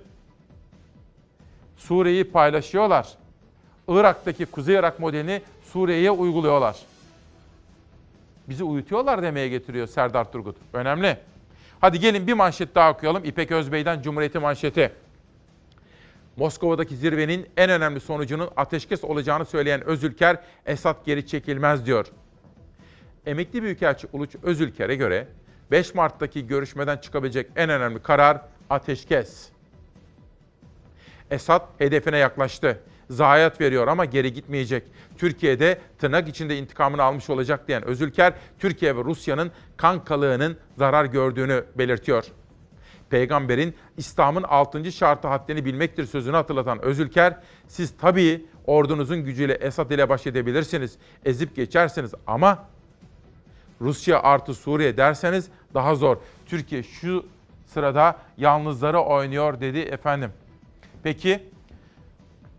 [1.78, 3.08] Suriye'yi paylaşıyorlar.
[3.88, 5.42] Irak'taki Kuzey Irak modelini
[5.74, 6.78] Suriye'ye uyguluyorlar.
[8.50, 10.56] Bizi uyutuyorlar demeye getiriyor Serdar Turgut.
[10.74, 11.18] Önemli.
[11.82, 13.26] Hadi gelin bir manşet daha okuyalım.
[13.26, 14.92] İpek Özbey'den Cumhuriyeti manşeti.
[16.38, 22.08] Moskova'daki zirvenin en önemli sonucunun ateşkes olacağını söyleyen Özülker, Esad geri çekilmez diyor.
[23.26, 25.28] Emekli Büyükelçi Uluç Özülker'e göre
[25.72, 29.50] 5 Mart'taki görüşmeden çıkabilecek en önemli karar ateşkes.
[31.32, 32.80] Esad hedefine yaklaştı.
[33.10, 34.84] Zayiat veriyor ama geri gitmeyecek.
[35.18, 42.26] Türkiye'de tırnak içinde intikamını almış olacak diyen Özülker, Türkiye ve Rusya'nın kankalığının zarar gördüğünü belirtiyor.
[43.10, 44.92] Peygamberin İslam'ın 6.
[44.92, 51.56] şartı haddini bilmektir sözünü hatırlatan Özülker, siz tabii ordunuzun gücüyle Esad ile baş edebilirsiniz, ezip
[51.56, 52.66] geçersiniz ama
[53.82, 56.18] Rusya artı Suriye derseniz daha zor.
[56.46, 57.26] Türkiye şu
[57.66, 60.32] sırada yalnızları oynuyor dedi efendim.
[61.08, 61.44] Peki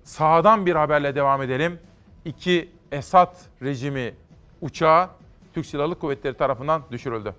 [0.05, 1.79] sağdan bir haberle devam edelim.
[2.25, 4.15] İki Esad rejimi
[4.61, 5.11] uçağı
[5.55, 7.35] Türk Silahlı Kuvvetleri tarafından düşürüldü.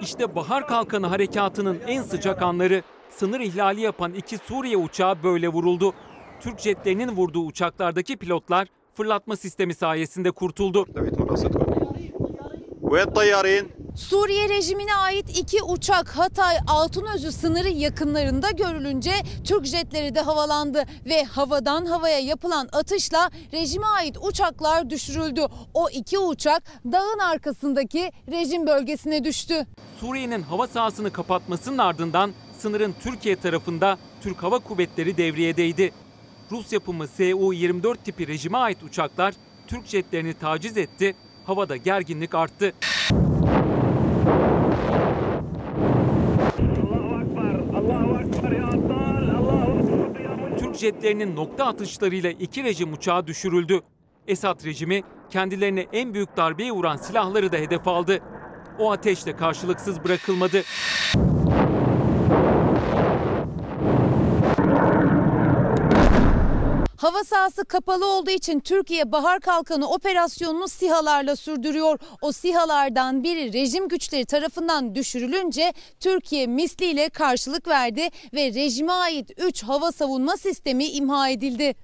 [0.00, 2.82] İşte Bahar Kalkanı Harekatı'nın en sıcak anları.
[3.10, 5.92] Sınır ihlali yapan iki Suriye uçağı böyle vuruldu.
[6.40, 10.86] Türk jetlerinin vurduğu uçaklardaki pilotlar fırlatma sistemi sayesinde kurtuldu.
[13.96, 19.12] Suriye rejimine ait iki uçak Hatay Altınözü sınırı yakınlarında görülünce
[19.44, 25.46] Türk jetleri de havalandı ve havadan havaya yapılan atışla rejime ait uçaklar düşürüldü.
[25.74, 29.66] O iki uçak dağın arkasındaki rejim bölgesine düştü.
[30.00, 35.92] Suriye'nin hava sahasını kapatmasının ardından sınırın Türkiye tarafında Türk Hava Kuvvetleri devriyedeydi.
[36.50, 39.34] Rus yapımı Su-24 tipi rejime ait uçaklar
[39.66, 41.14] Türk jetlerini taciz etti,
[41.50, 42.72] havada gerginlik arttı.
[50.58, 53.80] Türk jetlerinin nokta atışlarıyla iki rejim uçağı düşürüldü.
[54.28, 58.20] Esad rejimi kendilerine en büyük darbeyi vuran silahları da hedef aldı.
[58.78, 60.62] O ateşle karşılıksız bırakılmadı.
[67.00, 71.98] Hava sahası kapalı olduğu için Türkiye Bahar Kalkanı operasyonunu SİHA'larla sürdürüyor.
[72.22, 79.62] O SİHA'lardan biri rejim güçleri tarafından düşürülünce Türkiye misliyle karşılık verdi ve rejime ait 3
[79.62, 81.74] hava savunma sistemi imha edildi.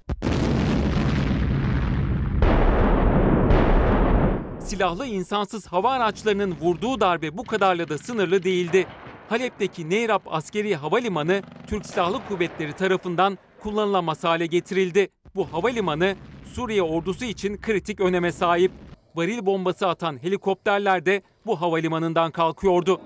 [4.60, 8.86] Silahlı insansız hava araçlarının vurduğu darbe bu kadarla da sınırlı değildi.
[9.28, 15.08] Halep'teki Neyrap Askeri Havalimanı Türk Silahlı Kuvvetleri tarafından kullanılamaz hale getirildi.
[15.34, 18.72] Bu havalimanı Suriye ordusu için kritik öneme sahip.
[19.14, 23.00] Varil bombası atan helikopterler de bu havalimanından kalkıyordu.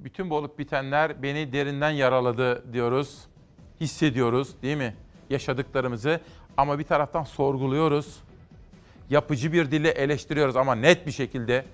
[0.00, 3.18] Bütün bu olup bitenler beni derinden yaraladı diyoruz.
[3.80, 4.94] Hissediyoruz değil mi?
[5.30, 6.20] Yaşadıklarımızı
[6.56, 8.16] ama bir taraftan sorguluyoruz.
[9.10, 11.64] Yapıcı bir dille eleştiriyoruz ama net bir şekilde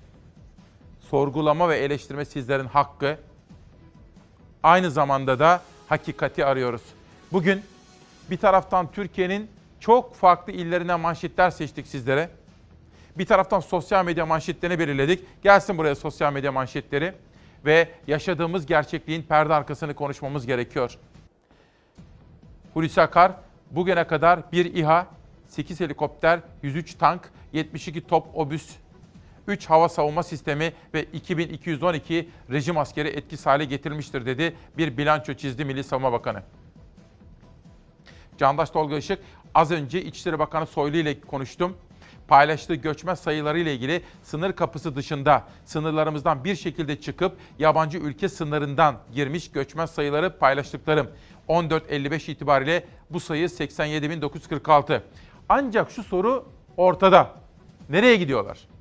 [0.99, 3.17] sorgulama ve eleştirme sizlerin hakkı.
[4.63, 6.81] Aynı zamanda da hakikati arıyoruz.
[7.31, 7.61] Bugün
[8.29, 9.49] bir taraftan Türkiye'nin
[9.79, 12.29] çok farklı illerinden manşetler seçtik sizlere.
[13.17, 15.43] Bir taraftan sosyal medya manşetlerini belirledik.
[15.43, 17.13] Gelsin buraya sosyal medya manşetleri
[17.65, 20.97] ve yaşadığımız gerçekliğin perde arkasını konuşmamız gerekiyor.
[22.73, 23.31] Hulusi Akar
[23.71, 25.07] bugüne kadar bir İHA,
[25.47, 28.69] 8 helikopter, 103 tank, 72 top obüs,
[29.47, 35.65] 3 hava savunma sistemi ve 2212 rejim askeri etkisiz hale getirmiştir dedi bir bilanço çizdi
[35.65, 36.43] Milli Savunma Bakanı.
[38.37, 39.19] Candaş Tolga Işık
[39.55, 41.77] az önce İçişleri Bakanı Soylu ile konuştum.
[42.27, 48.95] Paylaştığı göçmen sayıları ile ilgili sınır kapısı dışında sınırlarımızdan bir şekilde çıkıp yabancı ülke sınırından
[49.13, 51.07] girmiş göçmen sayıları paylaştıklarım.
[51.49, 55.01] 14.55 itibariyle bu sayı 87.946.
[55.49, 56.45] Ancak şu soru
[56.77, 57.29] ortada.
[57.89, 58.72] Nereye gidiyorlar?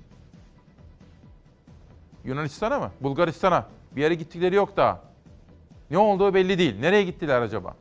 [2.25, 2.91] Yunanistan'a mı?
[3.01, 3.67] Bulgaristan'a?
[3.97, 5.01] Bir yere gittikleri yok daha.
[5.91, 6.81] Ne olduğu belli değil.
[6.81, 7.75] Nereye gittiler acaba?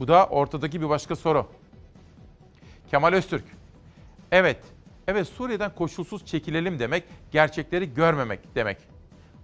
[0.00, 1.46] Bu da ortadaki bir başka soru.
[2.90, 3.44] Kemal Öztürk.
[4.32, 4.58] Evet,
[5.08, 8.78] evet Suriye'den koşulsuz çekilelim demek, gerçekleri görmemek demek.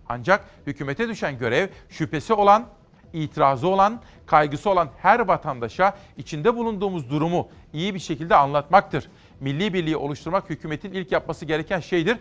[0.09, 2.67] Ancak hükümete düşen görev şüphesi olan,
[3.13, 9.09] itirazı olan, kaygısı olan her vatandaşa içinde bulunduğumuz durumu iyi bir şekilde anlatmaktır.
[9.41, 12.19] Milli birliği oluşturmak hükümetin ilk yapması gereken şeydir.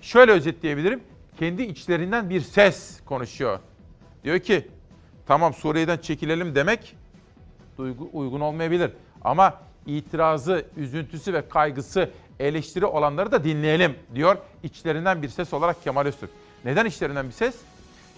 [0.00, 1.00] Şöyle özetleyebilirim.
[1.38, 3.58] Kendi içlerinden bir ses konuşuyor.
[4.24, 4.68] Diyor ki,
[5.26, 6.96] tamam Suriye'den çekilelim demek
[7.78, 8.90] duygu uygun olmayabilir.
[9.22, 12.10] Ama itirazı, üzüntüsü ve kaygısı,
[12.40, 16.30] eleştiri olanları da dinleyelim diyor içlerinden bir ses olarak Kemal Öztürk.
[16.64, 17.56] Neden içlerinden bir ses?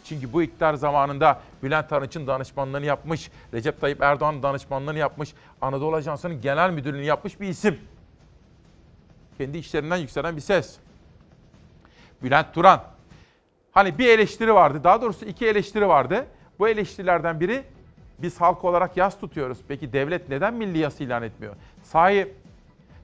[0.05, 6.41] Çünkü bu iktidar zamanında Bülent Arınç'ın danışmanlığını yapmış, Recep Tayyip Erdoğan'ın danışmanlığını yapmış, Anadolu Ajansı'nın
[6.41, 7.79] genel müdürlüğünü yapmış bir isim.
[9.39, 10.79] Kendi içlerinden yükselen bir ses.
[12.23, 12.83] Bülent Turan.
[13.73, 16.27] Hani bir eleştiri vardı, daha doğrusu iki eleştiri vardı.
[16.59, 17.63] Bu eleştirilerden biri
[18.19, 19.59] biz halk olarak yas tutuyoruz.
[19.69, 21.55] Peki devlet neden milli yas ilan etmiyor?
[21.83, 22.33] Sahi,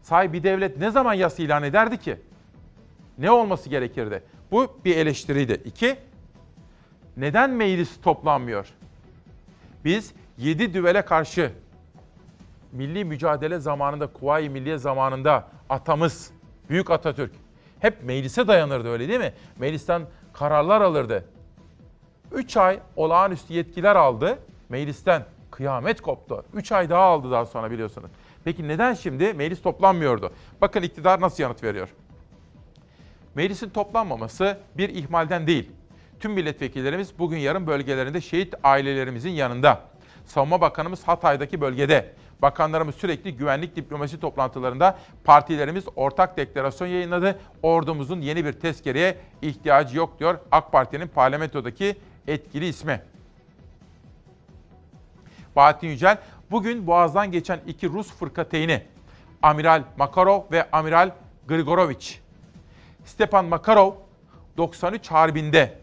[0.02, 2.16] sahi bir devlet ne zaman yas ilan ederdi ki?
[3.18, 4.22] Ne olması gerekirdi?
[4.50, 5.62] Bu bir eleştiriydi.
[5.64, 5.96] İki,
[7.16, 8.66] neden meclis toplanmıyor?
[9.84, 11.52] Biz yedi düvele karşı
[12.72, 16.30] milli mücadele zamanında, Kuvayi Milliye zamanında atamız,
[16.70, 17.32] Büyük Atatürk
[17.80, 19.32] hep meclise dayanırdı öyle değil mi?
[19.58, 20.02] Meclisten
[20.32, 21.24] kararlar alırdı.
[22.32, 24.38] 3 ay olağanüstü yetkiler aldı
[24.68, 25.24] meclisten.
[25.50, 26.44] Kıyamet koptu.
[26.54, 28.10] 3 ay daha aldı daha sonra biliyorsunuz.
[28.44, 30.32] Peki neden şimdi meclis toplanmıyordu?
[30.60, 31.88] Bakın iktidar nasıl yanıt veriyor.
[33.34, 35.70] Meclisin toplanmaması bir ihmalden değil.
[36.20, 39.80] Tüm milletvekillerimiz bugün yarın bölgelerinde şehit ailelerimizin yanında.
[40.24, 42.14] Savunma Bakanımız Hatay'daki bölgede.
[42.42, 47.38] Bakanlarımız sürekli güvenlik diplomasi toplantılarında partilerimiz ortak deklarasyon yayınladı.
[47.62, 51.96] Ordumuzun yeni bir tezkereye ihtiyacı yok diyor AK Parti'nin parlamentodaki
[52.28, 53.02] etkili ismi.
[55.56, 56.18] Bahattin Yücel
[56.50, 58.82] bugün Boğaz'dan geçen iki Rus fırkateyni
[59.42, 61.10] Amiral Makarov ve Amiral
[61.48, 62.18] Grigorovich.
[63.04, 63.92] Stepan Makarov
[64.56, 65.78] 93 Harbi'nde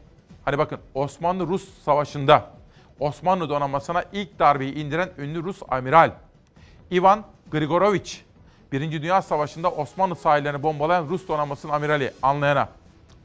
[0.46, 2.50] hani bakın Osmanlı-Rus Savaşı'nda
[3.00, 6.12] Osmanlı donanmasına ilk darbeyi indiren ünlü Rus amiral.
[6.92, 8.18] Ivan Grigorovich,
[8.72, 12.70] Birinci Dünya Savaşı'nda Osmanlı sahillerini bombalayan Rus donanmasının amirali anlayana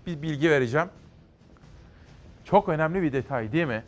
[0.06, 0.88] bir bilgi vereceğim.
[2.44, 3.84] Çok önemli bir detay değil mi?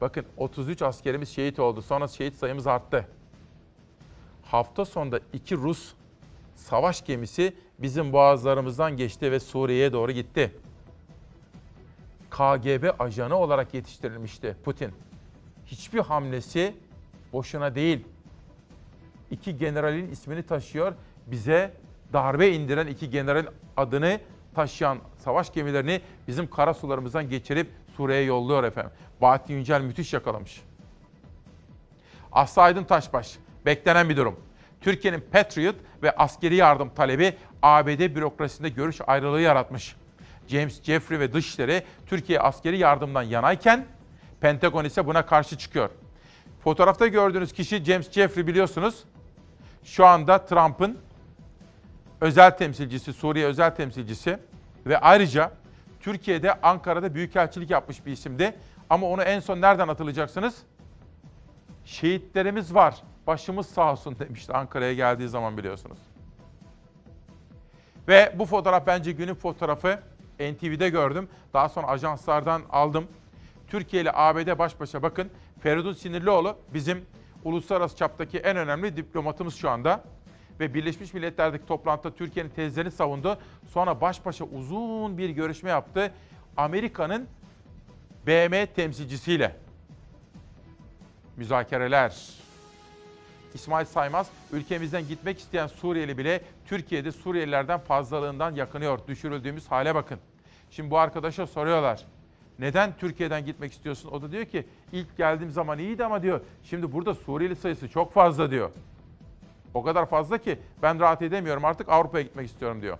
[0.00, 1.82] Bakın 33 askerimiz şehit oldu.
[1.82, 3.08] Sonra şehit sayımız arttı.
[4.42, 5.92] Hafta sonunda iki Rus
[6.54, 10.52] savaş gemisi bizim boğazlarımızdan geçti ve Suriye'ye doğru gitti.
[12.30, 14.92] KGB ajanı olarak yetiştirilmişti Putin.
[15.66, 16.74] Hiçbir hamlesi
[17.32, 18.04] boşuna değil.
[19.30, 20.92] İki generalin ismini taşıyor.
[21.26, 21.72] Bize
[22.12, 24.20] darbe indiren iki generalin adını
[24.54, 28.92] taşıyan savaş gemilerini bizim kara sularımızdan geçirip Suriye'ye yolluyor efendim.
[29.20, 30.62] Bahattin Yücel müthiş yakalamış.
[32.32, 34.40] Aslı Aydın Taşbaş, beklenen bir durum.
[34.80, 39.96] Türkiye'nin Patriot ve askeri yardım talebi ABD bürokrasisinde görüş ayrılığı yaratmış.
[40.48, 43.86] James Jeffrey ve Dışişleri Türkiye askeri yardımdan yanayken
[44.40, 45.90] Pentagon ise buna karşı çıkıyor.
[46.64, 49.04] Fotoğrafta gördüğünüz kişi James Jeffrey biliyorsunuz.
[49.86, 50.98] Şu anda Trump'ın
[52.20, 54.38] özel temsilcisi, Suriye özel temsilcisi
[54.86, 55.52] ve ayrıca
[56.00, 58.54] Türkiye'de Ankara'da büyükelçilik yapmış bir isimdi.
[58.90, 60.62] Ama onu en son nereden hatırlayacaksınız?
[61.84, 65.98] Şehitlerimiz var, başımız sağ olsun demişti Ankara'ya geldiği zaman biliyorsunuz.
[68.08, 70.00] Ve bu fotoğraf bence günün fotoğrafı.
[70.40, 71.28] NTV'de gördüm.
[71.54, 73.06] Daha sonra ajanslardan aldım.
[73.68, 75.30] Türkiye ile ABD baş başa bakın.
[75.60, 77.06] Feridun Sinirlioğlu bizim
[77.46, 80.04] uluslararası çaptaki en önemli diplomatımız şu anda.
[80.60, 83.38] Ve Birleşmiş Milletler'deki toplantıda Türkiye'nin tezlerini savundu.
[83.68, 86.12] Sonra baş başa uzun bir görüşme yaptı.
[86.56, 87.28] Amerika'nın
[88.26, 89.56] BM temsilcisiyle.
[91.36, 92.16] Müzakereler.
[93.54, 98.98] İsmail Saymaz, ülkemizden gitmek isteyen Suriyeli bile Türkiye'de Suriyelilerden fazlalığından yakınıyor.
[99.08, 100.18] Düşürüldüğümüz hale bakın.
[100.70, 102.04] Şimdi bu arkadaşa soruyorlar.
[102.58, 104.10] Neden Türkiye'den gitmek istiyorsun?
[104.10, 108.12] O da diyor ki ilk geldiğim zaman iyiydi ama diyor şimdi burada Suriyeli sayısı çok
[108.12, 108.70] fazla diyor.
[109.74, 112.98] O kadar fazla ki ben rahat edemiyorum artık Avrupa'ya gitmek istiyorum diyor.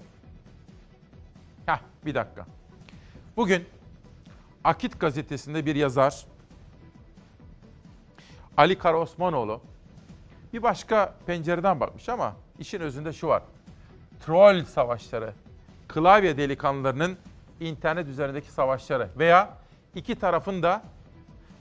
[1.66, 2.46] Heh bir dakika.
[3.36, 3.64] Bugün
[4.64, 6.26] Akit gazetesinde bir yazar
[8.56, 9.60] Ali Karaosmanoğlu
[10.52, 13.42] bir başka pencereden bakmış ama işin özünde şu var.
[14.20, 15.32] Troll savaşları,
[15.88, 17.18] klavye delikanlılarının
[17.60, 19.50] internet üzerindeki savaşları veya
[19.94, 20.82] iki tarafın da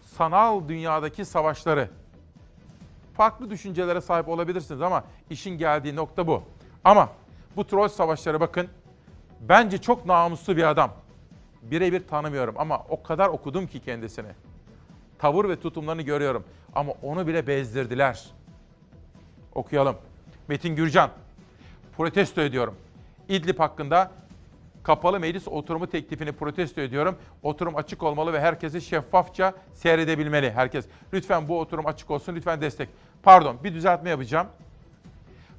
[0.02, 1.90] sanal dünyadaki savaşları.
[3.14, 6.44] Farklı düşüncelere sahip olabilirsiniz ama işin geldiği nokta bu.
[6.84, 7.10] Ama
[7.56, 8.68] bu troll savaşları bakın
[9.42, 10.92] bence çok namuslu bir adam.
[11.62, 14.28] Birebir tanımıyorum ama o kadar okudum ki kendisini.
[15.20, 16.44] Tavır ve tutumlarını görüyorum
[16.76, 18.26] ama onu bile bezdirdiler.
[19.56, 19.96] Okuyalım.
[20.48, 21.10] Metin Gürcan.
[21.98, 22.76] Protesto ediyorum.
[23.30, 24.12] İdlib hakkında
[24.86, 27.18] kapalı meclis oturumu teklifini protesto ediyorum.
[27.44, 30.86] Oturum açık olmalı ve herkesi şeffafça seyredebilmeli herkes.
[31.14, 32.90] Lütfen bu oturum açık olsun, lütfen destek.
[33.24, 34.48] Pardon, bir düzeltme yapacağım.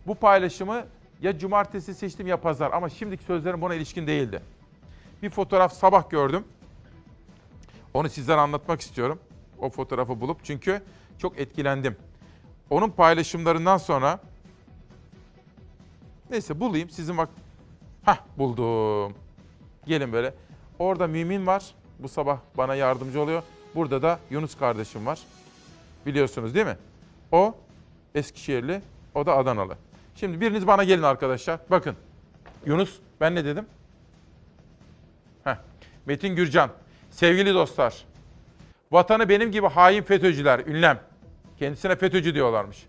[0.06, 0.84] Bu paylaşımı
[1.22, 4.42] ya cumartesi seçtim ya pazar ama şimdiki sözlerim buna ilişkin değildi.
[5.22, 6.44] Bir fotoğraf sabah gördüm.
[7.94, 9.18] Onu sizlere anlatmak istiyorum.
[9.58, 10.82] O fotoğrafı bulup çünkü
[11.18, 11.96] çok etkilendim.
[12.70, 14.20] Onun paylaşımlarından sonra
[16.30, 17.28] neyse bulayım sizin bak
[18.06, 19.14] Hah buldum.
[19.86, 20.34] Gelin böyle.
[20.78, 21.64] Orada Mümin var.
[21.98, 23.42] Bu sabah bana yardımcı oluyor.
[23.74, 25.18] Burada da Yunus kardeşim var.
[26.06, 26.76] Biliyorsunuz değil mi?
[27.32, 27.54] O
[28.14, 28.82] Eskişehirli,
[29.14, 29.76] o da Adanalı.
[30.14, 31.60] Şimdi biriniz bana gelin arkadaşlar.
[31.70, 31.96] Bakın.
[32.66, 33.66] Yunus ben ne dedim?
[35.44, 35.56] Heh.
[36.06, 36.70] Metin Gürcan.
[37.10, 38.04] Sevgili dostlar.
[38.92, 41.00] Vatanı benim gibi hain FETÖ'cüler, ünlem.
[41.58, 42.86] Kendisine FETÖ'cü diyorlarmış.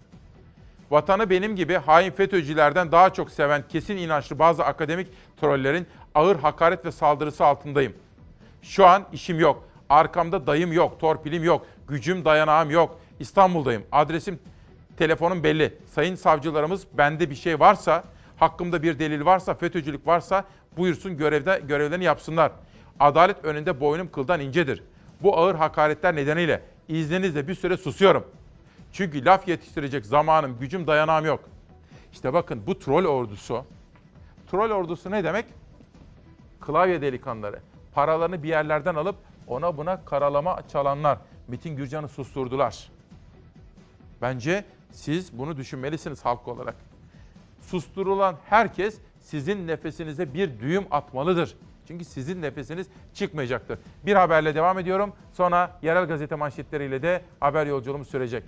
[0.91, 5.07] Vatanı benim gibi hain FETÖ'cülerden daha çok seven kesin inançlı bazı akademik
[5.41, 7.93] trollerin ağır hakaret ve saldırısı altındayım.
[8.61, 9.63] Şu an işim yok.
[9.89, 12.99] Arkamda dayım yok, torpilim yok, gücüm dayanağım yok.
[13.19, 13.83] İstanbul'dayım.
[13.91, 14.39] Adresim,
[14.97, 15.73] telefonum belli.
[15.93, 18.03] Sayın savcılarımız bende bir şey varsa,
[18.37, 20.43] hakkımda bir delil varsa, FETÖ'cülük varsa
[20.77, 22.51] buyursun görevde görevlerini yapsınlar.
[22.99, 24.83] Adalet önünde boynum kıldan incedir.
[25.21, 28.27] Bu ağır hakaretler nedeniyle izninizle bir süre susuyorum.
[28.91, 31.39] Çünkü laf yetiştirecek zamanım, gücüm, dayanağım yok.
[32.13, 33.65] İşte bakın bu troll ordusu.
[34.51, 35.45] Troll ordusu ne demek?
[36.61, 37.59] Klavye delikanlıları.
[37.93, 39.15] Paralarını bir yerlerden alıp
[39.47, 41.17] ona buna karalama çalanlar.
[41.47, 42.89] Metin Gürcan'ı susturdular.
[44.21, 46.75] Bence siz bunu düşünmelisiniz halk olarak.
[47.61, 51.55] Susturulan herkes sizin nefesinize bir düğüm atmalıdır.
[51.87, 53.79] Çünkü sizin nefesiniz çıkmayacaktır.
[54.05, 55.13] Bir haberle devam ediyorum.
[55.33, 58.43] Sonra yerel gazete manşetleriyle de haber yolculuğumuz sürecek.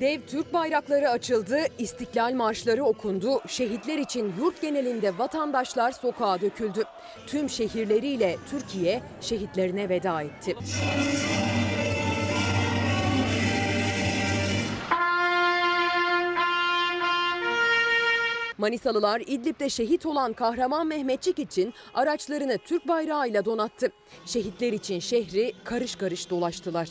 [0.00, 6.84] Dev Türk bayrakları açıldı, istiklal marşları okundu, şehitler için yurt genelinde vatandaşlar sokağa döküldü.
[7.26, 10.56] Tüm şehirleriyle Türkiye şehitlerine veda etti.
[18.60, 23.92] Manisalılar İdlib'de şehit olan kahraman Mehmetçik için araçlarını Türk bayrağıyla donattı.
[24.26, 26.88] Şehitler için şehri karış karış dolaştılar.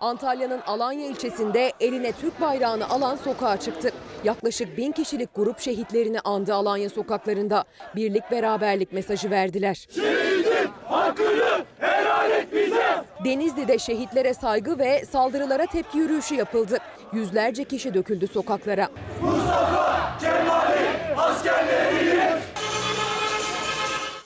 [0.00, 3.90] Antalya'nın Alanya ilçesinde eline Türk bayrağını alan sokağa çıktı.
[4.24, 7.64] Yaklaşık bin kişilik grup şehitlerini andı Alanya sokaklarında.
[7.96, 9.86] Birlik beraberlik mesajı verdiler.
[9.94, 13.04] Şehit hakkını helal et bize.
[13.24, 16.78] Denizli'de şehitlere saygı ve saldırılara tepki yürüyüşü yapıldı.
[17.12, 18.88] Yüzlerce kişi döküldü sokaklara.
[19.22, 22.40] Mustafa Kemal'in askerleri.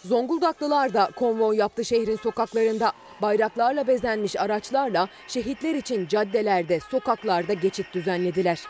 [0.05, 2.93] Zonguldaklılar da konvoy yaptı şehrin sokaklarında.
[3.23, 8.61] Bayraklarla bezenmiş araçlarla şehitler için caddelerde, sokaklarda geçit düzenlediler.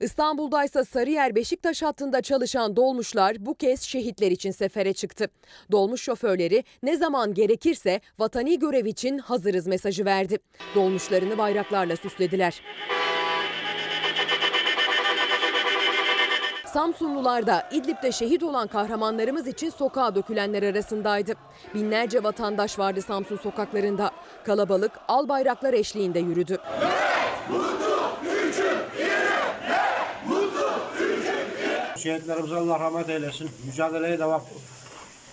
[0.00, 5.28] İstanbul'da ise Sarıyer Beşiktaş hattında çalışan dolmuşlar bu kez şehitler için sefere çıktı.
[5.72, 10.38] Dolmuş şoförleri ne zaman gerekirse vatani görev için hazırız mesajı verdi.
[10.74, 12.62] Dolmuşlarını bayraklarla süslediler.
[16.74, 21.32] Samsunlular da İdlib'de şehit olan kahramanlarımız için sokağa dökülenler arasındaydı.
[21.74, 24.10] Binlerce vatandaş vardı Samsun sokaklarında.
[24.44, 26.58] Kalabalık al bayraklar eşliğinde yürüdü.
[31.98, 33.50] Şehitlerimize Allah rahmet eylesin.
[33.66, 34.42] Mücadeleye devam.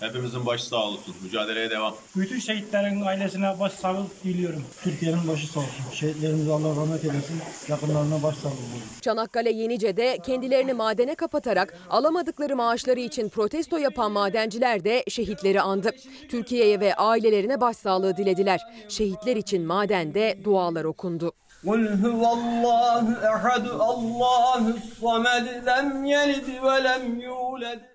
[0.01, 1.15] Hepimizin başı sağ olsun.
[1.23, 1.95] Mücadeleye devam.
[2.15, 4.63] Bütün şehitlerin ailesine başsağlık diliyorum.
[4.83, 5.71] Türkiye'nin başı sağ olsun.
[5.93, 7.41] Şehitlerimize Allah rahmet eylesin.
[7.67, 8.87] Yakınlarına başsağlığı diliyorum.
[9.01, 15.91] Çanakkale Yenice'de kendilerini madene kapatarak alamadıkları maaşları için protesto yapan madenciler de şehitleri andı.
[16.29, 18.61] Türkiye'ye ve ailelerine başsağlığı dilediler.
[18.89, 21.31] Şehitler için madende dualar okundu.
[21.69, 23.05] قل هو الله
[23.35, 27.90] أحد الله الصمد لم يلد ولم يولد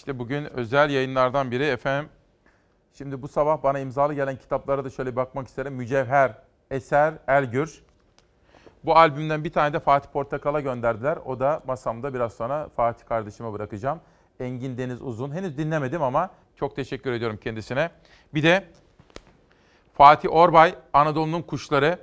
[0.00, 2.10] işte bugün özel yayınlardan biri efendim.
[2.92, 5.74] Şimdi bu sabah bana imzalı gelen kitaplara da şöyle bakmak isterim.
[5.74, 6.32] Mücevher,
[6.70, 7.82] Eser, Elgür.
[8.84, 11.18] Bu albümden bir tane de Fatih Portakal'a gönderdiler.
[11.24, 14.00] O da masamda biraz sonra Fatih kardeşime bırakacağım.
[14.40, 15.32] Engin Deniz Uzun.
[15.32, 17.90] Henüz dinlemedim ama çok teşekkür ediyorum kendisine.
[18.34, 18.64] Bir de
[19.94, 21.98] Fatih Orbay, Anadolu'nun Kuşları.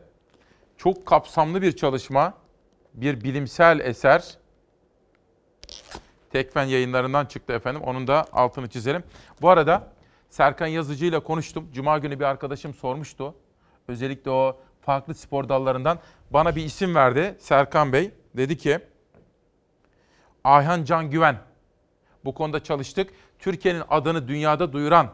[0.78, 2.34] Çok kapsamlı bir çalışma,
[2.94, 4.38] bir bilimsel eser.
[6.38, 7.82] Tekfen yayınlarından çıktı efendim.
[7.82, 9.04] Onun da altını çizelim.
[9.42, 9.88] Bu arada
[10.30, 11.70] Serkan Yazıcı ile konuştum.
[11.74, 13.36] Cuma günü bir arkadaşım sormuştu.
[13.88, 16.00] Özellikle o farklı spor dallarından
[16.30, 18.12] bana bir isim verdi Serkan Bey.
[18.38, 18.80] Dedi ki
[20.44, 21.38] Ayhan Can Güven.
[22.26, 23.10] Bu konuda çalıştık.
[23.40, 25.10] Türkiye'nin adını dünyada duyuran,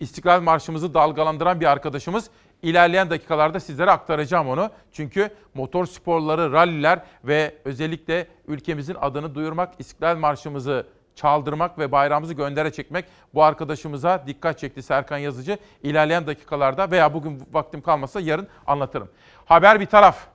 [0.00, 2.30] İstiklal Marşımızı dalgalandıran bir arkadaşımız.
[2.64, 4.70] İlerleyen dakikalarda sizlere aktaracağım onu.
[4.92, 12.72] Çünkü motor sporları, ralliler ve özellikle ülkemizin adını duyurmak, İstiklal Marşımızı çaldırmak ve bayrağımızı göndere
[12.72, 13.04] çekmek
[13.34, 15.58] bu arkadaşımıza dikkat çekti Serkan Yazıcı.
[15.82, 19.08] İlerleyen dakikalarda veya bugün vaktim kalmasa yarın anlatırım.
[19.44, 20.26] Haber bir taraf.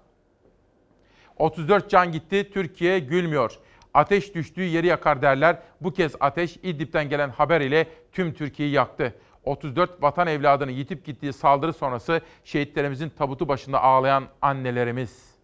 [1.37, 3.59] 34 can gitti, Türkiye gülmüyor.
[3.93, 5.57] Ateş düştüğü yeri yakar derler.
[5.81, 9.13] Bu kez ateş İdlib'den gelen haber ile tüm Türkiye'yi yaktı.
[9.43, 15.35] 34 vatan evladını yitip gittiği saldırı sonrası şehitlerimizin tabutu başında ağlayan annelerimiz.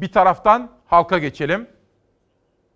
[0.00, 1.68] Bir taraftan halka geçelim.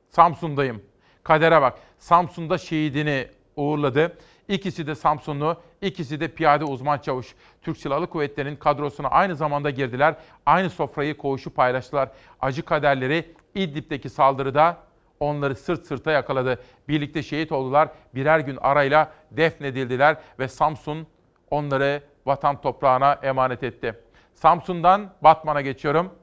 [0.09, 0.82] Samsun'dayım.
[1.23, 1.78] Kadere bak.
[1.99, 4.16] Samsun'da şehidini uğurladı.
[4.49, 7.35] İkisi de Samsunlu, ikisi de piyade uzman çavuş.
[7.62, 10.15] Türk Silahlı Kuvvetleri'nin kadrosuna aynı zamanda girdiler.
[10.47, 12.11] Aynı sofrayı koğuşu paylaştılar.
[12.40, 14.88] Acı kaderleri İdlib'deki saldırıda
[15.20, 16.59] onları sırt sırta yakaladı.
[16.89, 17.89] Birlikte şehit oldular.
[18.15, 21.07] Birer gün arayla defnedildiler ve Samsun
[21.51, 23.95] onları vatan toprağına emanet etti.
[24.35, 26.15] Samsun'dan Batman'a geçiyorum.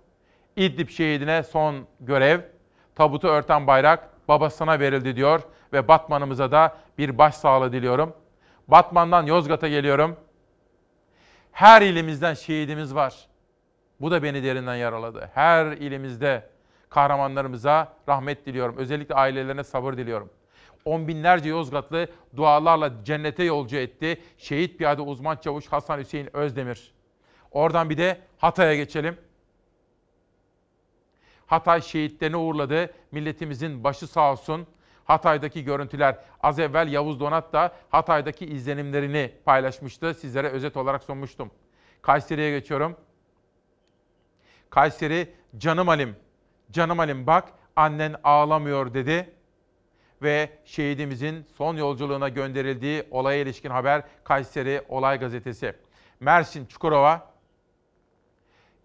[0.56, 2.40] İdlib şehidine son görev.
[2.96, 5.42] Tabutu örten bayrak babasına verildi diyor
[5.74, 8.14] ve Batman'ımıza da bir başsağlığı diliyorum.
[8.68, 10.18] Batman'dan Yozgat'a geliyorum.
[11.52, 13.28] Her ilimizden şehidimiz var.
[14.02, 15.30] Bu da beni derinden yaraladı.
[15.34, 16.50] Her ilimizde
[16.96, 18.78] kahramanlarımıza rahmet diliyorum.
[18.78, 20.30] Özellikle ailelerine sabır diliyorum.
[20.86, 24.22] On binlerce Yozgatlı dualarla cennete yolcu etti.
[24.38, 26.94] Şehit piyade uzman çavuş Hasan Hüseyin Özdemir.
[27.52, 29.18] Oradan bir de Hatay'a geçelim.
[31.46, 32.94] Hatay şehitlerini uğurladı.
[33.12, 34.68] Milletimizin başı sağ olsun.
[35.06, 36.18] Hatay'daki görüntüler.
[36.44, 40.14] Az evvel Yavuz Donat da Hatay'daki izlenimlerini paylaşmıştı.
[40.14, 41.52] Sizlere özet olarak sunmuştum.
[42.02, 42.98] Kayseri'ye geçiyorum.
[44.70, 46.16] Kayseri, canım Alim,
[46.76, 49.32] canım Alim bak annen ağlamıyor dedi.
[50.22, 55.76] Ve şehidimizin son yolculuğuna gönderildiği olaya ilişkin haber Kayseri Olay Gazetesi.
[56.20, 57.32] Mersin Çukurova,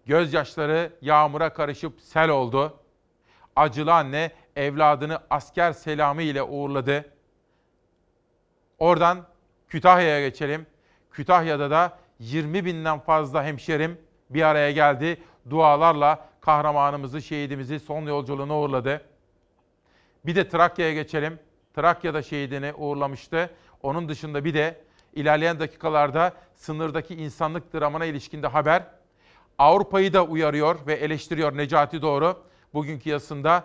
[0.05, 2.77] gözyaşları yağmura karışıp sel oldu.
[3.55, 7.13] Acılı anne evladını asker selamı ile uğurladı.
[8.79, 9.27] Oradan
[9.67, 10.67] Kütahya'ya geçelim.
[11.11, 15.21] Kütahya'da da 20 binden fazla hemşerim bir araya geldi.
[15.49, 19.01] Dualarla kahramanımızı, şehidimizi son yolculuğuna uğurladı.
[20.25, 21.39] Bir de Trakya'ya geçelim.
[21.75, 23.49] Trakya'da şehidini uğurlamıştı.
[23.83, 24.81] Onun dışında bir de
[25.13, 28.83] ilerleyen dakikalarda sınırdaki insanlık dramına ilişkinde haber.
[29.57, 32.43] Avrupa'yı da uyarıyor ve eleştiriyor Necati Doğru.
[32.73, 33.63] Bugünkü yazısında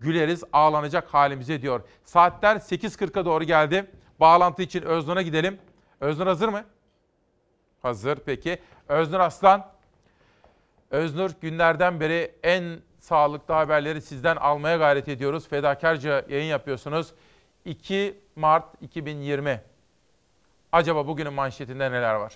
[0.00, 1.80] güleriz ağlanacak halimize diyor.
[2.04, 3.90] Saatler 8.40'a doğru geldi.
[4.20, 5.58] Bağlantı için Öznur'a gidelim.
[6.00, 6.64] Öznur hazır mı?
[7.82, 8.58] Hazır peki.
[8.88, 9.66] Öznur Aslan.
[10.90, 15.48] Öznur günlerden beri en sağlıklı haberleri sizden almaya gayret ediyoruz.
[15.48, 17.12] Fedakarca yayın yapıyorsunuz.
[17.64, 19.60] 2 Mart 2020.
[20.72, 22.32] Acaba bugünün manşetinde neler var?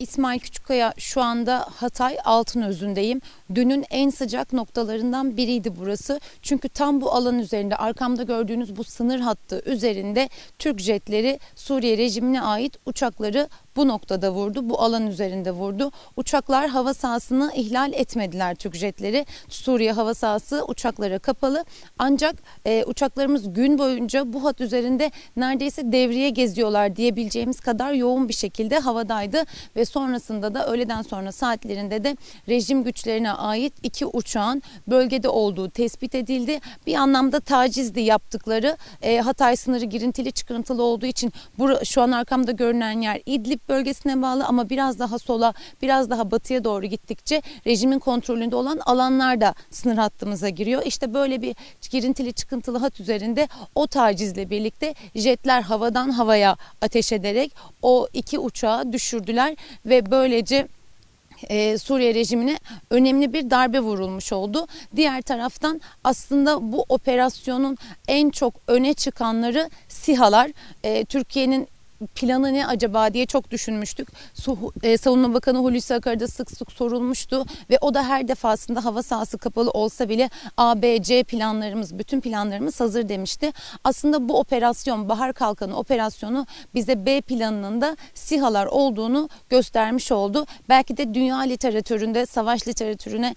[0.00, 3.20] İsmail Küçükkaya şu anda Hatay Altınözü'ndeyim.
[3.54, 6.20] Dünün en sıcak noktalarından biriydi burası.
[6.42, 10.28] Çünkü tam bu alan üzerinde arkamda gördüğünüz bu sınır hattı üzerinde
[10.58, 14.68] Türk jetleri Suriye rejimine ait uçakları bu noktada vurdu.
[14.68, 15.90] Bu alan üzerinde vurdu.
[16.16, 19.26] Uçaklar hava sahasını ihlal etmediler Türk jetleri.
[19.48, 21.64] Suriye hava sahası uçaklara kapalı.
[21.98, 22.34] Ancak
[22.66, 28.78] e, uçaklarımız gün boyunca bu hat üzerinde neredeyse devriye geziyorlar diyebileceğimiz kadar yoğun bir şekilde
[28.78, 29.42] havadaydı
[29.76, 32.16] ve sonrasında da öğleden sonra saatlerinde de
[32.48, 36.60] rejim güçlerine ait iki uçağın bölgede olduğu tespit edildi.
[36.86, 38.76] Bir anlamda tacizdi yaptıkları.
[39.02, 44.22] E, Hatay sınırı girintili çıkıntılı olduğu için bu, şu an arkamda görünen yer İdlib bölgesine
[44.22, 49.54] bağlı ama biraz daha sola, biraz daha batıya doğru gittikçe rejimin kontrolünde olan alanlar da
[49.70, 50.82] sınır hattımıza giriyor.
[50.86, 51.56] İşte böyle bir
[51.90, 58.92] girintili çıkıntılı hat üzerinde o tacizle birlikte jetler havadan havaya ateş ederek o iki uçağı
[58.92, 59.56] düşürdüler
[59.86, 60.68] ve böylece
[61.48, 62.58] e, Suriye rejimine
[62.90, 64.66] önemli bir darbe vurulmuş oldu.
[64.96, 67.78] Diğer taraftan aslında bu operasyonun
[68.08, 70.50] en çok öne çıkanları SİHA'lar.
[70.84, 71.68] E, Türkiye'nin
[72.06, 74.08] planı ne acaba diye çok düşünmüştük.
[74.82, 79.38] E, Savunma Bakanı Hulusi Akar'da sık sık sorulmuştu ve o da her defasında hava sahası
[79.38, 83.52] kapalı olsa bile A, B, C planlarımız, bütün planlarımız hazır demişti.
[83.84, 90.46] Aslında bu operasyon, Bahar Kalkanı operasyonu bize B planının da SİHA'lar olduğunu göstermiş oldu.
[90.68, 93.34] Belki de dünya literatüründe, savaş literatürüne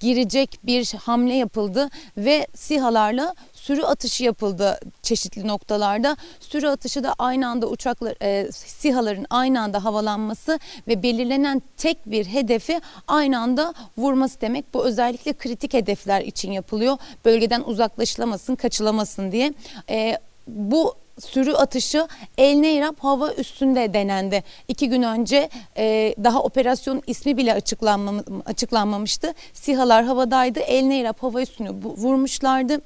[0.00, 3.34] girecek bir hamle yapıldı ve SİHA'larla
[3.64, 6.16] sürü atışı yapıldı çeşitli noktalarda.
[6.40, 10.58] Sürü atışı da aynı anda uçaklar, e, SİHA'ların aynı anda havalanması
[10.88, 14.74] ve belirlenen tek bir hedefi aynı anda vurması demek.
[14.74, 16.96] Bu özellikle kritik hedefler için yapılıyor.
[17.24, 19.54] Bölgeden uzaklaşılamasın, kaçılamasın diye.
[19.90, 20.18] E,
[20.48, 22.08] bu sürü atışı
[22.38, 24.44] El Neyrab hava üstünde denendi.
[24.68, 29.34] İki gün önce e, daha operasyon ismi bile açıklanmam, açıklanmamıştı.
[29.52, 30.60] SİHA'lar havadaydı.
[30.60, 32.80] El Neyrab hava üstünü vurmuşlardı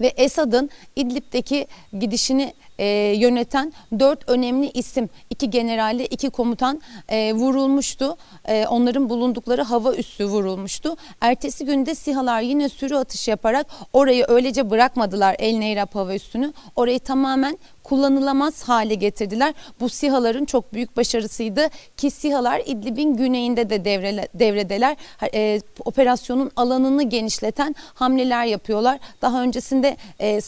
[0.00, 1.66] ve Esad'ın İdlib'deki
[1.98, 2.86] gidişini e,
[3.16, 8.16] yöneten dört önemli isim, iki generali, iki komutan e, vurulmuştu.
[8.44, 10.96] E, onların bulundukları hava üssü vurulmuştu.
[11.20, 16.52] Ertesi günde SİHA'lar yine sürü atışı yaparak orayı öylece bırakmadılar El Neyrab hava üssünü.
[16.76, 19.54] Orayı tamamen kullanılamaz hale getirdiler.
[19.80, 24.96] Bu SİHA'ların çok büyük başarısıydı ki SİHA'lar İdlib'in güneyinde de devre, devredeler.
[25.34, 28.98] E, operasyonun alanını genişleten hamleler yapıyorlar.
[29.22, 30.40] Daha öncesinde e,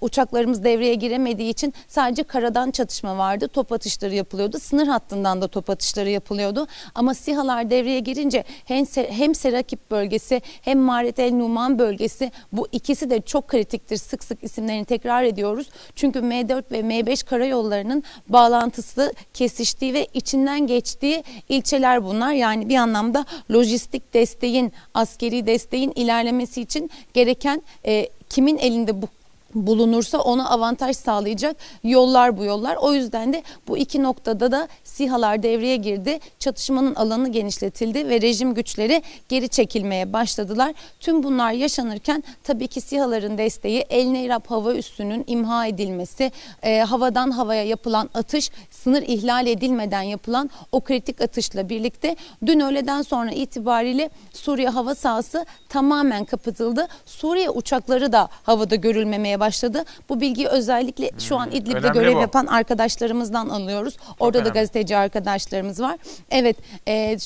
[0.00, 3.48] uçaklarımız devreye giremediği için sadece karadan çatışma vardı.
[3.48, 4.58] Top atışları yapılıyordu.
[4.58, 6.66] Sınır hattından da top atışları yapılıyordu.
[6.94, 13.10] Ama SİHA'lar devreye girince hem, hem Serakip bölgesi hem Maret El Numan bölgesi bu ikisi
[13.10, 13.96] de çok kritiktir.
[13.96, 15.70] Sık sık isimlerini tekrar ediyoruz.
[15.94, 22.32] Çünkü M4 ve M5 karayollarının bağlantısı kesiştiği ve içinden geçtiği ilçeler bunlar.
[22.32, 29.08] Yani bir anlamda lojistik desteğin, askeri desteğin ilerlemesi için gereken e, kimin elinde bu
[29.54, 32.76] bulunursa ona avantaj sağlayacak yollar bu yollar.
[32.76, 36.18] O yüzden de bu iki noktada da SİHA'lar devreye girdi.
[36.38, 40.74] Çatışmanın alanı genişletildi ve rejim güçleri geri çekilmeye başladılar.
[41.00, 46.32] Tüm bunlar yaşanırken tabii ki SİHA'ların desteği El Neyrab hava üssünün imha edilmesi,
[46.62, 52.16] e, havadan havaya yapılan atış, sınır ihlal edilmeden yapılan o kritik atışla birlikte
[52.46, 56.88] dün öğleden sonra itibariyle Suriye hava sahası tamamen kapatıldı.
[57.06, 59.43] Suriye uçakları da havada görülmemeye başladı.
[60.08, 62.20] Bu bilgiyi özellikle şu an İdlib'de önemli görev bu.
[62.20, 63.96] yapan arkadaşlarımızdan alıyoruz.
[64.20, 64.54] Orada da önemli.
[64.54, 65.96] gazeteci arkadaşlarımız var.
[66.30, 66.56] Evet,
[66.88, 67.16] e,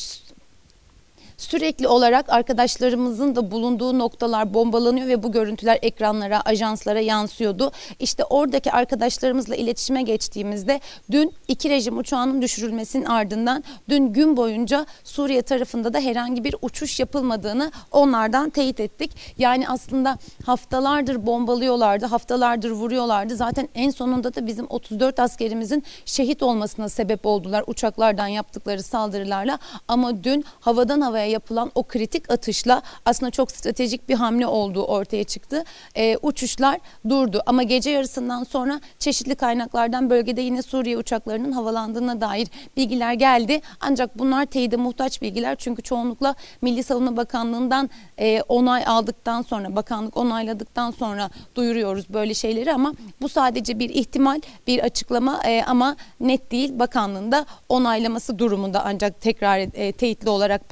[1.39, 7.73] sürekli olarak arkadaşlarımızın da bulunduğu noktalar bombalanıyor ve bu görüntüler ekranlara, ajanslara yansıyordu.
[7.98, 15.43] İşte oradaki arkadaşlarımızla iletişime geçtiğimizde dün iki rejim uçağının düşürülmesinin ardından dün gün boyunca Suriye
[15.43, 19.10] tarafında da herhangi bir uçuş yapılmadığını onlardan teyit ettik.
[19.39, 23.36] Yani aslında haftalardır bombalıyorlardı, haftalardır vuruyorlardı.
[23.36, 29.59] Zaten en sonunda da bizim 34 askerimizin şehit olmasına sebep oldular uçaklardan yaptıkları saldırılarla.
[29.89, 35.24] Ama dün havadan havaya yapılan o kritik atışla aslında çok stratejik bir hamle olduğu ortaya
[35.24, 35.64] çıktı.
[35.96, 37.42] E, uçuşlar durdu.
[37.46, 43.60] Ama gece yarısından sonra çeşitli kaynaklardan bölgede yine Suriye uçaklarının havalandığına dair bilgiler geldi.
[43.80, 45.56] Ancak bunlar teyide muhtaç bilgiler.
[45.56, 52.72] Çünkü çoğunlukla Milli Savunma Bakanlığı'ndan e, onay aldıktan sonra bakanlık onayladıktan sonra duyuruyoruz böyle şeyleri.
[52.72, 56.78] Ama bu sadece bir ihtimal bir açıklama e, ama net değil.
[56.78, 60.68] Bakanlığında onaylaması durumunda ancak tekrar e, teyitli olarak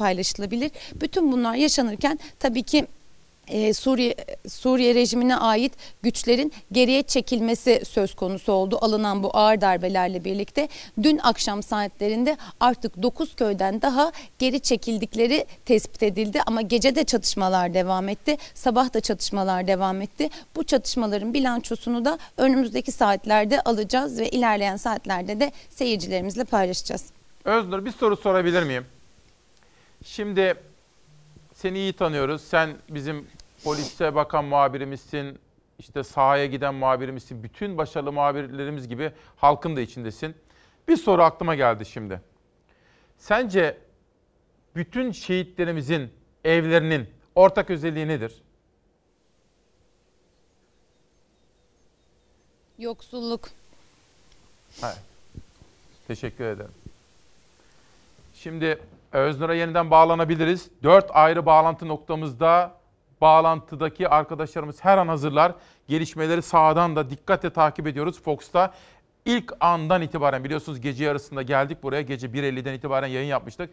[0.46, 0.70] paylaşılabilir.
[1.00, 2.86] Bütün bunlar yaşanırken tabii ki
[3.48, 4.14] e, Suriye
[4.48, 8.78] Suriye rejimine ait güçlerin geriye çekilmesi söz konusu oldu.
[8.80, 10.68] Alınan bu ağır darbelerle birlikte
[11.02, 17.74] dün akşam saatlerinde artık 9 köyden daha geri çekildikleri tespit edildi ama gece de çatışmalar
[17.74, 18.36] devam etti.
[18.54, 20.28] Sabah da çatışmalar devam etti.
[20.56, 27.04] Bu çatışmaların bilançosunu da önümüzdeki saatlerde alacağız ve ilerleyen saatlerde de seyircilerimizle paylaşacağız.
[27.44, 28.84] Öznur bir soru sorabilir miyim?
[30.04, 30.54] Şimdi
[31.54, 32.42] seni iyi tanıyoruz.
[32.42, 33.26] Sen bizim
[33.64, 35.38] polise bakan muhabirimizsin,
[35.78, 37.42] işte sahaya giden muhabirimizsin.
[37.42, 40.36] Bütün başarılı muhabirlerimiz gibi halkın da içindesin.
[40.88, 42.20] Bir soru aklıma geldi şimdi.
[43.18, 43.78] Sence
[44.76, 46.12] bütün şehitlerimizin
[46.44, 48.42] evlerinin ortak özelliği nedir?
[52.78, 53.48] Yoksulluk.
[54.84, 54.98] Evet.
[56.08, 56.70] Teşekkür ederim.
[58.34, 58.78] Şimdi
[59.16, 60.70] Öznur'a yeniden bağlanabiliriz.
[60.82, 62.72] Dört ayrı bağlantı noktamızda
[63.20, 65.52] bağlantıdaki arkadaşlarımız her an hazırlar.
[65.88, 68.22] Gelişmeleri sağdan da dikkatle takip ediyoruz.
[68.22, 68.74] Fox'ta
[69.24, 72.02] ilk andan itibaren biliyorsunuz gece yarısında geldik buraya.
[72.02, 73.70] Gece 1.50'den itibaren yayın yapmıştık.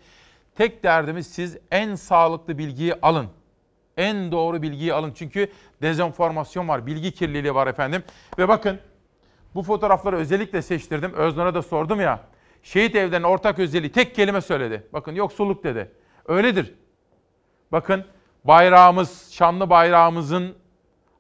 [0.56, 3.28] Tek derdimiz siz en sağlıklı bilgiyi alın.
[3.98, 5.14] En doğru bilgiyi alın.
[5.16, 5.52] Çünkü
[5.82, 8.04] dezenformasyon var, bilgi kirliliği var efendim.
[8.38, 8.80] Ve bakın
[9.56, 11.14] bu fotoğrafları özellikle seçtirdim.
[11.14, 12.33] Öznur'a da sordum ya.
[12.64, 14.88] Şehit evlerinin ortak özelliği tek kelime söyledi.
[14.94, 15.92] Bakın yoksulluk dedi.
[16.26, 16.74] Öyledir.
[17.72, 18.06] Bakın
[18.44, 20.56] bayrağımız, şanlı bayrağımızın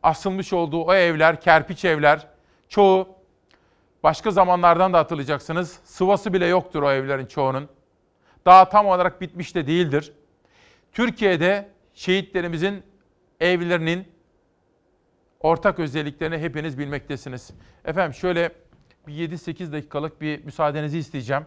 [0.04, 2.28] asılmış olduğu o evler, kerpiç evler,
[2.70, 3.08] çoğu
[4.04, 5.80] başka zamanlardan da hatırlayacaksınız.
[5.84, 7.70] Sıvası bile yoktur o evlerin çoğunun.
[8.46, 10.14] Daha tam olarak bitmiş de değildir.
[10.92, 12.84] Türkiye'de şehitlerimizin
[13.40, 14.08] evlerinin
[15.40, 17.52] ortak özelliklerini hepiniz bilmektesiniz.
[17.86, 18.52] Efendim şöyle
[19.08, 21.46] bir 7-8 dakikalık bir müsaadenizi isteyeceğim.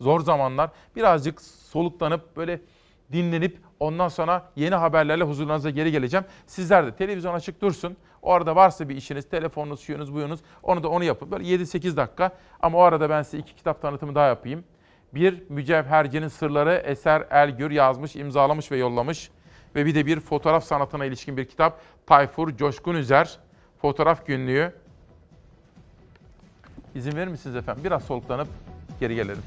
[0.00, 0.70] Zor zamanlar.
[0.96, 2.60] Birazcık soluklanıp böyle
[3.12, 6.26] dinlenip ondan sonra yeni haberlerle huzurlarınıza geri geleceğim.
[6.46, 7.96] Sizler de televizyon açık dursun.
[8.22, 11.30] Orada varsa bir işiniz, telefonunuz, şuyunuz, buyunuz onu da onu yapın.
[11.30, 12.30] Böyle 7-8 dakika
[12.60, 14.64] ama o arada ben size iki kitap tanıtımı daha yapayım.
[15.14, 19.30] Bir Mücevhercinin Sırları Eser Elgür yazmış, imzalamış ve yollamış.
[19.74, 21.80] Ve bir de bir fotoğraf sanatına ilişkin bir kitap.
[22.06, 23.38] Tayfur Coşkun Üzer,
[23.82, 24.72] Fotoğraf Günlüğü.
[26.94, 27.84] İzin verir misiniz efendim?
[27.84, 28.48] Biraz soluklanıp
[29.00, 29.42] geri gelelim.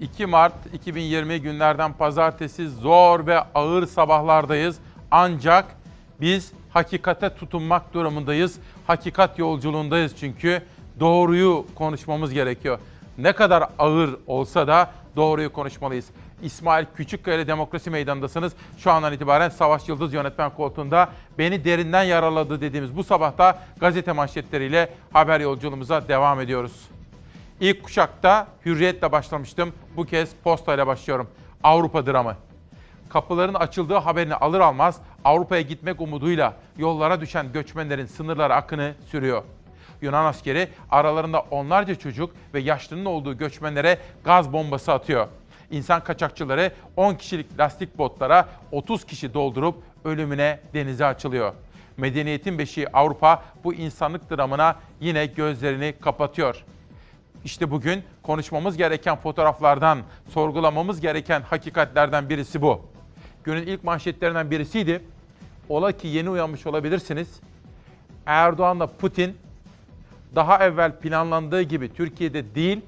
[0.00, 4.78] 2 Mart 2020 günlerden pazartesi zor ve ağır sabahlardayız.
[5.10, 5.64] Ancak
[6.20, 8.58] biz hakikate tutunmak durumundayız.
[8.86, 10.62] Hakikat yolculuğundayız çünkü
[11.00, 12.78] doğruyu konuşmamız gerekiyor.
[13.18, 16.06] Ne kadar ağır olsa da doğruyu konuşmalıyız.
[16.42, 18.52] İsmail Küçükkaya Demokrasi Meydanı'ndasınız.
[18.78, 21.08] Şu andan itibaren Savaş Yıldız yönetmen koltuğunda
[21.38, 26.88] beni derinden yaraladı dediğimiz bu sabahta gazete manşetleriyle haber yolculuğumuza devam ediyoruz.
[27.60, 29.72] İlk kuşakta hürriyetle başlamıştım.
[29.96, 31.30] Bu kez postayla başlıyorum.
[31.62, 32.36] Avrupa dramı.
[33.08, 39.42] Kapıların açıldığı haberini alır almaz Avrupa'ya gitmek umuduyla yollara düşen göçmenlerin sınırlara akını sürüyor.
[40.02, 45.28] Yunan askeri aralarında onlarca çocuk ve yaşlının olduğu göçmenlere gaz bombası atıyor.
[45.70, 51.54] İnsan kaçakçıları 10 kişilik lastik botlara 30 kişi doldurup ölümüne denize açılıyor.
[51.96, 56.64] Medeniyetin beşiği Avrupa bu insanlık dramına yine gözlerini kapatıyor.
[57.44, 59.98] İşte bugün konuşmamız gereken fotoğraflardan,
[60.28, 62.80] sorgulamamız gereken hakikatlerden birisi bu.
[63.44, 65.02] Günün ilk manşetlerinden birisiydi.
[65.68, 67.40] Ola ki yeni uyanmış olabilirsiniz.
[68.26, 69.36] Erdoğan'la Putin
[70.34, 72.80] daha evvel planlandığı gibi Türkiye'de değil,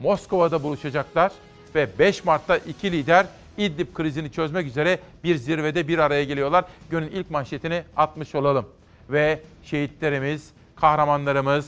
[0.00, 1.32] Moskova'da buluşacaklar
[1.74, 3.26] ve 5 Mart'ta iki lider
[3.58, 6.64] İdlib krizini çözmek üzere bir zirvede bir araya geliyorlar.
[6.90, 8.66] Günün ilk manşetini atmış olalım.
[9.10, 11.66] Ve şehitlerimiz, kahramanlarımız,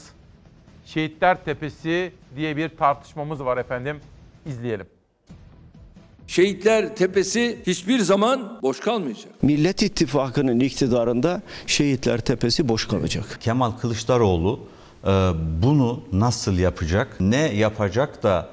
[0.86, 3.96] Şehitler Tepesi diye bir tartışmamız var efendim.
[4.46, 4.86] İzleyelim.
[6.26, 9.42] Şehitler Tepesi hiçbir zaman boş kalmayacak.
[9.42, 13.38] Millet İttifakı'nın iktidarında Şehitler Tepesi boş kalacak.
[13.40, 14.60] Kemal Kılıçdaroğlu
[15.04, 15.08] e,
[15.62, 17.16] bunu nasıl yapacak?
[17.20, 18.48] Ne yapacak da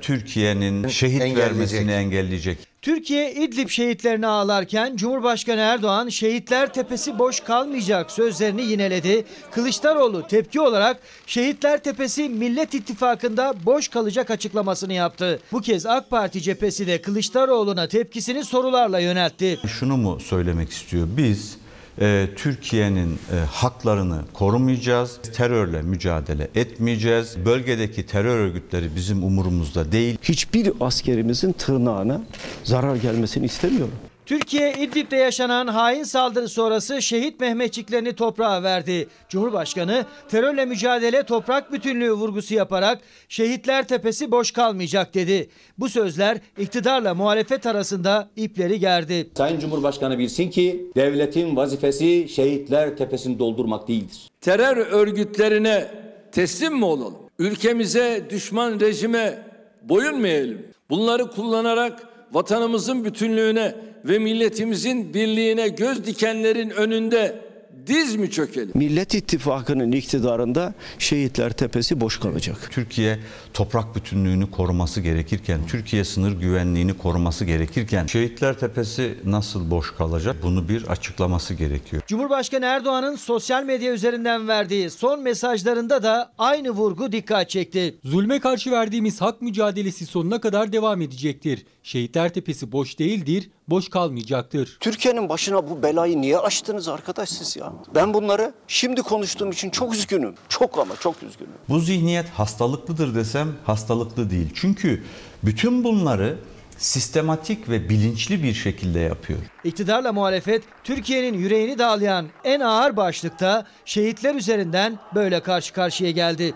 [0.00, 1.52] Türkiye'nin şehit Engelleyecek.
[1.52, 2.58] vermesini engelleyecek?
[2.82, 9.24] Türkiye İdlib şehitlerini ağlarken Cumhurbaşkanı Erdoğan şehitler tepesi boş kalmayacak sözlerini yineledi.
[9.50, 15.40] Kılıçdaroğlu tepki olarak şehitler tepesi Millet İttifakı'nda boş kalacak açıklamasını yaptı.
[15.52, 19.58] Bu kez AK Parti cephesi de Kılıçdaroğlu'na tepkisini sorularla yöneltti.
[19.66, 21.08] Şunu mu söylemek istiyor?
[21.16, 21.61] Biz
[22.00, 27.36] e, Türkiye'nin e, haklarını korumayacağız, terörle mücadele etmeyeceğiz.
[27.44, 30.18] Bölgedeki terör örgütleri bizim umurumuzda değil.
[30.22, 32.20] Hiçbir askerimizin tırnağına
[32.64, 33.94] zarar gelmesini istemiyorum.
[34.26, 39.08] Türkiye İdlib'de yaşanan hain saldırı sonrası şehit Mehmetçiklerini toprağa verdi.
[39.28, 45.48] Cumhurbaşkanı terörle mücadele toprak bütünlüğü vurgusu yaparak şehitler tepesi boş kalmayacak dedi.
[45.78, 49.30] Bu sözler iktidarla muhalefet arasında ipleri gerdi.
[49.36, 54.30] Sayın Cumhurbaşkanı bilsin ki devletin vazifesi şehitler tepesini doldurmak değildir.
[54.40, 55.90] Terör örgütlerine
[56.32, 57.14] teslim mi olalım?
[57.38, 59.46] Ülkemize düşman rejime
[59.82, 60.66] boyun mu eğelim?
[60.90, 67.51] Bunları kullanarak vatanımızın bütünlüğüne ve milletimizin birliğine göz dikenlerin önünde
[67.86, 68.70] diz mi çökelim?
[68.74, 72.68] Millet İttifakı'nın iktidarında şehitler tepesi boş kalacak.
[72.70, 73.18] Türkiye
[73.54, 80.36] toprak bütünlüğünü koruması gerekirken, Türkiye sınır güvenliğini koruması gerekirken Şehitler Tepesi nasıl boş kalacak?
[80.42, 82.02] Bunu bir açıklaması gerekiyor.
[82.06, 87.94] Cumhurbaşkanı Erdoğan'ın sosyal medya üzerinden verdiği son mesajlarında da aynı vurgu dikkat çekti.
[88.04, 91.66] Zulme karşı verdiğimiz hak mücadelesi sonuna kadar devam edecektir.
[91.82, 94.76] Şehitler Tepesi boş değildir, boş kalmayacaktır.
[94.80, 97.72] Türkiye'nin başına bu belayı niye açtınız arkadaş siz ya?
[97.94, 100.34] Ben bunları şimdi konuştuğum için çok üzgünüm.
[100.48, 101.52] Çok ama çok üzgünüm.
[101.68, 104.50] Bu zihniyet hastalıklıdır desem hastalıklı değil.
[104.54, 105.04] Çünkü
[105.42, 106.38] bütün bunları
[106.78, 109.38] sistematik ve bilinçli bir şekilde yapıyor.
[109.64, 116.54] İktidarla muhalefet Türkiye'nin yüreğini dağlayan en ağır başlıkta şehitler üzerinden böyle karşı karşıya geldi.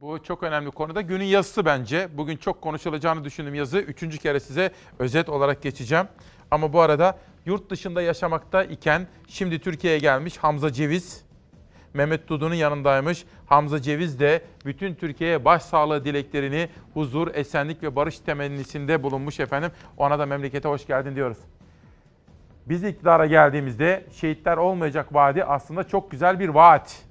[0.00, 2.08] Bu çok önemli konuda günün yazısı bence.
[2.16, 3.78] Bugün çok konuşulacağını düşündüğüm yazı.
[3.78, 6.06] Üçüncü kere size özet olarak geçeceğim.
[6.50, 11.24] Ama bu arada yurt dışında yaşamakta iken şimdi Türkiye'ye gelmiş Hamza Ceviz.
[11.94, 13.24] Mehmet Dudu'nun yanındaymış.
[13.46, 19.70] Hamza Ceviz de bütün Türkiye'ye başsağlığı dileklerini huzur, esenlik ve barış temennisinde bulunmuş efendim.
[19.96, 21.38] Ona da memlekete hoş geldin diyoruz.
[22.66, 27.05] Biz iktidara geldiğimizde şehitler olmayacak vaadi aslında çok güzel bir vaat.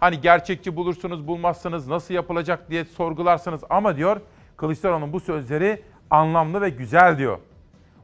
[0.00, 4.20] Hani gerçekçi bulursunuz, bulmazsınız, nasıl yapılacak diye sorgularsınız ama diyor
[4.56, 7.38] Kılıçdaroğlu'nun bu sözleri anlamlı ve güzel diyor.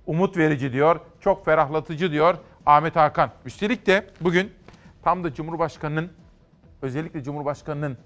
[0.06, 2.34] Umut verici diyor, çok ferahlatıcı diyor
[2.66, 3.30] Ahmet Hakan.
[3.44, 4.52] Üstelik de bugün
[5.02, 6.12] tam da Cumhurbaşkanı'nın
[6.82, 7.98] özellikle Cumhurbaşkanı'nın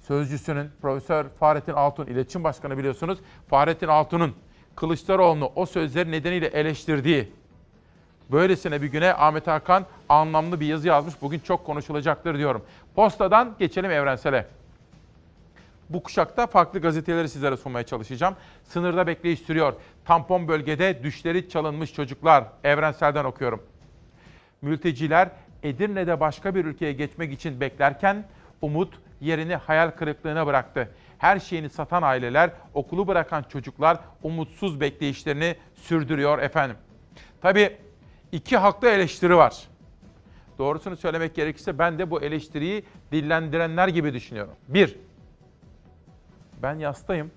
[0.00, 3.18] sözcüsünün Profesör Fahrettin Altun iletişim başkanı biliyorsunuz.
[3.48, 4.34] Fahrettin Altun'un
[4.76, 7.32] Kılıçdaroğlu'nu o sözleri nedeniyle eleştirdiği
[8.34, 11.14] böylesine bir güne Ahmet Hakan anlamlı bir yazı yazmış.
[11.22, 12.64] Bugün çok konuşulacaktır diyorum.
[12.94, 14.46] Postadan geçelim evrensele.
[15.90, 18.36] Bu kuşakta farklı gazeteleri sizlere sunmaya çalışacağım.
[18.64, 19.72] Sınırda bekleyiş sürüyor.
[20.04, 22.44] Tampon bölgede düşleri çalınmış çocuklar.
[22.64, 23.62] Evrenselden okuyorum.
[24.62, 25.28] Mülteciler
[25.62, 28.24] Edirne'de başka bir ülkeye geçmek için beklerken
[28.62, 30.88] umut yerini hayal kırıklığına bıraktı.
[31.18, 36.76] Her şeyini satan aileler, okulu bırakan çocuklar umutsuz bekleyişlerini sürdürüyor efendim.
[37.42, 37.83] Tabii
[38.34, 39.68] iki haklı eleştiri var.
[40.58, 44.54] Doğrusunu söylemek gerekirse ben de bu eleştiriyi dillendirenler gibi düşünüyorum.
[44.68, 44.96] Bir,
[46.62, 47.30] ben yastayım.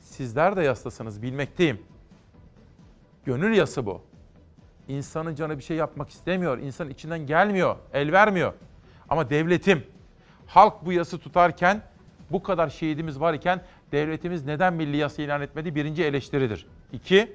[0.00, 1.82] Sizler de yastasınız, bilmekteyim.
[3.24, 4.02] Gönül yası bu.
[4.88, 6.58] İnsanın canı bir şey yapmak istemiyor.
[6.58, 8.52] İnsanın içinden gelmiyor, el vermiyor.
[9.08, 9.86] Ama devletim,
[10.46, 11.82] halk bu yası tutarken,
[12.30, 13.62] bu kadar şehidimiz var iken
[13.92, 15.74] devletimiz neden milli yasa ilan etmedi?
[15.74, 16.66] Birinci eleştiridir.
[16.92, 17.32] İki,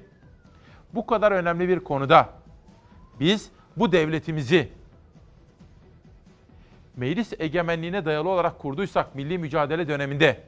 [0.94, 2.28] bu kadar önemli bir konuda
[3.20, 4.68] biz bu devletimizi
[6.96, 10.40] meclis egemenliğine dayalı olarak kurduysak milli mücadele döneminde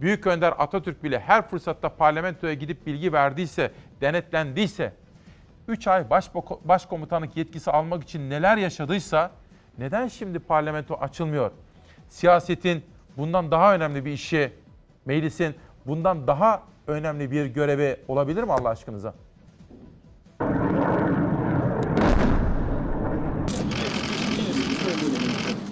[0.00, 4.92] Büyük Önder Atatürk bile her fırsatta parlamentoya gidip bilgi verdiyse, denetlendiyse,
[5.68, 6.30] 3 ay baş,
[6.64, 9.30] başkomutanlık yetkisi almak için neler yaşadıysa
[9.78, 11.50] neden şimdi parlamento açılmıyor?
[12.08, 12.84] Siyasetin
[13.16, 14.52] bundan daha önemli bir işi,
[15.04, 15.54] meclisin
[15.86, 19.14] bundan daha önemli bir görevi olabilir mi Allah aşkınıza?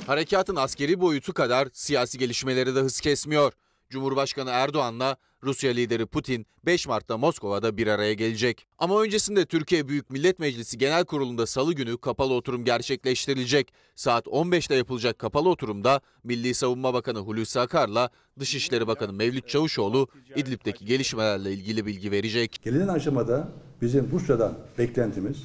[0.07, 3.53] Harekatın askeri boyutu kadar siyasi gelişmeleri de hız kesmiyor.
[3.91, 8.67] Cumhurbaşkanı Erdoğan'la Rusya lideri Putin 5 Mart'ta Moskova'da bir araya gelecek.
[8.79, 13.73] Ama öncesinde Türkiye Büyük Millet Meclisi Genel Kurulu'nda salı günü kapalı oturum gerçekleştirilecek.
[13.95, 20.85] Saat 15'te yapılacak kapalı oturumda Milli Savunma Bakanı Hulusi Akar'la Dışişleri Bakanı Mevlüt Çavuşoğlu İdlib'deki
[20.85, 22.61] gelişmelerle ilgili bilgi verecek.
[22.63, 23.49] Gelinen aşamada
[23.83, 25.43] bizim Rusya'dan beklentimiz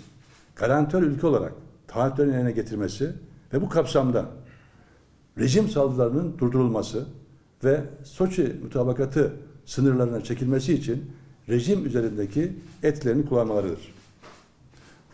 [0.55, 1.53] garantör ülke olarak
[1.87, 3.13] taahhütlerini yerine getirmesi
[3.53, 4.25] ve bu kapsamda
[5.39, 7.05] rejim saldırılarının durdurulması
[7.63, 9.33] ve Soçi mutabakatı
[9.65, 11.11] sınırlarına çekilmesi için
[11.49, 12.53] rejim üzerindeki
[12.83, 13.93] etkilerini kullanmalarıdır.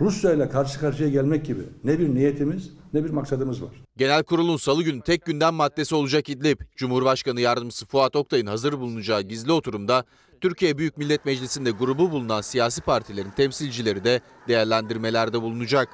[0.01, 3.69] Rusya ile karşı karşıya gelmek gibi ne bir niyetimiz ne bir maksadımız var.
[3.97, 6.59] Genel kurulun salı günü tek gündem maddesi olacak İdlib.
[6.75, 10.03] Cumhurbaşkanı Yardımcısı Fuat Oktay'ın hazır bulunacağı gizli oturumda
[10.41, 15.87] Türkiye Büyük Millet Meclisi'nde grubu bulunan siyasi partilerin temsilcileri de değerlendirmelerde bulunacak.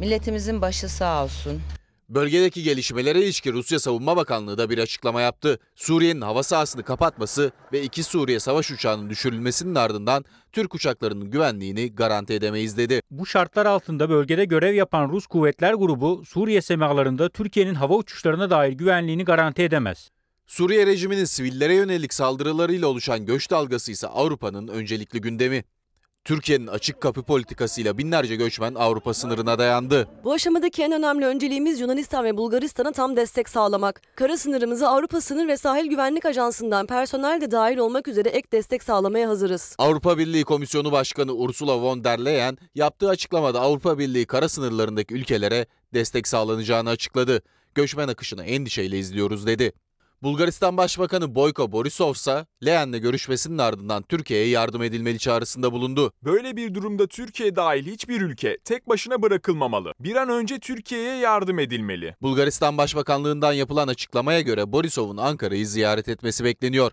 [0.00, 1.60] Milletimizin başı sağ olsun.
[2.08, 5.58] Bölgedeki gelişmelere ilişkin Rusya Savunma Bakanlığı da bir açıklama yaptı.
[5.74, 12.34] Suriye'nin hava sahasını kapatması ve iki Suriye savaş uçağının düşürülmesinin ardından Türk uçaklarının güvenliğini garanti
[12.34, 13.02] edemeyiz dedi.
[13.10, 18.72] Bu şartlar altında bölgede görev yapan Rus kuvvetler grubu Suriye semalarında Türkiye'nin hava uçuşlarına dair
[18.72, 20.10] güvenliğini garanti edemez.
[20.46, 25.64] Suriye rejiminin sivillere yönelik saldırılarıyla oluşan göç dalgası ise Avrupa'nın öncelikli gündemi.
[26.28, 30.08] Türkiye'nin açık kapı politikasıyla binlerce göçmen Avrupa sınırına dayandı.
[30.24, 34.02] Bu aşamadaki en önemli önceliğimiz Yunanistan ve Bulgaristan'a tam destek sağlamak.
[34.16, 38.82] Kara sınırımızı Avrupa Sınır ve Sahil Güvenlik Ajansı'ndan personel de dahil olmak üzere ek destek
[38.82, 39.74] sağlamaya hazırız.
[39.78, 45.66] Avrupa Birliği Komisyonu Başkanı Ursula von der Leyen yaptığı açıklamada Avrupa Birliği kara sınırlarındaki ülkelere
[45.94, 47.42] destek sağlanacağını açıkladı.
[47.74, 49.72] Göçmen akışını endişeyle izliyoruz dedi.
[50.22, 56.12] Bulgaristan Başbakanı Boyko Borisov ise Leyen'le görüşmesinin ardından Türkiye'ye yardım edilmeli çağrısında bulundu.
[56.22, 59.92] Böyle bir durumda Türkiye dahil hiçbir ülke tek başına bırakılmamalı.
[60.00, 62.16] Bir an önce Türkiye'ye yardım edilmeli.
[62.22, 66.92] Bulgaristan Başbakanlığından yapılan açıklamaya göre Borisov'un Ankara'yı ziyaret etmesi bekleniyor.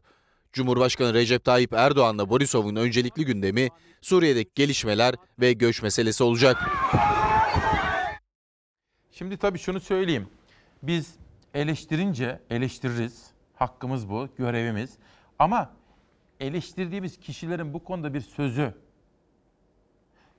[0.54, 3.70] Cumhurbaşkanı Recep Tayyip Erdoğan'la Borisov'un öncelikli gündemi
[4.02, 6.58] Suriye'deki gelişmeler ve göç meselesi olacak.
[9.12, 10.28] Şimdi tabii şunu söyleyeyim.
[10.84, 11.14] Biz
[11.56, 13.32] eleştirince eleştiririz.
[13.56, 14.98] Hakkımız bu, görevimiz.
[15.40, 15.70] Ama
[16.40, 18.74] eleştirdiğimiz kişilerin bu konuda bir sözü,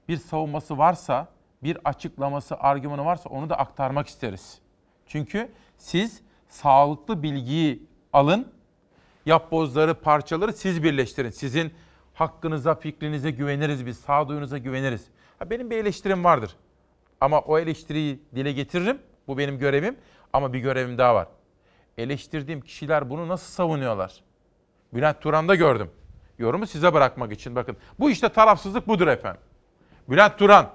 [0.09, 1.29] bir savunması varsa,
[1.63, 4.59] bir açıklaması, argümanı varsa onu da aktarmak isteriz.
[5.07, 7.83] Çünkü siz sağlıklı bilgiyi
[8.13, 8.53] alın,
[9.27, 11.31] yapbozları, parçaları siz birleştirin.
[11.31, 11.73] Sizin
[12.15, 15.07] hakkınıza, fikrinize güveniriz biz, sağduyunuza güveniriz.
[15.39, 16.57] Ha, benim bir eleştirim vardır.
[17.21, 18.99] Ama o eleştiriyi dile getiririm.
[19.29, 19.97] Bu benim görevim.
[20.37, 21.29] Ama bir görevim daha var.
[21.99, 24.15] Eleştirdiğim kişiler bunu nasıl savunuyorlar?
[24.95, 25.91] Bülent Turan'da gördüm.
[26.39, 27.77] Yorumu size bırakmak için bakın.
[27.99, 29.41] Bu işte tarafsızlık budur efendim.
[30.09, 30.71] Bülent Turan.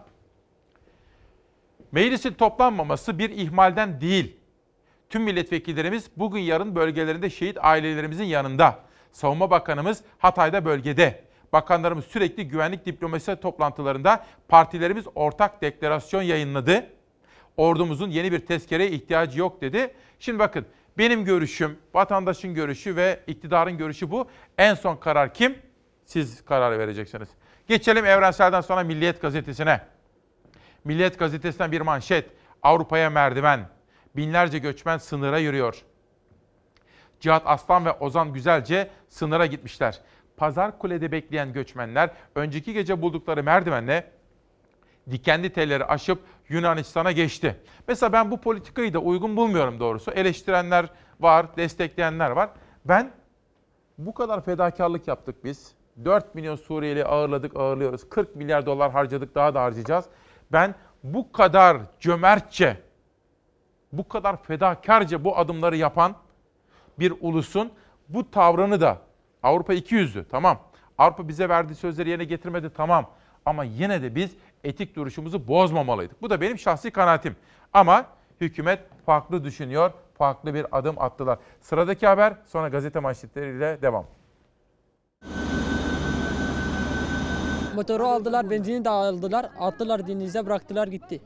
[1.92, 4.38] Meclisin toplanmaması bir ihmalden değil.
[5.10, 8.80] Tüm milletvekillerimiz bugün yarın bölgelerinde şehit ailelerimizin yanında.
[9.12, 11.24] Savunma Bakanımız Hatay'da bölgede.
[11.54, 17.01] Bakanlarımız sürekli güvenlik diplomasi toplantılarında partilerimiz ortak deklarasyon yayınladı.
[17.62, 19.94] Ordumuzun yeni bir tezkereye ihtiyacı yok dedi.
[20.20, 20.66] Şimdi bakın
[20.98, 24.28] benim görüşüm, vatandaşın görüşü ve iktidarın görüşü bu.
[24.58, 25.58] En son karar kim?
[26.06, 27.30] Siz karar vereceksiniz.
[27.68, 29.82] Geçelim Evrensel'den sonra Milliyet Gazetesi'ne.
[30.84, 32.30] Milliyet Gazetesi'nden bir manşet.
[32.64, 33.70] Avrupa'ya merdiven.
[34.16, 35.82] Binlerce göçmen sınıra yürüyor.
[37.20, 40.00] Cihat Aslan ve Ozan Güzelce sınıra gitmişler.
[40.38, 44.21] Pazar Kule'de bekleyen göçmenler önceki gece buldukları merdivenle
[45.10, 46.20] dikenli telleri aşıp
[46.50, 47.58] Yunanistan'a geçti.
[47.88, 50.12] Mesela ben bu politikayı da uygun bulmuyorum doğrusu.
[50.12, 50.86] Eleştirenler
[51.20, 52.50] var, destekleyenler var.
[52.86, 53.12] Ben
[53.98, 55.72] bu kadar fedakarlık yaptık biz.
[56.06, 58.10] 4 milyon Suriyeli ağırladık, ağırlıyoruz.
[58.10, 60.06] 40 milyar dolar harcadık, daha da harcayacağız.
[60.52, 62.78] Ben bu kadar cömertçe,
[63.92, 66.16] bu kadar fedakarca bu adımları yapan
[67.00, 67.72] bir ulusun
[68.10, 68.98] bu tavrını da
[69.44, 70.60] Avrupa 200'lü tamam.
[70.98, 73.10] Avrupa bize verdiği sözleri yerine getirmedi tamam.
[73.46, 76.22] Ama yine de biz etik duruşumuzu bozmamalıydık.
[76.22, 77.36] Bu da benim şahsi kanaatim.
[77.74, 78.06] Ama
[78.42, 81.40] hükümet farklı düşünüyor, farklı bir adım attılar.
[81.62, 84.06] Sıradaki haber sonra gazete manşetleriyle devam.
[87.76, 91.22] Motoru aldılar, benzini de aldılar, attılar denize bıraktılar gitti.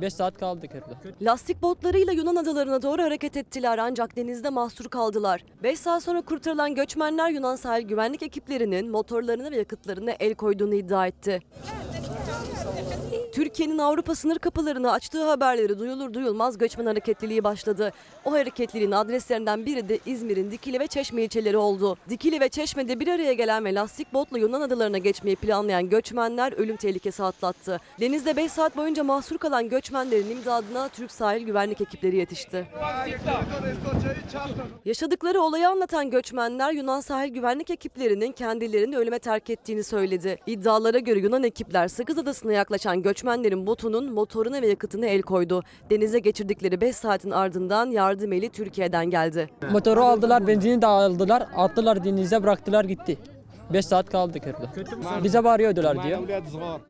[0.00, 1.14] 5 saat kaldık orada.
[1.22, 5.44] Lastik botlarıyla Yunan adalarına doğru hareket ettiler ancak denizde mahsur kaldılar.
[5.62, 11.06] 5 saat sonra kurtarılan göçmenler Yunan sahil güvenlik ekiplerinin motorlarına ve yakıtlarına el koyduğunu iddia
[11.06, 11.40] etti.
[13.32, 17.92] Türkiye'nin Avrupa sınır kapılarını açtığı haberleri duyulur duyulmaz göçmen hareketliliği başladı.
[18.24, 21.96] O hareketliliğin adreslerinden biri de İzmir'in Dikili ve Çeşme ilçeleri oldu.
[22.08, 26.76] Dikili ve Çeşme'de bir araya gelen ve lastik botla Yunan adalarına geçmeyi planlayan göçmenler ölüm
[26.76, 27.80] tehlikesi atlattı.
[28.00, 32.66] Denizde 5 saat boyunca mahsur kalan göçmenlerin imdadına Türk sahil güvenlik ekipleri yetişti.
[34.84, 40.38] Yaşadıkları olayı anlatan göçmenler Yunan sahil güvenlik ekiplerinin kendilerini ölüme terk ettiğini söyledi.
[40.46, 45.62] İddialara göre Yunan ekipler Sakız Adası'na yaklaşan göçmenlerin botunun motoruna ve yakıtına el koydu.
[45.90, 49.48] Denize geçirdikleri 5 saatin ardından yardım eli Türkiye'den geldi.
[49.72, 53.18] Motoru aldılar, benzini de aldılar, attılar denize bıraktılar gitti.
[53.72, 55.24] 5 saat kaldık orada.
[55.24, 56.18] Bize bağırıyordular diyor.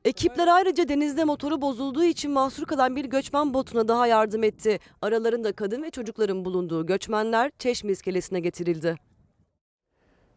[0.04, 4.78] Ekipler ayrıca denizde motoru bozulduğu için mahsur kalan bir göçmen botuna daha yardım etti.
[5.02, 8.96] Aralarında kadın ve çocukların bulunduğu göçmenler Çeşme iskelesine getirildi.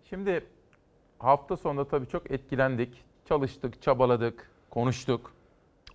[0.10, 0.44] Şimdi
[1.20, 3.04] hafta sonunda tabii çok etkilendik.
[3.30, 5.39] Çalıştık, çabaladık, konuştuk.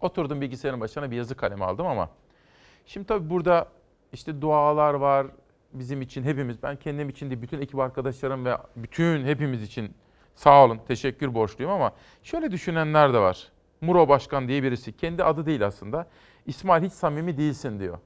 [0.01, 2.11] Oturdum bilgisayarın başına bir yazı kalemi aldım ama
[2.87, 3.69] şimdi tabii burada
[4.13, 5.27] işte dualar var
[5.73, 6.63] bizim için hepimiz.
[6.63, 9.95] Ben kendim için de bütün ekip arkadaşlarım ve bütün hepimiz için
[10.35, 11.93] sağ olun, teşekkür borçluyum ama
[12.23, 13.53] şöyle düşünenler de var.
[13.81, 14.97] Muro Başkan diye birisi.
[14.97, 16.07] Kendi adı değil aslında.
[16.47, 17.99] İsmail hiç samimi değilsin diyor.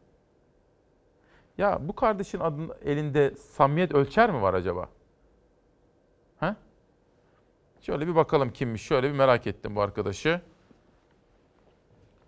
[1.59, 4.89] Ya bu kardeşin adının elinde samimiyet ölçer mi var acaba?
[6.41, 6.57] Ha?
[7.81, 8.83] Şöyle bir bakalım kimmiş.
[8.83, 10.41] Şöyle bir merak ettim bu arkadaşı.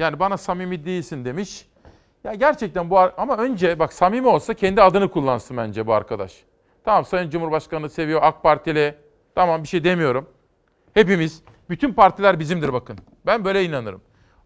[0.00, 1.66] Yani bana samimi değilsin demiş.
[2.24, 6.44] Ya gerçekten bu ama önce bak samimi olsa kendi adını kullansın bence bu arkadaş.
[6.84, 8.94] Tamam Sayın Cumhurbaşkanı seviyor AK Partili.
[9.34, 10.28] Tamam bir şey demiyorum.
[10.94, 12.98] Hepimiz bütün partiler bizimdir bakın.
[13.26, 14.02] Ben böyle inanırım.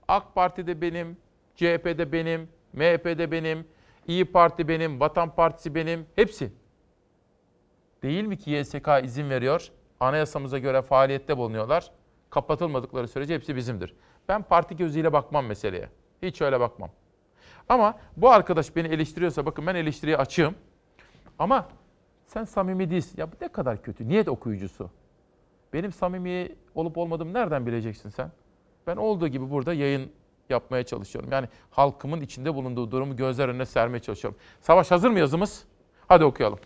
[0.08, 1.16] AK Parti de benim,
[1.56, 3.66] CHP de benim, MHP de benim,
[4.06, 6.52] İyi Parti benim, Vatan Partisi benim, hepsi.
[8.02, 9.68] Değil mi ki YSK izin veriyor?
[10.00, 11.90] Anayasamıza göre faaliyette bulunuyorlar.
[12.30, 13.94] Kapatılmadıkları sürece hepsi bizimdir.
[14.28, 15.88] Ben parti gözüyle bakmam meseleye.
[16.22, 16.90] Hiç öyle bakmam.
[17.68, 20.54] Ama bu arkadaş beni eleştiriyorsa bakın ben eleştiriye açığım.
[21.38, 21.68] Ama
[22.26, 23.14] sen samimi değilsin.
[23.18, 24.08] Ya bu ne kadar kötü.
[24.08, 24.90] Niyet okuyucusu.
[25.72, 28.30] Benim samimi olup olmadığımı nereden bileceksin sen?
[28.86, 30.12] Ben olduğu gibi burada yayın
[30.50, 31.32] yapmaya çalışıyorum.
[31.32, 34.40] Yani halkımın içinde bulunduğu durumu gözler önüne sermeye çalışıyorum.
[34.60, 35.64] Savaş hazır mı yazımız?
[36.08, 36.58] Hadi okuyalım.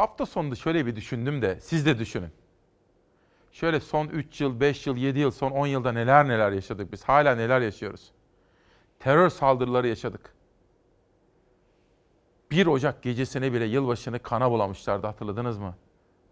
[0.00, 2.30] Hafta sonunda şöyle bir düşündüm de siz de düşünün.
[3.52, 7.04] Şöyle son 3 yıl, 5 yıl, 7 yıl, son 10 yılda neler neler yaşadık biz.
[7.04, 8.12] Hala neler yaşıyoruz.
[8.98, 10.34] Terör saldırıları yaşadık.
[12.50, 15.74] 1 Ocak gecesine bile yılbaşını kana bulamışlardı hatırladınız mı?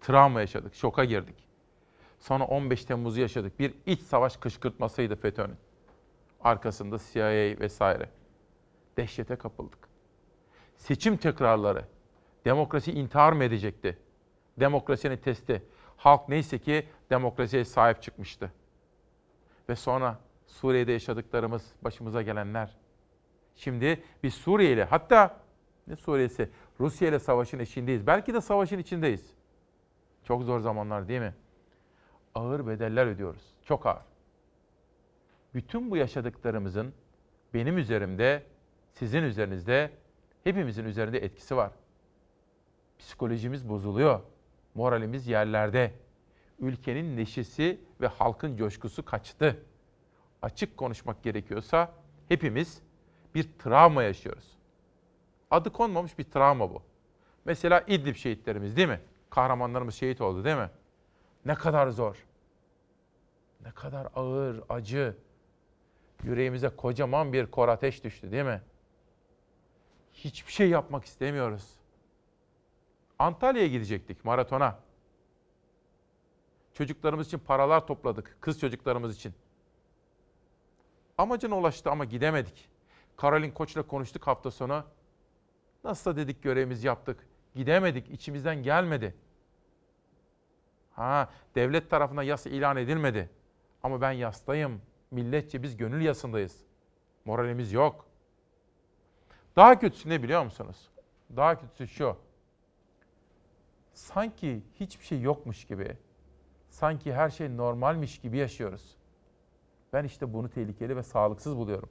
[0.00, 1.48] Travma yaşadık, şoka girdik.
[2.20, 3.58] Sonra 15 Temmuz'u yaşadık.
[3.58, 5.56] Bir iç savaş kışkırtmasıydı FETÖ'nün.
[6.40, 8.10] Arkasında CIA vesaire.
[8.96, 9.88] Dehşete kapıldık.
[10.76, 11.97] Seçim tekrarları.
[12.48, 13.98] Demokrasi intihar mı edecekti?
[14.60, 15.62] Demokrasinin testi.
[15.96, 18.52] Halk neyse ki demokrasiye sahip çıkmıştı.
[19.68, 22.76] Ve sonra Suriye'de yaşadıklarımız, başımıza gelenler.
[23.54, 25.40] Şimdi biz Suriye ile hatta
[25.86, 26.50] ne Suriye'si
[26.80, 28.06] Rusya ile savaşın eşiğindeyiz.
[28.06, 29.34] Belki de savaşın içindeyiz.
[30.24, 31.34] Çok zor zamanlar değil mi?
[32.34, 33.54] Ağır bedeller ödüyoruz.
[33.64, 34.04] Çok ağır.
[35.54, 36.94] Bütün bu yaşadıklarımızın
[37.54, 38.42] benim üzerimde,
[38.92, 39.90] sizin üzerinizde,
[40.44, 41.72] hepimizin üzerinde etkisi var.
[42.98, 44.20] Psikolojimiz bozuluyor.
[44.74, 45.92] Moralimiz yerlerde.
[46.58, 49.62] Ülkenin neşesi ve halkın coşkusu kaçtı.
[50.42, 51.92] Açık konuşmak gerekiyorsa
[52.28, 52.82] hepimiz
[53.34, 54.58] bir travma yaşıyoruz.
[55.50, 56.82] Adı konmamış bir travma bu.
[57.44, 59.00] Mesela İdlib şehitlerimiz değil mi?
[59.30, 60.70] Kahramanlarımız şehit oldu değil mi?
[61.44, 62.26] Ne kadar zor.
[63.64, 65.16] Ne kadar ağır, acı.
[66.24, 68.62] Yüreğimize kocaman bir kor ateş düştü değil mi?
[70.12, 71.77] Hiçbir şey yapmak istemiyoruz.
[73.18, 74.78] Antalya'ya gidecektik maratona.
[76.74, 78.36] Çocuklarımız için paralar topladık.
[78.40, 79.34] Kız çocuklarımız için.
[81.18, 82.68] Amacına ulaştı ama gidemedik.
[83.16, 84.84] Karolin Koç'la konuştuk hafta sonu.
[85.84, 87.28] Nasılsa dedik görevimizi yaptık.
[87.54, 89.14] Gidemedik, içimizden gelmedi.
[90.92, 93.30] Ha, devlet tarafından yasa ilan edilmedi.
[93.82, 94.82] Ama ben yastayım.
[95.10, 96.56] Milletçe biz gönül yasındayız.
[97.24, 98.06] Moralimiz yok.
[99.56, 100.88] Daha kötüsü ne biliyor musunuz?
[101.36, 102.16] Daha kötüsü şu.
[103.98, 105.96] Sanki hiçbir şey yokmuş gibi,
[106.68, 108.96] sanki her şey normalmiş gibi yaşıyoruz.
[109.92, 111.88] Ben işte bunu tehlikeli ve sağlıksız buluyorum.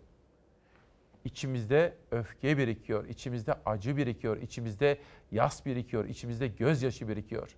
[1.25, 4.99] İçimizde öfke birikiyor, içimizde acı birikiyor, içimizde
[5.31, 7.55] yas birikiyor, içimizde gözyaşı birikiyor.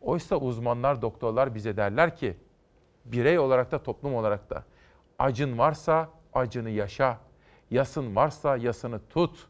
[0.00, 2.36] Oysa uzmanlar, doktorlar bize derler ki,
[3.04, 4.64] birey olarak da toplum olarak da
[5.18, 7.20] acın varsa acını yaşa,
[7.70, 9.48] yasın varsa yasını tut,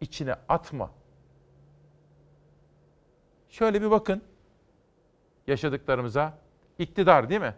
[0.00, 0.99] içine atma.
[3.50, 4.22] Şöyle bir bakın
[5.46, 6.38] yaşadıklarımıza.
[6.78, 7.54] İktidar değil mi?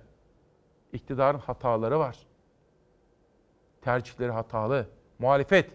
[0.93, 2.19] İktidarın hataları var.
[3.81, 4.89] Tercihleri hatalı.
[5.19, 5.70] Muhalefet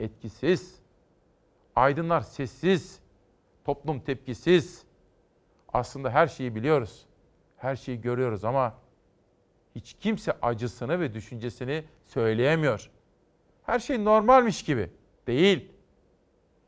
[0.00, 0.78] etkisiz.
[1.76, 3.00] Aydınlar sessiz.
[3.64, 4.82] Toplum tepkisiz.
[5.72, 7.06] Aslında her şeyi biliyoruz.
[7.56, 8.74] Her şeyi görüyoruz ama
[9.74, 12.90] hiç kimse acısını ve düşüncesini söyleyemiyor.
[13.62, 14.90] Her şey normalmiş gibi.
[15.26, 15.72] Değil.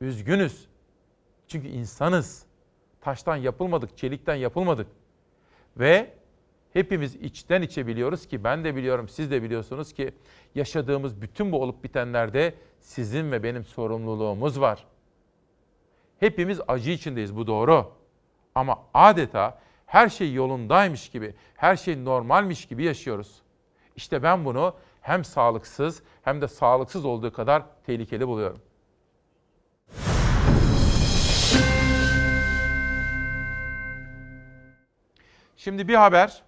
[0.01, 0.69] Üzgünüz.
[1.49, 2.50] Çünkü insanız.
[3.01, 4.87] Taştan yapılmadık, çelikten yapılmadık.
[5.77, 6.15] Ve
[6.73, 10.15] hepimiz içten içe biliyoruz ki ben de biliyorum, siz de biliyorsunuz ki
[10.55, 14.87] yaşadığımız bütün bu olup bitenlerde sizin ve benim sorumluluğumuz var.
[16.21, 17.93] Hepimiz acı içindeyiz bu doğru.
[18.55, 23.43] Ama adeta her şey yolundaymış gibi, her şey normalmiş gibi yaşıyoruz.
[23.97, 28.61] İşte ben bunu hem sağlıksız hem de sağlıksız olduğu kadar tehlikeli buluyorum.
[35.65, 36.43] Şimdi bir haber.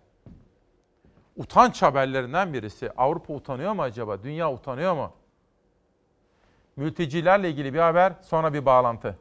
[1.36, 2.90] Utanç haberlerinden birisi.
[2.97, 4.22] Avrupa utanıyor mu acaba?
[4.22, 5.12] Dünya utanıyor mu?
[6.76, 9.18] Mültecilerle ilgili bir haber, sonra bir bağlantı.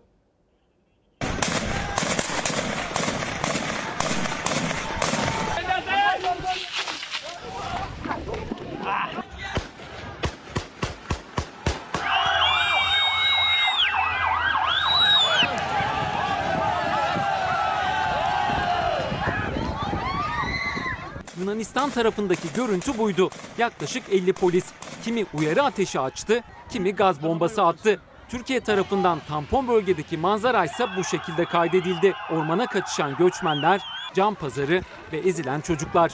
[21.51, 23.29] Yunanistan tarafındaki görüntü buydu.
[23.57, 24.65] Yaklaşık 50 polis.
[25.03, 27.99] Kimi uyarı ateşi açtı, kimi gaz bombası attı.
[28.29, 32.13] Türkiye tarafından tampon bölgedeki manzara ise bu şekilde kaydedildi.
[32.31, 33.81] Ormana kaçışan göçmenler,
[34.13, 34.81] cam pazarı
[35.13, 36.11] ve ezilen çocuklar.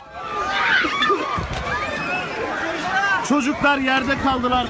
[3.29, 4.67] Çocuklar yerde kaldılar.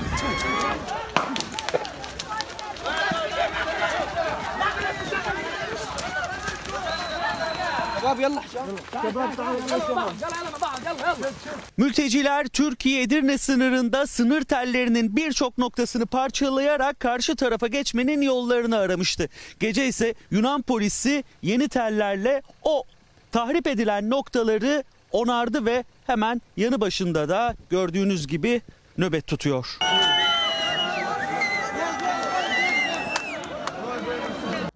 [11.78, 19.30] Mülteciler Türkiye Edirne sınırında sınır tellerinin birçok noktasını parçalayarak karşı tarafa geçmenin yollarını aramıştı.
[19.60, 22.84] Gece ise Yunan polisi yeni tellerle o
[23.32, 28.62] tahrip edilen noktaları onardı ve hemen yanı başında da gördüğünüz gibi
[28.98, 29.78] nöbet tutuyor.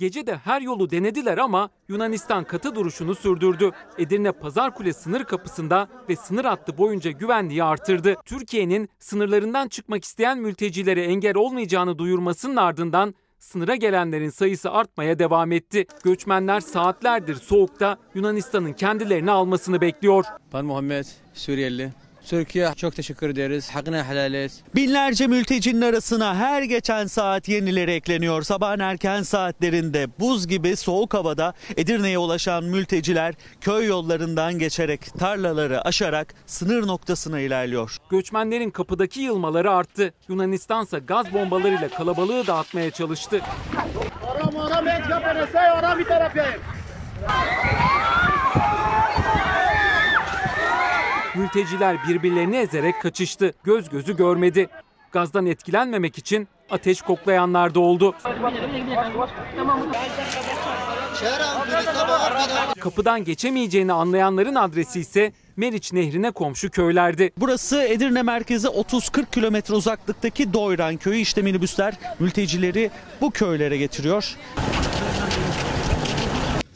[0.01, 3.71] Gece de her yolu denediler ama Yunanistan katı duruşunu sürdürdü.
[3.97, 8.15] Edirne Pazarkule sınır kapısında ve sınır hattı boyunca güvenliği artırdı.
[8.25, 15.85] Türkiye'nin sınırlarından çıkmak isteyen mültecilere engel olmayacağını duyurmasının ardından sınıra gelenlerin sayısı artmaya devam etti.
[16.03, 20.25] Göçmenler saatlerdir soğukta Yunanistan'ın kendilerini almasını bekliyor.
[20.53, 21.91] Ben Muhammed, Suriyeli.
[22.25, 23.69] Türkiye çok teşekkür ederiz.
[23.69, 24.51] Hakkını helal et.
[24.75, 28.41] Binlerce mültecinin arasına her geçen saat yenileri ekleniyor.
[28.41, 36.33] Sabahın erken saatlerinde buz gibi soğuk havada Edirne'ye ulaşan mülteciler köy yollarından geçerek tarlaları aşarak
[36.45, 37.97] sınır noktasına ilerliyor.
[38.09, 40.13] Göçmenlerin kapıdaki yılmaları arttı.
[40.27, 43.41] Yunanistan ise gaz bombalarıyla kalabalığı dağıtmaya çalıştı.
[44.27, 46.61] Aram aram et kapene say aram bir taraf yayın.
[51.35, 53.53] Mülteciler birbirlerini ezerek kaçıştı.
[53.63, 54.69] Göz gözü görmedi.
[55.11, 58.15] Gazdan etkilenmemek için ateş koklayanlar da oldu.
[62.79, 67.31] Kapıdan geçemeyeceğini anlayanların adresi ise Meriç Nehri'ne komşu köylerdi.
[67.37, 71.19] Burası Edirne merkezi 30-40 kilometre uzaklıktaki Doyran köyü.
[71.19, 72.91] İşte minibüsler mültecileri
[73.21, 74.35] bu köylere getiriyor.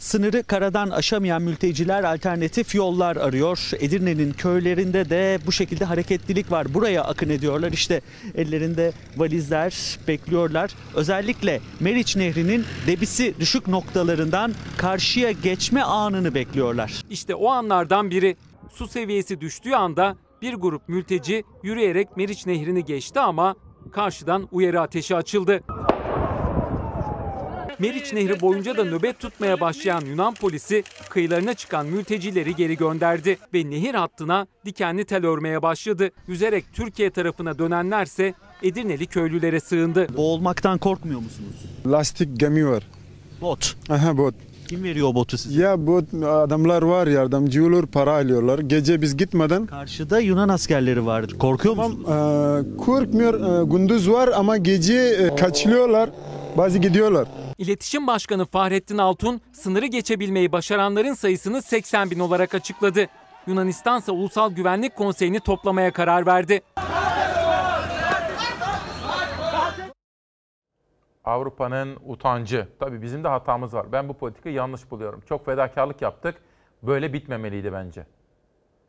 [0.06, 3.70] Sınırı karadan aşamayan mülteciler alternatif yollar arıyor.
[3.80, 6.74] Edirne'nin köylerinde de bu şekilde hareketlilik var.
[6.74, 7.72] Buraya akın ediyorlar.
[7.72, 8.02] İşte
[8.36, 10.72] ellerinde valizler bekliyorlar.
[10.96, 17.02] Özellikle Meriç Nehri'nin debisi düşük noktalarından karşıya geçme anını bekliyorlar.
[17.10, 18.38] İşte o anlardan biri.
[18.72, 23.56] Su seviyesi düştüğü anda bir grup mülteci yürüyerek Meriç Nehri'ni geçti ama
[23.92, 25.62] karşıdan uyarı ateşi açıldı.
[27.80, 33.70] Meriç Nehri boyunca da nöbet tutmaya başlayan Yunan polisi kıyılarına çıkan mültecileri geri gönderdi ve
[33.70, 36.10] nehir hattına dikenli tel örmeye başladı.
[36.28, 38.34] Yüzerek Türkiye tarafına dönenlerse
[38.64, 40.08] Edirneli köylülere sığındı.
[40.18, 41.56] Boğulmaktan korkmuyor musunuz?
[41.88, 42.84] Lastik gemi var.
[43.42, 43.76] Bot.
[43.90, 44.36] Aha bot.
[44.68, 45.62] Kim veriyor botu size?
[45.62, 48.60] Ya bot adamlar var yardımcı olur para alıyorlar.
[48.60, 49.66] Gece biz gitmeden.
[49.66, 51.28] Karşıda Yunan askerleri var.
[51.28, 51.98] Korkuyor musunuz?
[52.08, 53.62] Ee, korkmuyor.
[53.62, 56.10] Ee, gündüz var ama gece e, kaçılıyorlar.
[56.58, 57.28] Bazı gidiyorlar.
[57.58, 63.08] İletişim Başkanı Fahrettin Altun sınırı geçebilmeyi başaranların sayısını 80 bin olarak açıkladı.
[63.48, 66.62] Yunanistan ise Ulusal Güvenlik Konseyi'ni toplamaya karar verdi.
[71.26, 72.68] Avrupa'nın utancı.
[72.80, 73.92] Tabii bizim de hatamız var.
[73.92, 75.22] Ben bu politikayı yanlış buluyorum.
[75.30, 76.36] Çok fedakarlık yaptık.
[76.84, 78.06] Böyle bitmemeliydi bence.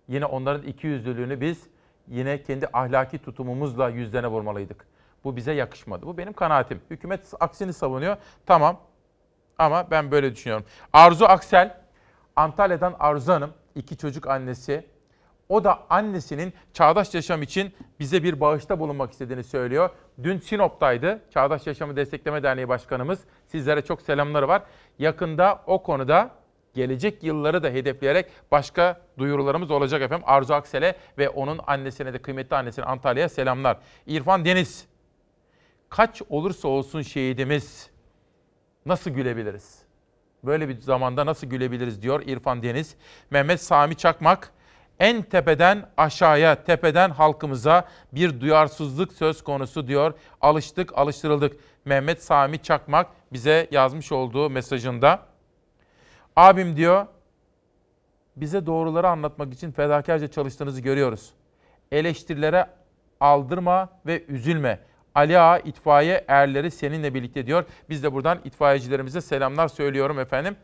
[0.08, 1.62] Yine onların ikiyüzlülüğünü biz
[2.08, 4.86] yine kendi ahlaki tutumumuzla yüzlerine vurmalıydık.
[5.26, 6.06] Bu bize yakışmadı.
[6.06, 6.80] Bu benim kanaatim.
[6.90, 8.16] Hükümet aksini savunuyor.
[8.46, 8.80] Tamam.
[9.58, 10.66] Ama ben böyle düşünüyorum.
[10.92, 11.80] Arzu Aksel,
[12.36, 14.86] Antalya'dan Arzu Hanım, iki çocuk annesi.
[15.48, 19.90] O da annesinin çağdaş yaşam için bize bir bağışta bulunmak istediğini söylüyor.
[20.22, 21.20] Dün Sinop'taydı.
[21.34, 23.20] Çağdaş Yaşamı Destekleme Derneği Başkanımız.
[23.46, 24.62] Sizlere çok selamları var.
[24.98, 26.30] Yakında o konuda
[26.74, 30.24] gelecek yılları da hedefleyerek başka duyurularımız olacak efendim.
[30.28, 33.78] Arzu Aksel'e ve onun annesine de kıymetli annesine Antalya'ya selamlar.
[34.06, 34.86] İrfan Deniz,
[35.96, 37.90] kaç olursa olsun şehidimiz
[38.86, 39.78] nasıl gülebiliriz?
[40.44, 42.96] Böyle bir zamanda nasıl gülebiliriz diyor İrfan Deniz.
[43.30, 44.52] Mehmet Sami Çakmak,
[44.98, 50.14] En tepeden aşağıya, tepeden halkımıza bir duyarsızlık söz konusu diyor.
[50.40, 51.56] Alıştık, alıştırıldık.
[51.84, 55.22] Mehmet Sami Çakmak bize yazmış olduğu mesajında.
[56.36, 57.06] Abim diyor,
[58.36, 61.30] bize doğruları anlatmak için fedakarca çalıştığınızı görüyoruz.
[61.92, 62.66] Eleştirilere
[63.20, 64.80] aldırma ve üzülme.
[65.16, 67.64] Ali Ağa itfaiye erleri seninle birlikte diyor.
[67.90, 70.56] Biz de buradan itfaiyecilerimize selamlar söylüyorum efendim.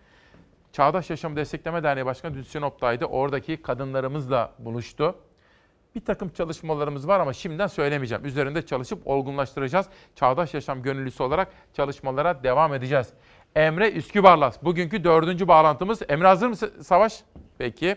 [0.73, 5.15] Çağdaş Yaşamı Destekleme Derneği Başkanı Düzçin Oktay'da oradaki kadınlarımızla buluştu.
[5.95, 8.25] Bir takım çalışmalarımız var ama şimdiden söylemeyeceğim.
[8.25, 9.87] Üzerinde çalışıp olgunlaştıracağız.
[10.15, 13.09] Çağdaş Yaşam gönüllüsü olarak çalışmalara devam edeceğiz.
[13.57, 14.63] Emre Üskübarlas.
[14.63, 16.03] Bugünkü dördüncü bağlantımız.
[16.09, 17.21] Emre hazır mısın Savaş?
[17.59, 17.97] Peki.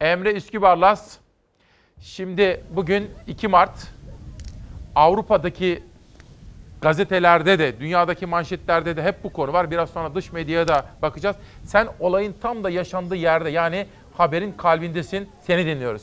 [0.00, 1.18] Emre Üskübarlas.
[2.00, 3.93] Şimdi bugün 2 Mart.
[4.94, 5.82] Avrupa'daki
[6.80, 9.70] gazetelerde de, dünyadaki manşetlerde de hep bu konu var.
[9.70, 11.36] Biraz sonra dış medyaya da bakacağız.
[11.64, 15.28] Sen olayın tam da yaşandığı yerde yani haberin kalbindesin.
[15.40, 16.02] Seni dinliyoruz.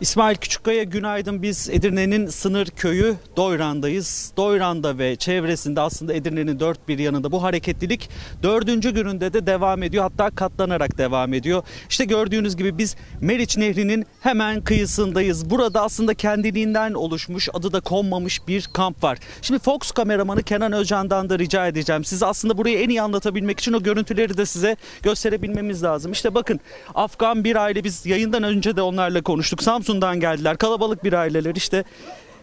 [0.00, 1.42] İsmail Küçükkaya günaydın.
[1.42, 4.32] Biz Edirne'nin sınır köyü Doyran'dayız.
[4.36, 8.10] Doyran'da ve çevresinde aslında Edirne'nin dört bir yanında bu hareketlilik
[8.42, 10.02] dördüncü gününde de devam ediyor.
[10.02, 11.62] Hatta katlanarak devam ediyor.
[11.88, 15.50] İşte gördüğünüz gibi biz Meriç Nehri'nin hemen kıyısındayız.
[15.50, 19.18] Burada aslında kendiliğinden oluşmuş, adı da konmamış bir kamp var.
[19.42, 22.04] Şimdi Fox kameramanı Kenan Özcan'dan da rica edeceğim.
[22.04, 26.12] Size aslında burayı en iyi anlatabilmek için o görüntüleri de size gösterebilmemiz lazım.
[26.12, 26.60] İşte bakın
[26.94, 29.62] Afgan bir aile biz yayından önce de onlarla konuştuk.
[29.84, 30.56] Samsun'dan geldiler.
[30.56, 31.84] Kalabalık bir aileler işte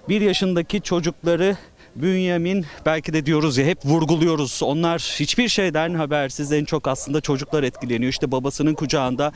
[0.09, 1.57] bir yaşındaki çocukları
[1.95, 4.63] Bünyamin belki de diyoruz ya hep vurguluyoruz.
[4.63, 8.09] Onlar hiçbir şeyden habersiz en çok aslında çocuklar etkileniyor.
[8.09, 9.31] İşte babasının kucağında.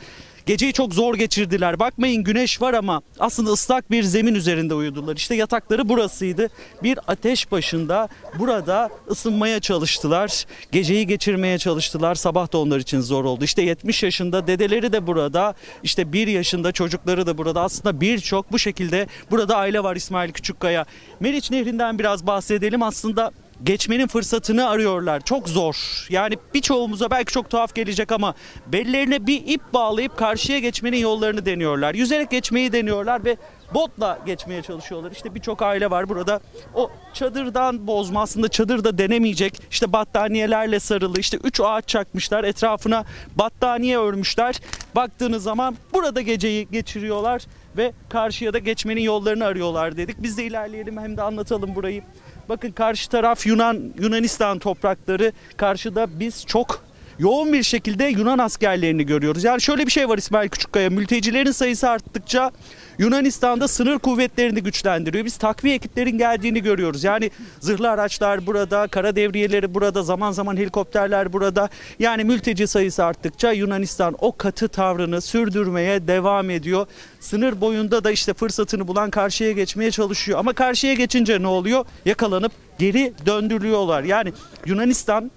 [0.46, 1.78] Geceyi çok zor geçirdiler.
[1.78, 5.16] Bakmayın güneş var ama aslında ıslak bir zemin üzerinde uyudular.
[5.16, 6.48] İşte yatakları burasıydı.
[6.82, 8.08] Bir ateş başında
[8.38, 10.44] burada ısınmaya çalıştılar.
[10.72, 12.14] Geceyi geçirmeye çalıştılar.
[12.14, 13.44] Sabah da onlar için zor oldu.
[13.44, 15.54] İşte 70 yaşında dedeleri de burada.
[15.82, 17.60] İşte 1 yaşında çocukları da burada.
[17.62, 20.84] Aslında birçok bu şekilde burada aile var İsmail Küçükkaya.
[21.20, 22.82] Meriç Nehri'nden biraz bahsedelim.
[22.82, 23.32] Aslında
[23.64, 25.20] geçmenin fırsatını arıyorlar.
[25.20, 26.06] Çok zor.
[26.10, 28.34] Yani birçoğumuza belki çok tuhaf gelecek ama
[28.66, 31.94] bellerine bir ip bağlayıp karşıya geçmenin yollarını deniyorlar.
[31.94, 33.36] Yüzerek geçmeyi deniyorlar ve
[33.74, 35.12] botla geçmeye çalışıyorlar.
[35.12, 36.40] İşte birçok aile var burada.
[36.74, 39.62] O çadırdan bozma aslında çadır da denemeyecek.
[39.70, 41.20] İşte battaniyelerle sarılı.
[41.20, 42.44] İşte üç ağaç çakmışlar.
[42.44, 43.04] Etrafına
[43.36, 44.56] battaniye örmüşler.
[44.94, 47.42] Baktığınız zaman burada geceyi geçiriyorlar
[47.76, 50.22] ve karşıya da geçmenin yollarını arıyorlar dedik.
[50.22, 52.02] Biz de ilerleyelim hem de anlatalım burayı.
[52.48, 55.32] Bakın karşı taraf Yunan Yunanistan toprakları.
[55.56, 56.84] Karşıda biz çok
[57.18, 59.44] yoğun bir şekilde Yunan askerlerini görüyoruz.
[59.44, 60.90] Yani şöyle bir şey var İsmail Küçükkaya.
[60.90, 62.50] Mültecilerin sayısı arttıkça
[62.98, 65.24] Yunanistan'da sınır kuvvetlerini güçlendiriyor.
[65.24, 67.04] Biz takviye ekiplerin geldiğini görüyoruz.
[67.04, 71.68] Yani zırhlı araçlar burada, kara devriyeleri burada, zaman zaman helikopterler burada.
[71.98, 76.86] Yani mülteci sayısı arttıkça Yunanistan o katı tavrını sürdürmeye devam ediyor.
[77.20, 80.38] Sınır boyunda da işte fırsatını bulan karşıya geçmeye çalışıyor.
[80.38, 81.84] Ama karşıya geçince ne oluyor?
[82.04, 84.02] Yakalanıp geri döndürülüyorlar.
[84.02, 84.32] Yani
[84.66, 85.30] Yunanistan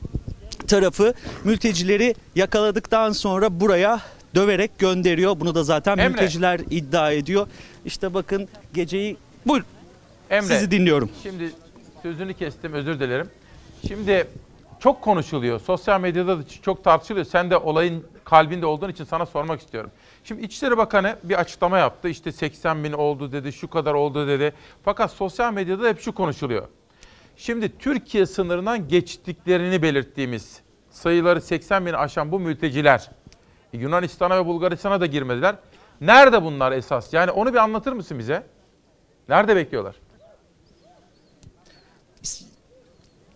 [0.67, 1.13] tarafı
[1.43, 3.99] mültecileri yakaladıktan sonra buraya
[4.35, 5.39] döverek gönderiyor.
[5.39, 6.09] Bunu da zaten Emre.
[6.09, 7.47] mülteciler iddia ediyor.
[7.85, 9.63] İşte bakın geceyi buyur
[10.29, 11.09] Emre, sizi dinliyorum.
[11.23, 11.51] Şimdi
[12.03, 13.29] sözünü kestim özür dilerim.
[13.87, 14.27] Şimdi
[14.79, 15.59] çok konuşuluyor.
[15.59, 17.25] Sosyal medyada da çok tartışılıyor.
[17.25, 19.91] Sen de olayın kalbinde olduğun için sana sormak istiyorum.
[20.23, 22.09] Şimdi İçişleri Bakanı bir açıklama yaptı.
[22.09, 24.53] İşte 80 bin oldu dedi, şu kadar oldu dedi.
[24.83, 26.67] Fakat sosyal medyada hep şu konuşuluyor.
[27.37, 30.59] Şimdi Türkiye sınırından geçtiklerini belirttiğimiz
[30.91, 33.11] sayıları 80 bin aşan bu mülteciler
[33.73, 35.55] Yunanistan'a ve Bulgaristan'a da girmediler.
[36.01, 37.13] Nerede bunlar esas?
[37.13, 38.43] Yani onu bir anlatır mısın bize?
[39.29, 39.95] Nerede bekliyorlar?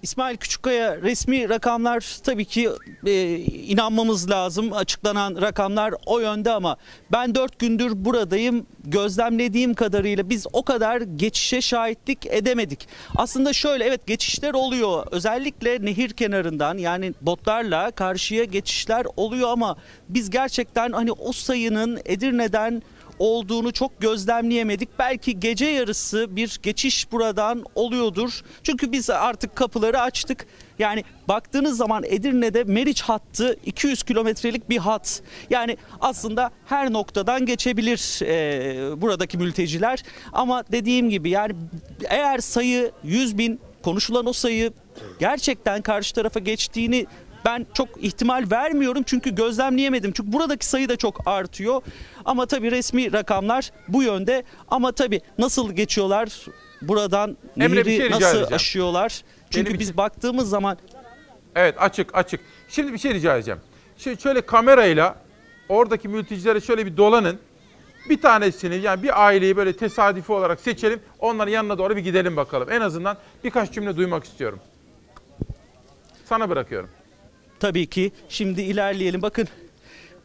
[0.04, 2.70] İsmail Küçükkaya resmi rakamlar tabii ki
[3.06, 4.74] e, inanmamız lazım.
[4.74, 6.78] Açıklanan rakamlar o yönde ama
[7.12, 8.66] ben 4 gündür buradayım.
[8.84, 12.88] Gözlemlediğim kadarıyla biz o kadar geçişe şahitlik edemedik.
[13.16, 15.08] Aslında şöyle evet geçişler oluyor.
[15.12, 19.78] Özellikle nehir kenarından yani botlarla karşıya geçişler oluyor ama
[20.10, 22.82] biz gerçekten hani o sayının Edirne'den
[23.20, 24.90] olduğunu çok gözlemleyemedik.
[25.00, 28.42] Belki gece yarısı bir geçiş buradan oluyordur.
[28.64, 30.48] Çünkü biz artık kapıları açtık.
[30.80, 35.22] Yani baktığınız zaman Edirne'de Meriç hattı 200 kilometrelik bir hat.
[35.50, 40.04] Yani aslında her noktadan geçebilir e, buradaki mülteciler.
[40.34, 41.54] Ama dediğim gibi yani
[42.10, 44.74] eğer sayı 100 bin konuşulan o sayı
[45.20, 47.06] gerçekten karşı tarafa geçtiğini
[47.46, 50.12] ben çok ihtimal vermiyorum çünkü gözlemleyemedim.
[50.12, 51.82] Çünkü buradaki sayı da çok artıyor.
[52.26, 54.44] Ama tabii resmi rakamlar bu yönde.
[54.68, 56.46] Ama tabii nasıl geçiyorlar
[56.82, 58.54] buradan Emre, nehri bir şey rica nasıl edeceğim.
[58.54, 59.22] aşıyorlar?
[59.50, 60.78] Çünkü Benim biz için- baktığımız zaman
[61.56, 62.40] Evet açık açık.
[62.70, 63.60] Şimdi bir şey rica edeceğim.
[63.98, 65.16] Şey, şöyle kamerayla
[65.70, 67.40] oradaki mültecilere şöyle bir dolanın.
[68.10, 71.00] Bir tanesini yani bir aileyi böyle tesadüfi olarak seçelim.
[71.20, 72.72] Onların yanına doğru bir gidelim bakalım.
[72.72, 74.60] En azından birkaç cümle duymak istiyorum.
[76.26, 76.90] Sana bırakıyorum.
[77.64, 78.12] Tabii ki.
[78.30, 79.22] Şimdi ilerleyelim.
[79.22, 79.48] Bakın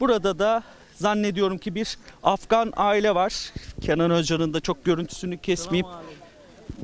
[0.01, 0.63] burada da
[0.95, 3.53] zannediyorum ki bir Afgan aile var.
[3.81, 5.87] Kenan Özcan'ın da çok görüntüsünü kesmeyeyim.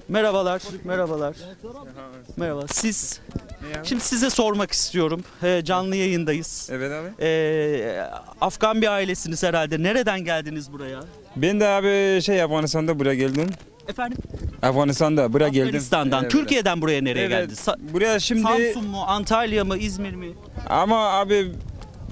[0.08, 1.36] Merhabalar, merhabalar.
[2.36, 2.66] Merhaba.
[2.68, 3.20] Siz
[3.82, 5.24] Şimdi size sormak istiyorum.
[5.42, 6.68] Ee, canlı yayındayız.
[6.72, 7.24] Evet abi.
[7.24, 8.00] Ee,
[8.40, 9.82] Afgan bir ailesiniz herhalde.
[9.82, 11.00] Nereden geldiniz buraya?
[11.36, 13.46] Ben de abi şey Afganistan'da buraya geldim.
[13.88, 14.18] Efendim?
[14.62, 15.66] Afganistan'da buraya geldim.
[15.66, 16.22] Afganistan'dan.
[16.22, 16.32] Evet.
[16.32, 17.30] Türkiye'den buraya nereye Evet.
[17.30, 17.58] geldiniz?
[17.58, 20.26] Sa- Buraya şimdi Samsun mu, Antalya mı, İzmir mi?
[20.68, 21.52] ama abi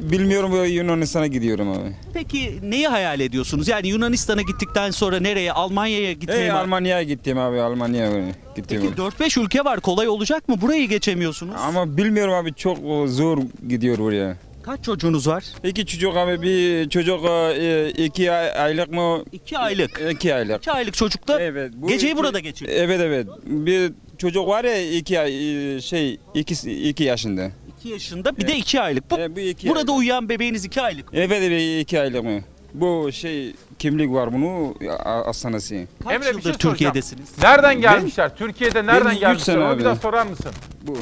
[0.00, 1.96] bilmiyorum bu Yunanistan'a gidiyorum abi.
[2.14, 3.68] Peki neyi hayal ediyorsunuz?
[3.68, 5.52] Yani Yunanistan'a gittikten sonra nereye?
[5.52, 6.52] Almanya'ya gitmeyi Hey, mi?
[6.52, 8.10] Almanya'ya gittim abi Almanya'ya
[8.56, 8.80] gittim.
[8.82, 9.80] Peki 4-5 ülke var.
[9.80, 10.60] Kolay olacak mı?
[10.60, 11.54] Burayı geçemiyorsunuz.
[11.58, 12.78] Ama bilmiyorum abi çok
[13.08, 13.38] zor
[13.68, 14.36] gidiyor buraya.
[14.62, 15.44] Kaç çocuğunuz var?
[15.64, 19.24] İki çocuk abi bir çocuk e, iki ay- aylık mı?
[19.32, 20.00] İki aylık.
[20.10, 20.56] İki aylık.
[20.58, 21.72] İki aylık çocuklar Evet.
[21.76, 22.76] bu geceyi iki- burada geçiriyor.
[22.80, 23.26] Evet evet.
[23.44, 27.50] Bir çocuk var ya iki ay e, şey iki, iki yaşında.
[27.80, 29.10] 2 yaşında bir de 2 aylık.
[29.10, 31.06] Bu, bu iki burada uyuyan bebeğiniz 2 aylık.
[31.12, 32.40] Evet evet iki aylık mı?
[32.74, 34.74] Bu şey kimlik var bunu
[35.04, 35.88] a- hastanesi.
[36.04, 36.72] Kaç Emre bir yıldır şey soracağım.
[36.74, 37.28] Türkiye'desiniz?
[37.42, 38.36] Nereden gelmişler?
[38.36, 39.54] Türkiye'de nereden üç gelmişler?
[39.54, 39.84] sene Onu bir abi.
[39.84, 40.52] daha sorar mısın?
[40.82, 40.96] Bu.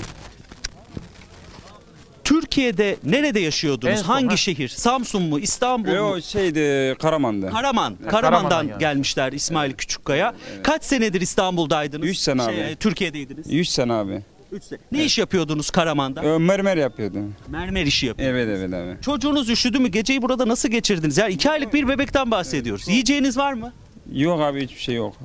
[2.31, 3.93] Türkiye'de nerede yaşıyordunuz?
[3.93, 4.37] En son, Hangi ha.
[4.37, 4.69] şehir?
[4.69, 5.39] Samsun mu?
[5.39, 5.97] İstanbul mu?
[5.97, 7.51] Yo şeydi Karaman'da.
[7.51, 7.95] Karaman.
[7.97, 8.81] Karaman'dan Karaman'dan gelmiş.
[8.81, 10.35] gelmişler İsmail Küçükkaya.
[10.63, 12.09] Kaç senedir İstanbul'daydınız?
[12.09, 12.77] 3 sene Şey, abi.
[12.77, 13.47] Türkiye'deydiniz.
[13.51, 14.23] 3 sene abi.
[14.53, 14.79] 3 sene.
[14.93, 16.23] Ne iş yapıyordunuz Karaman'da?
[16.23, 17.19] Ö, Mermer yapıyordu.
[17.49, 18.41] Mermer işi yapıyordunuz.
[18.41, 19.03] Evet evet abi.
[19.03, 19.89] Çocuğunuz üşüdü mü?
[19.89, 21.19] Geceyi burada nasıl geçirdiniz?
[21.19, 22.89] Yani 2 aylık bir bebekten bahsediyoruz.
[22.89, 23.73] Yiyeceğiniz var mı?
[24.13, 25.17] Yok abi hiçbir şey yok.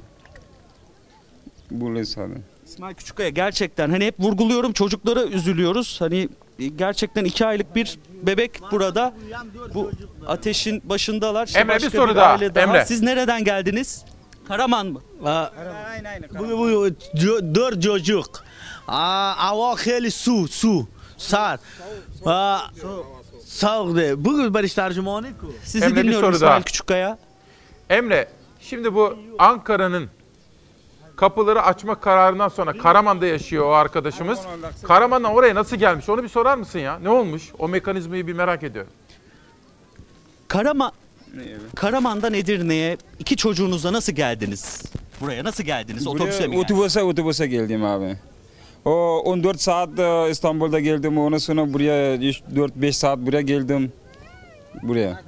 [1.72, 2.42] Bu sadece.
[2.66, 6.02] İsmail Küçükkaya gerçekten hani hep vurguluyorum çocuklara üzülüyoruz.
[6.02, 6.30] Hani
[6.60, 9.14] ee, gerçekten iki aylık bir bebek burada.
[9.74, 9.92] Bu
[10.28, 11.48] ateşin başındalar.
[11.48, 12.36] İşte Emre bir soru bir daha.
[12.64, 12.86] Emre.
[12.86, 14.06] Siz nereden geldiniz?
[14.48, 15.02] Karaman mı?
[15.26, 16.30] Aynen aynen.
[16.40, 16.90] Bu, bu,
[17.56, 18.44] dört çocuk.
[18.86, 20.88] Hava heli su, su,
[21.18, 21.60] sar.
[23.46, 24.26] Soğuk de.
[24.26, 25.28] Bugün barış tercümanı.
[25.64, 27.18] Sizi Emre, dinliyorum İsmail Küçükkaya.
[27.90, 28.28] Emre,
[28.60, 30.10] şimdi bu Ankara'nın
[31.16, 34.40] kapıları açma kararından sonra Karaman'da yaşıyor o arkadaşımız.
[34.84, 36.10] Karaman'dan oraya nasıl gelmiş?
[36.10, 37.00] Onu bir sorar mısın ya?
[37.00, 37.52] Ne olmuş?
[37.60, 38.92] O mekanizmayı bir merak ediyorum.
[40.48, 40.92] Karaman
[41.76, 44.82] Karaman'dan Edirne'ye iki çocuğunuzla nasıl geldiniz?
[45.22, 46.08] Buraya nasıl geldiniz?
[46.08, 46.72] Otobüse mi Buraya geldiniz?
[46.72, 48.18] Otobüse otobüse geldim abi.
[48.86, 51.18] O 14 saat e, İstanbul'da geldim.
[51.18, 53.92] Ondan sonra buraya 4-5 saat buraya geldim.
[54.84, 55.22] Buraya.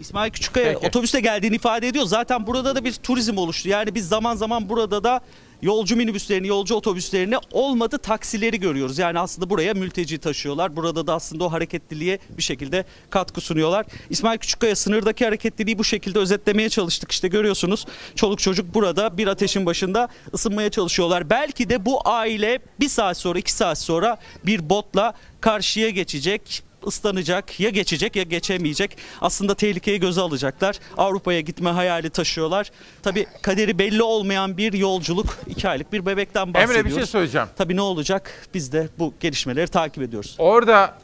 [0.00, 0.86] İsmail Küçükkaya Peki.
[0.86, 2.04] otobüste geldiğini ifade ediyor.
[2.04, 3.68] Zaten burada da bir turizm oluştu.
[3.68, 5.20] Yani biz zaman zaman burada da
[5.62, 8.98] yolcu minibüslerini, yolcu otobüslerini olmadı taksileri görüyoruz.
[8.98, 10.76] Yani aslında buraya mülteci taşıyorlar.
[10.76, 13.86] Burada da aslında o hareketliliğe bir şekilde katkı sunuyorlar.
[14.10, 17.12] İsmail Küçükkaya sınırdaki hareketliliği bu şekilde özetlemeye çalıştık.
[17.12, 21.30] İşte görüyorsunuz çoluk çocuk burada bir ateşin başında ısınmaya çalışıyorlar.
[21.30, 27.60] Belki de bu aile bir saat sonra iki saat sonra bir botla karşıya geçecek ıslanacak
[27.60, 28.96] ya geçecek ya geçemeyecek.
[29.20, 30.78] Aslında tehlikeyi göze alacaklar.
[30.96, 32.70] Avrupa'ya gitme hayali taşıyorlar.
[33.02, 35.26] Tabi kaderi belli olmayan bir yolculuk.
[35.46, 36.76] iki aylık bir bebekten bahsediyoruz.
[36.76, 37.48] Emre bir şey söyleyeceğim.
[37.56, 38.48] Tabii ne olacak?
[38.54, 40.36] Biz de bu gelişmeleri takip ediyoruz.
[40.38, 40.94] Orada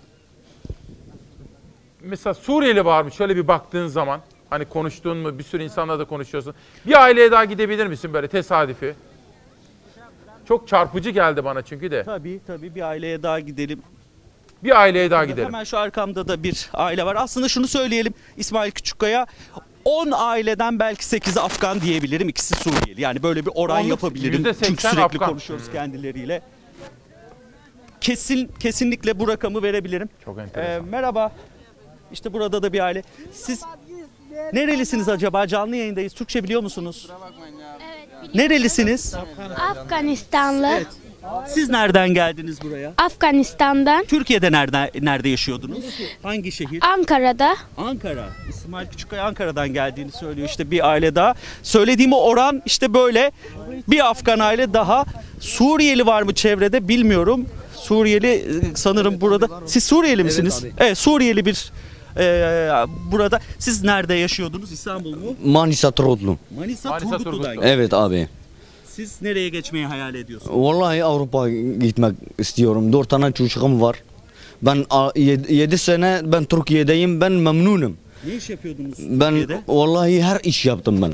[2.01, 3.13] mesela Suriyeli var mı?
[3.13, 4.21] Şöyle bir baktığın zaman
[4.51, 6.55] hani konuştuğun mu bir sürü insanla da konuşuyorsun.
[6.87, 8.95] Bir aileye daha gidebilir misin böyle tesadüfi?
[10.49, 12.05] Çok çarpıcı geldi bana çünkü de.
[12.05, 13.83] Tabii tabii bir aileye daha gidelim.
[14.65, 15.45] Bir aileye daha gidelim.
[15.47, 17.17] Hemen şu arkamda da bir aile var.
[17.19, 19.27] Aslında şunu söyleyelim İsmail Küçükkaya.
[19.85, 22.29] 10 aileden belki 8'i Afgan diyebilirim.
[22.29, 23.01] ikisi Suriyeli.
[23.01, 24.43] Yani böyle bir oran Onluk yapabilirim.
[24.43, 25.29] %80 Çünkü sürekli Afgan.
[25.29, 26.43] konuşuyoruz kendileriyle.
[28.01, 30.09] Kesin kesinlikle bu rakamı verebilirim.
[30.25, 31.33] Çok Ee, merhaba.
[32.13, 33.03] İşte burada da bir aile.
[33.33, 33.63] Siz
[34.53, 35.47] nerelisiniz acaba?
[35.47, 36.13] Canlı yayındayız.
[36.15, 37.11] Türkçe biliyor musunuz?
[38.35, 39.15] Nerelisiniz?
[39.59, 40.81] Afganistanlı.
[41.49, 42.93] Siz nereden geldiniz buraya?
[42.99, 44.05] Afganistan'dan.
[44.05, 45.85] Türkiye'de nerede nerede yaşıyordunuz?
[46.23, 46.79] Hangi şehir?
[46.83, 47.57] Ankara'da.
[47.77, 48.25] Ankara.
[48.49, 51.35] İsmail Küçükkaya Ankara'dan geldiğini söylüyor işte bir aile daha.
[51.63, 53.33] Söylediğim o oran işte böyle
[53.89, 55.05] bir Afgan aile daha.
[55.41, 57.47] Suriyeli var mı çevrede bilmiyorum.
[57.77, 59.49] Suriyeli e, sanırım burada.
[59.67, 60.65] Siz Suriyeli misiniz?
[60.79, 61.73] Evet, Suriyeli bir
[62.17, 63.41] e, burada.
[63.59, 64.73] Siz nerede yaşıyordunuz?
[64.73, 65.35] İstanbul mu?
[65.45, 66.39] Manisa Trotlu.
[66.59, 67.57] Manisa, Manisa Turgutlu'dan.
[67.63, 68.29] Evet abi.
[68.97, 70.57] Siz nereye geçmeyi hayal ediyorsunuz?
[70.57, 71.49] Vallahi Avrupa
[71.81, 72.93] gitmek istiyorum.
[72.93, 74.03] Dört tane çocuğum var.
[74.63, 74.85] Ben
[75.49, 77.21] 7 sene ben Türkiye'deyim.
[77.21, 77.97] Ben memnunum.
[78.27, 79.63] Ne iş yapıyordunuz Ben Türkiye'de?
[79.69, 81.13] vallahi her iş yaptım ben.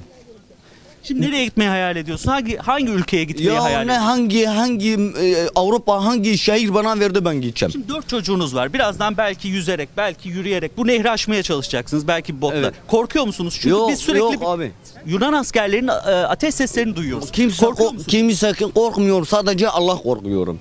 [1.02, 2.30] Şimdi nereye gitmeyi hayal ediyorsun?
[2.30, 4.04] Hangi hangi ülkeye gitmeyi Ya hayal ne ediyorsun?
[4.04, 7.72] hangi hangi e, Avrupa hangi şehir bana verdi ben gideceğim.
[7.72, 8.72] Şimdi dört çocuğunuz var.
[8.72, 12.08] Birazdan belki yüzerek, belki yürüyerek bu nehri aşmaya çalışacaksınız.
[12.08, 12.56] Belki botla.
[12.58, 12.74] Evet.
[12.88, 13.54] Korkuyor musunuz?
[13.56, 14.72] Çünkü Yok, biz sürekli yok bir- abi.
[15.06, 17.30] Yunan askerlerinin e, ateş seslerini duyuyoruz.
[17.32, 20.60] Kimse ko- kimse korkmuyor sadece Allah korkuyorum.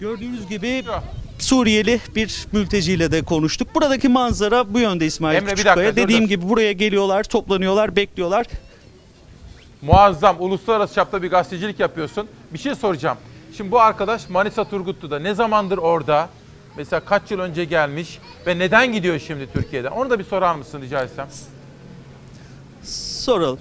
[0.00, 0.82] Gördüğünüz gibi
[1.38, 3.74] Suriyeli bir mülteciyle de konuştuk.
[3.74, 5.76] Buradaki manzara bu yönde İsmail Emre, bir Küçükkaya.
[5.76, 6.28] dakika, dur, Dediğim dur.
[6.28, 8.46] gibi buraya geliyorlar, toplanıyorlar, bekliyorlar.
[9.82, 12.26] Muazzam uluslararası çapta bir gazetecilik yapıyorsun.
[12.52, 13.18] Bir şey soracağım.
[13.56, 16.28] Şimdi bu arkadaş Manisa Turgutlu'da ne zamandır orada?
[16.76, 19.90] Mesela kaç yıl önce gelmiş ve neden gidiyor şimdi Türkiye'den?
[19.90, 21.28] Onu da bir sorar mısın rica etsem?
[23.22, 23.58] Soralım.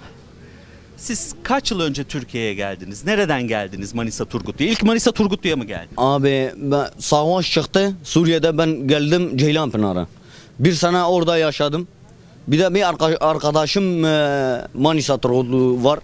[0.98, 3.06] Siz kaç yıl önce Türkiye'ye geldiniz?
[3.06, 4.72] Nereden geldiniz Manisa Turgutlu'ya?
[4.72, 5.94] İlk Manisa Turgutlu'ya mı geldiniz?
[5.98, 10.08] Abi ben, savaş çıktı Suriye'de ben geldim Ceylanpınar'a.
[10.60, 11.88] Bir sene orada yaşadım.
[12.48, 16.00] Bir de bir arka- arkadaşım e, Manisa Turgutlu var.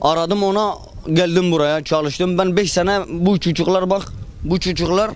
[0.00, 0.74] Aradım ona
[1.12, 2.38] geldim buraya çalıştım.
[2.38, 4.02] Ben 5 sene bu çocuklar bak
[4.44, 5.10] bu çocuklar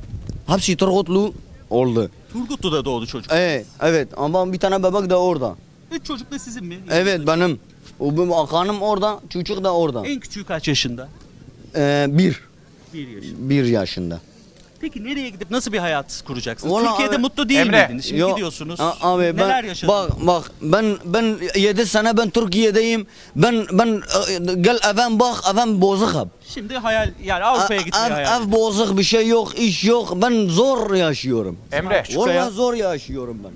[0.46, 1.32] hepsi Turgutlu
[1.70, 2.10] oldu.
[2.32, 3.32] Turgutlu'da doğdu çocuk.
[3.32, 5.54] Evet, evet ama bir tane bebek de orada.
[5.92, 6.78] Üç çocuk da sizin mi?
[6.90, 7.60] Evet benim.
[8.00, 10.06] O benim akanım orada, çocuk da orada.
[10.06, 11.08] En küçüğü kaç yaşında?
[11.76, 12.40] Ee, bir.
[12.94, 13.48] Bir yaşında.
[13.50, 14.20] Bir yaşında.
[14.82, 16.72] Peki nereye gidip nasıl bir hayat kuracaksınız?
[16.74, 18.04] Vallahi Türkiye'de abi- mutlu değil Emre, miydiniz?
[18.04, 18.30] Şimdi yok.
[18.30, 18.80] gidiyorsunuz.
[18.80, 19.88] A- Abi ben Neler yaşadınız?
[20.10, 23.06] bak bak ben ben 7 sene ben Türkiye'deyim.
[23.36, 26.28] Ben ben e, gel evim bak evim bozuk hep.
[26.48, 30.12] Şimdi hayal yani Avrupa'ya Ev- gitmeyi ev, hayal ev bozuk bir şey yok, iş yok.
[30.22, 31.58] Ben zor yaşıyorum.
[31.72, 32.02] Emre.
[32.16, 33.50] Vallahi zor yaşıyorum ben.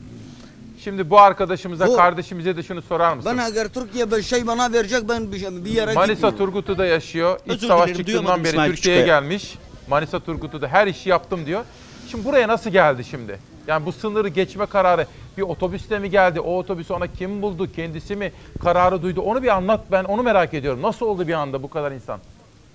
[0.85, 3.33] Şimdi bu arkadaşımıza, Bu- kardeşimize de şunu sorar mısın?
[3.39, 6.39] Ben eğer Türkiye bir şey bana verecek ben bir, şey- bir yere Manisa gitmiyorum.
[6.39, 7.39] Turgutlu'da yaşıyor.
[7.47, 9.21] İç Özür savaş dilerim, çıktığından duyamadım beri İsmail Türkiye'ye Küçükkaya.
[9.21, 9.55] gelmiş.
[9.89, 11.65] Manisa Turgutlu'da her işi yaptım diyor.
[12.11, 13.39] Şimdi buraya nasıl geldi şimdi?
[13.67, 15.07] Yani bu sınırı geçme kararı
[15.37, 16.41] bir otobüsle mi geldi?
[16.41, 17.73] O otobüsü ona kim buldu?
[17.77, 18.33] Kendisi mi
[18.63, 19.21] kararı duydu?
[19.21, 19.81] Onu bir anlat.
[19.93, 20.83] Ben onu merak ediyorum.
[20.83, 22.21] Nasıl oldu bir anda bu kadar insan?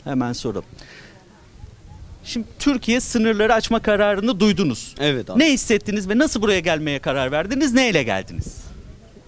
[0.03, 0.65] Hemen soralım.
[2.23, 4.95] Şimdi Türkiye sınırları açma kararını duydunuz.
[4.99, 5.39] Evet abi.
[5.39, 7.73] Ne hissettiniz ve nasıl buraya gelmeye karar verdiniz?
[7.73, 8.63] Neyle geldiniz?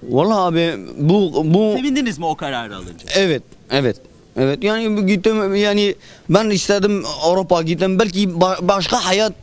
[0.03, 3.05] Vallahi abi bu bu Sevindiniz mi o kararı alınca?
[3.15, 4.01] Evet, evet.
[4.38, 5.95] Evet yani gittim yani
[6.30, 9.34] ben istedim Avrupa gittim belki ba- başka hayat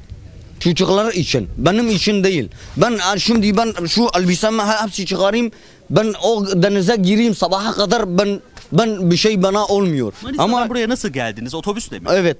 [0.60, 2.48] çocuklar için benim için değil.
[2.76, 5.50] Ben şimdi ben şu elbisemi hepsi çıkarayım
[5.90, 8.40] ben o denize gireyim sabaha kadar ben
[8.72, 10.12] ben bir şey bana olmuyor.
[10.22, 11.54] Manisa'dan Ama buraya nasıl geldiniz?
[11.54, 12.06] Otobüsle mi?
[12.12, 12.36] evet.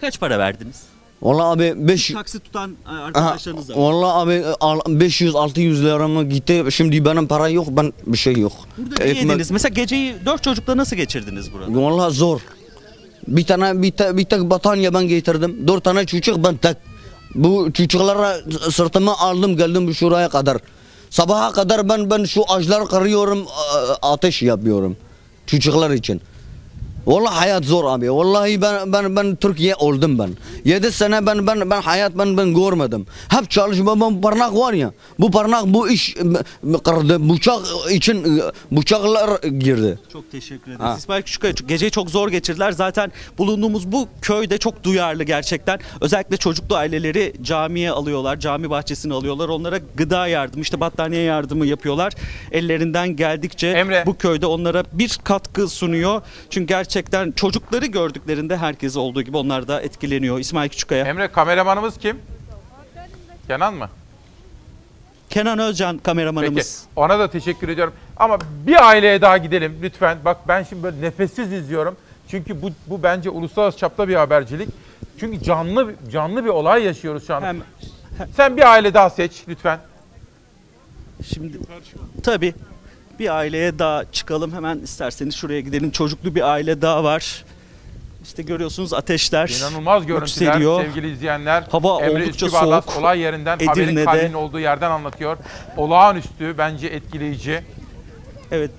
[0.00, 0.76] Kaç para verdiniz?
[1.22, 3.78] Vallahi abi 5 Taksi tutan e, arkadaşlarınız da var.
[3.78, 6.64] Vallahi abi 500 600 lira mı gitti.
[6.70, 7.66] Şimdi benim para yok.
[7.70, 8.52] Ben bir şey yok.
[8.78, 9.50] Burada ne yediniz?
[9.50, 11.80] Mesela geceyi dört çocukla nasıl geçirdiniz burada?
[11.82, 12.40] Vallahi zor.
[13.28, 15.68] Bir tane bir, te, bir tek battaniye ben getirdim.
[15.68, 16.76] Dört tane çocuk ben tek.
[17.34, 18.36] Bu çocuklara
[18.70, 20.58] sırtıma aldım geldim şuraya kadar.
[21.10, 23.46] Sabaha kadar ben ben şu ağaçları kırıyorum,
[24.02, 24.96] a- ateş yapıyorum
[25.46, 26.20] çocuklar için.
[27.06, 28.12] Vallahi hayat zor abi.
[28.12, 30.30] Vallahi ben ben ben Türkiye oldum ben.
[30.64, 33.06] 7 sene ben ben ben hayat ben ben görmedim.
[33.28, 34.92] Hep çalışma ben parmak var ya.
[35.18, 36.14] Bu parmak bu iş
[36.84, 37.28] kırdı.
[37.28, 37.60] Bıçak
[37.90, 39.98] için bıçaklar girdi.
[40.12, 40.80] Çok teşekkür ederiz.
[40.80, 40.94] Ha.
[40.98, 42.72] İsmail Küçükkaya geceyi çok zor geçirdiler.
[42.72, 45.80] Zaten bulunduğumuz bu köyde çok duyarlı gerçekten.
[46.00, 48.40] Özellikle çocuklu aileleri camiye alıyorlar.
[48.40, 49.48] Cami bahçesine alıyorlar.
[49.48, 52.12] Onlara gıda yardımı, işte battaniye yardımı yapıyorlar.
[52.52, 56.22] Ellerinden geldikçe bu köyde onlara bir katkı sunuyor.
[56.50, 56.93] Çünkü gerçekten
[57.36, 60.38] çocukları gördüklerinde herkes olduğu gibi onlar da etkileniyor.
[60.38, 61.04] İsmail Küçükkaya.
[61.04, 62.18] Emre kameramanımız kim?
[63.46, 63.88] Kenan mı?
[65.30, 66.84] Kenan Özcan Peki kameramanımız.
[66.96, 67.94] ona da teşekkür ediyorum.
[68.16, 70.18] Ama bir aileye daha gidelim lütfen.
[70.24, 71.96] Bak ben şimdi böyle nefessiz izliyorum.
[72.28, 74.68] Çünkü bu, bu bence uluslararası çapta bir habercilik.
[75.20, 77.54] Çünkü canlı canlı bir olay yaşıyoruz şu anda.
[78.36, 79.78] Sen bir aile daha seç lütfen.
[81.34, 81.58] Şimdi
[82.22, 82.54] tabii
[83.18, 85.90] bir aileye daha çıkalım hemen isterseniz şuraya gidelim.
[85.90, 87.44] Çocuklu bir aile daha var.
[88.24, 90.80] İşte görüyorsunuz ateşler İnanılmaz görüntüler yükseliyor.
[90.84, 91.62] sevgili izleyenler.
[91.70, 92.98] Hava Emre oldukça Üskübarlas soğuk.
[92.98, 94.04] olay yerinden haberin Edirne'de.
[94.04, 95.36] kalbinin olduğu yerden anlatıyor.
[95.76, 97.64] Olağanüstü bence etkileyici.
[98.50, 98.70] Evet.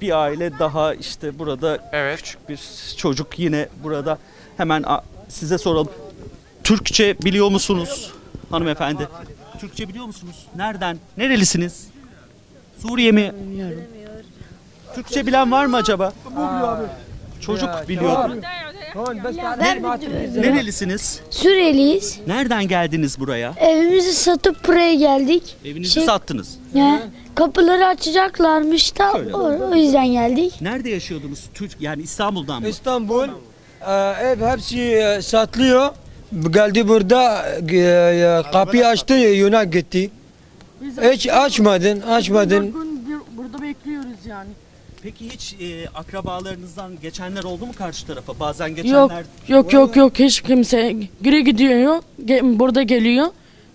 [0.00, 2.60] Bir aile daha işte burada küçük bir
[2.96, 4.18] çocuk yine burada.
[4.56, 4.84] Hemen
[5.28, 5.88] size soralım.
[6.64, 8.12] Türkçe biliyor musunuz
[8.50, 9.08] hanımefendi?
[9.62, 10.46] Türkçe biliyor musunuz?
[10.56, 10.98] Nereden?
[11.16, 11.86] Nerelisiniz?
[12.78, 13.32] Suriye mi?
[14.94, 16.12] Türkçe bilen var mı acaba?
[17.40, 18.30] Çocuk biliyor.
[20.36, 21.20] Nerelisiniz?
[21.30, 22.20] Suriyeliyiz.
[22.26, 23.54] Nereden geldiniz buraya?
[23.56, 25.56] Evimizi satıp buraya geldik.
[25.64, 26.58] Evinizi Şey- sattınız.
[26.74, 27.02] Ya,
[27.34, 30.54] kapıları açacaklarmış da o, o yüzden geldik.
[30.60, 31.44] Nerede yaşıyordunuz?
[31.54, 32.68] Türk yani İstanbul'dan mı?
[32.68, 33.28] İstanbul
[33.86, 35.90] e, ev hepsi e, satılıyor.
[36.40, 40.10] Geldi burada e, kapıyı açtı Yunan gitti.
[41.02, 42.74] Hiç açmadın, açmadın.
[43.36, 44.48] Burada bekliyoruz yani.
[45.02, 48.40] Peki hiç e, akrabalarınızdan geçenler oldu mu karşı tarafa?
[48.40, 49.24] Bazen geçenler...
[49.48, 53.26] Yok yok yok yok hiç kimse geri gidiyor ge- burada geliyor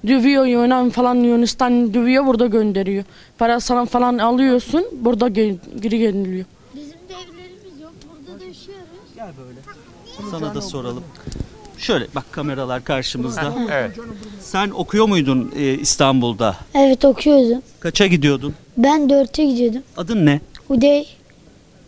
[0.07, 3.03] dövüyor Yunan falan Yunanistan dövüyor burada gönderiyor.
[3.37, 6.45] Para sana falan alıyorsun burada ge- geri geliniyor.
[6.75, 8.85] Bizim de evlerimiz yok burada da yaşıyoruz.
[9.15, 9.59] Gel böyle.
[10.31, 11.03] Sana da soralım.
[11.77, 13.53] Şöyle bak kameralar karşımızda.
[13.71, 13.91] Evet.
[14.41, 16.55] Sen okuyor muydun e, İstanbul'da?
[16.75, 17.61] Evet okuyordum.
[17.79, 18.55] Kaça gidiyordun?
[18.77, 19.81] Ben dörtte gidiyordum.
[19.97, 20.39] Adın ne?
[20.69, 21.07] Udey.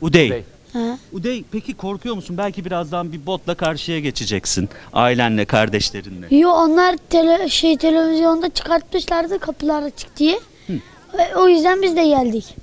[0.02, 0.44] Udey.
[0.74, 0.98] Ha.
[1.14, 2.38] Udey peki korkuyor musun?
[2.38, 4.70] Belki birazdan bir botla karşıya geçeceksin.
[4.94, 6.36] Ailenle, kardeşlerinle.
[6.36, 10.40] Yo onlar tele, şey televizyonda çıkartmışlardı kapılar açık diye.
[11.18, 12.56] Ve O yüzden biz de geldik.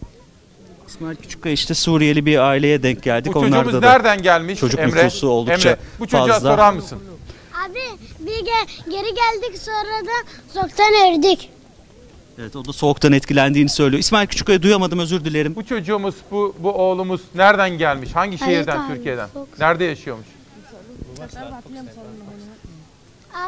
[0.89, 3.35] İsmail Küçükkaya işte Suriyeli bir aileye denk geldik.
[3.35, 5.05] Bu Onlarda çocuğumuz da nereden gelmiş Çocuk Emre?
[5.05, 6.51] nüfusu oldukça Emre, bu çocuğa fazla.
[6.53, 6.99] sorar mısın?
[7.67, 7.79] Abi
[8.21, 11.41] bir ge- geri geldik sonra da soktan ördük.
[12.39, 14.01] Evet o da soğuktan etkilendiğini söylüyor.
[14.01, 15.57] İsmail Küçükkaya duyamadım özür dilerim.
[15.57, 18.11] Bu çocuğumuz, bu, bu oğlumuz nereden gelmiş?
[18.15, 19.29] Hangi şehirden abi, Türkiye'den?
[19.35, 20.27] çok- Nerede yaşıyormuş?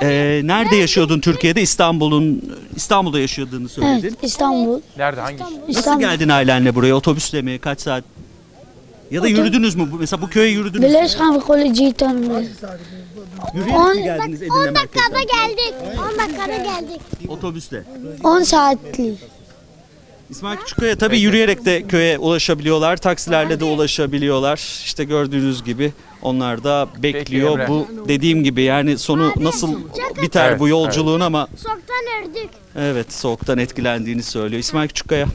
[0.02, 1.62] Ee, nerede yaşıyordun Türkiye'de?
[1.62, 4.08] İstanbul'un İstanbul'da yaşadığını söyledin.
[4.08, 4.80] Evet İstanbul.
[4.96, 5.20] Nerede?
[5.20, 5.38] Hangi?
[5.38, 5.50] şehir?
[5.60, 6.00] Nasıl İstanbul.
[6.00, 6.94] geldin ailenle buraya?
[6.94, 7.58] Otobüsle mi?
[7.58, 8.04] Kaç saat?
[9.10, 9.88] Ya da yürüdünüz mü?
[9.92, 10.88] Bu- Mesela bu köye yürüdünüz mü?
[10.98, 12.46] Birleşkan ve Koleji'yi tanımlıyoruz.
[13.54, 15.12] Yürüyerek mi geldiniz Edirne merkezden?
[15.12, 15.74] geldik.
[16.12, 17.00] 10 dakikada geldik.
[17.28, 17.84] Otobüsle.
[18.24, 19.18] 10 saatlik.
[20.30, 22.96] İsmail Küçükkaya tabii yürüyerek de köye ulaşabiliyorlar.
[22.96, 24.56] Taksilerle de ulaşabiliyorlar.
[24.84, 27.52] İşte gördüğünüz gibi onlar da bekliyor.
[27.58, 27.68] Emre.
[27.68, 29.74] bu dediğim gibi yani sonu nasıl
[30.22, 32.50] biter Evet, bu yolculuğun ama Soktan ördük.
[32.78, 34.60] evet soğuktan etkilendiğini söylüyor.
[34.60, 35.26] İsmail Küçükkaya.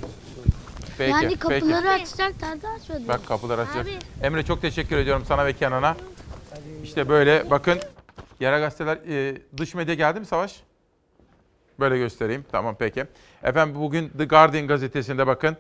[0.97, 1.39] Peki, yani peki.
[1.39, 3.07] kapıları açacaklar da açmadılar.
[3.07, 3.85] Bak kapılar açacak.
[3.85, 4.25] Abi.
[4.25, 5.97] Emre çok teşekkür ediyorum sana ve Kenan'a.
[6.83, 7.79] İşte böyle bakın.
[8.39, 10.63] Yara gazeteler e, dış medya geldi mi Savaş?
[11.79, 12.45] Böyle göstereyim.
[12.51, 13.05] Tamam peki.
[13.43, 15.57] Efendim bugün The Guardian gazetesinde bakın.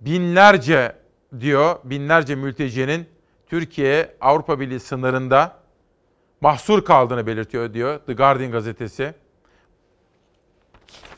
[0.00, 0.96] Binlerce
[1.40, 3.06] diyor, binlerce mültecinin
[3.46, 5.56] Türkiye Avrupa Birliği sınırında
[6.40, 9.14] mahsur kaldığını belirtiyor diyor The Guardian gazetesi.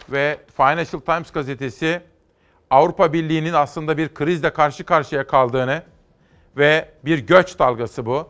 [0.09, 2.03] Ve Financial Times gazetesi
[2.71, 5.83] Avrupa Birliği'nin aslında bir krizle karşı karşıya kaldığını
[6.57, 8.29] ve bir göç dalgası bu.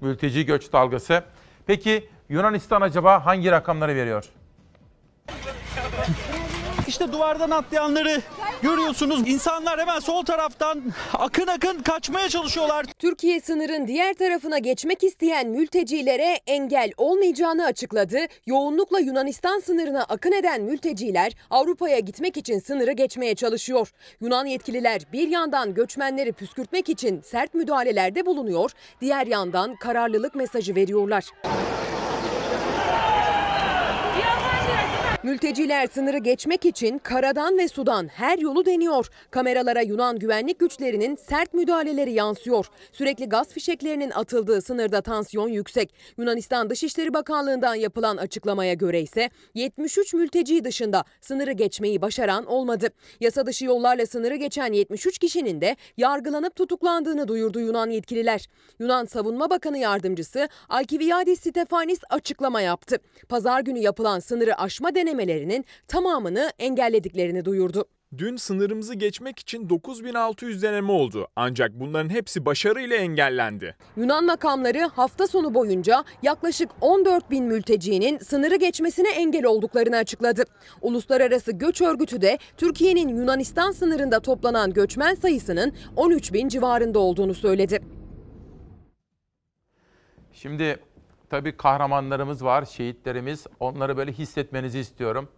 [0.00, 1.24] Mülteci göç dalgası.
[1.66, 4.24] Peki Yunanistan acaba hangi rakamları veriyor?
[6.94, 8.20] İşte duvardan atlayanları
[8.62, 9.28] görüyorsunuz.
[9.28, 10.82] İnsanlar hemen sol taraftan
[11.14, 12.86] akın akın kaçmaya çalışıyorlar.
[12.98, 18.18] Türkiye sınırın diğer tarafına geçmek isteyen mültecilere engel olmayacağını açıkladı.
[18.46, 23.92] Yoğunlukla Yunanistan sınırına akın eden mülteciler Avrupa'ya gitmek için sınırı geçmeye çalışıyor.
[24.20, 31.24] Yunan yetkililer bir yandan göçmenleri püskürtmek için sert müdahalelerde bulunuyor, diğer yandan kararlılık mesajı veriyorlar.
[35.24, 39.08] Mülteciler sınırı geçmek için karadan ve sudan her yolu deniyor.
[39.30, 42.66] Kameralara Yunan güvenlik güçlerinin sert müdahaleleri yansıyor.
[42.92, 45.94] Sürekli gaz fişeklerinin atıldığı sınırda tansiyon yüksek.
[46.18, 52.88] Yunanistan Dışişleri Bakanlığı'ndan yapılan açıklamaya göre ise 73 mülteci dışında sınırı geçmeyi başaran olmadı.
[53.20, 58.48] Yasa dışı yollarla sınırı geçen 73 kişinin de yargılanıp tutuklandığını duyurdu Yunan yetkililer.
[58.78, 62.98] Yunan Savunma Bakanı Yardımcısı Alkiviyadis Stefanis açıklama yaptı.
[63.28, 67.84] Pazar günü yapılan sınırı aşma denemelerinin tamamını engellediklerini duyurdu.
[68.18, 71.28] Dün sınırımızı geçmek için 9600 deneme oldu.
[71.36, 73.76] Ancak bunların hepsi başarıyla engellendi.
[73.96, 80.44] Yunan makamları hafta sonu boyunca yaklaşık 14 bin mültecinin sınırı geçmesine engel olduklarını açıkladı.
[80.82, 87.80] Uluslararası Göç Örgütü de Türkiye'nin Yunanistan sınırında toplanan göçmen sayısının 13 bin civarında olduğunu söyledi.
[90.32, 90.78] Şimdi
[91.34, 93.46] tabii kahramanlarımız var, şehitlerimiz.
[93.60, 95.28] Onları böyle hissetmenizi istiyorum.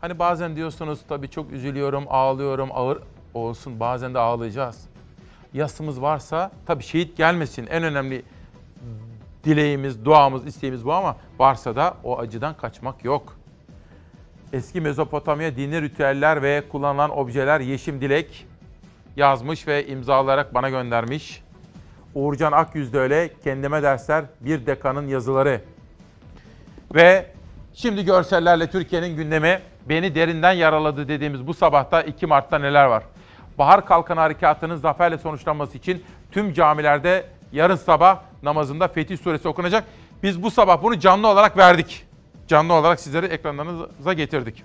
[0.00, 2.98] Hani bazen diyorsunuz tabii çok üzülüyorum, ağlıyorum, ağır
[3.34, 3.80] olsun.
[3.80, 4.84] Bazen de ağlayacağız.
[5.54, 7.66] Yasımız varsa tabii şehit gelmesin.
[7.66, 8.22] En önemli
[9.44, 13.36] dileğimiz, duamız, isteğimiz bu ama varsa da o acıdan kaçmak yok.
[14.52, 18.46] Eski Mezopotamya dini ritüeller ve kullanılan objeler Yeşim Dilek
[19.16, 21.41] yazmış ve imzalayarak bana göndermiş.
[22.14, 23.30] Uğurcan Akyüz de öyle.
[23.44, 25.60] Kendime dersler bir dekanın yazıları.
[26.94, 27.26] Ve
[27.74, 33.02] şimdi görsellerle Türkiye'nin gündemi beni derinden yaraladı dediğimiz bu sabahta 2 Mart'ta neler var?
[33.58, 39.84] Bahar Kalkanı Harekatı'nın zaferle sonuçlanması için tüm camilerde yarın sabah namazında Fetih Suresi okunacak.
[40.22, 42.06] Biz bu sabah bunu canlı olarak verdik.
[42.48, 44.64] Canlı olarak sizleri ekranlarınıza getirdik.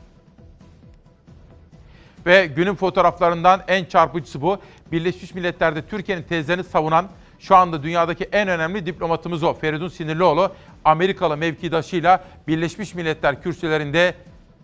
[2.26, 4.58] Ve günün fotoğraflarından en çarpıcısı bu.
[4.92, 7.08] Birleşmiş Milletler'de Türkiye'nin tezlerini savunan
[7.40, 9.54] şu anda dünyadaki en önemli diplomatımız o.
[9.54, 10.52] Feridun Sinirlioğlu
[10.86, 14.16] Amerikalı mevkidaşıyla Birleşmiş Milletler kürsülerinde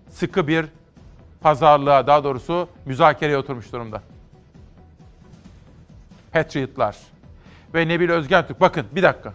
[0.09, 0.65] sıkı bir
[1.41, 4.01] pazarlığa daha doğrusu müzakereye oturmuş durumda.
[6.31, 6.97] Patriotlar
[7.73, 8.61] ve Nebil Özgentürk.
[8.61, 9.33] Bakın bir dakika.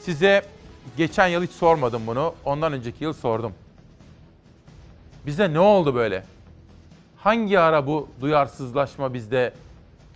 [0.00, 0.42] Size
[0.96, 2.34] geçen yıl hiç sormadım bunu.
[2.44, 3.52] Ondan önceki yıl sordum.
[5.26, 6.24] Bize ne oldu böyle?
[7.16, 9.52] Hangi ara bu duyarsızlaşma bizde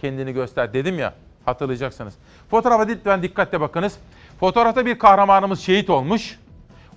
[0.00, 1.14] kendini göster dedim ya
[1.44, 2.14] hatırlayacaksınız.
[2.50, 3.98] Fotoğrafa lütfen dikkatle bakınız.
[4.40, 6.38] Fotoğrafta bir kahramanımız şehit olmuş.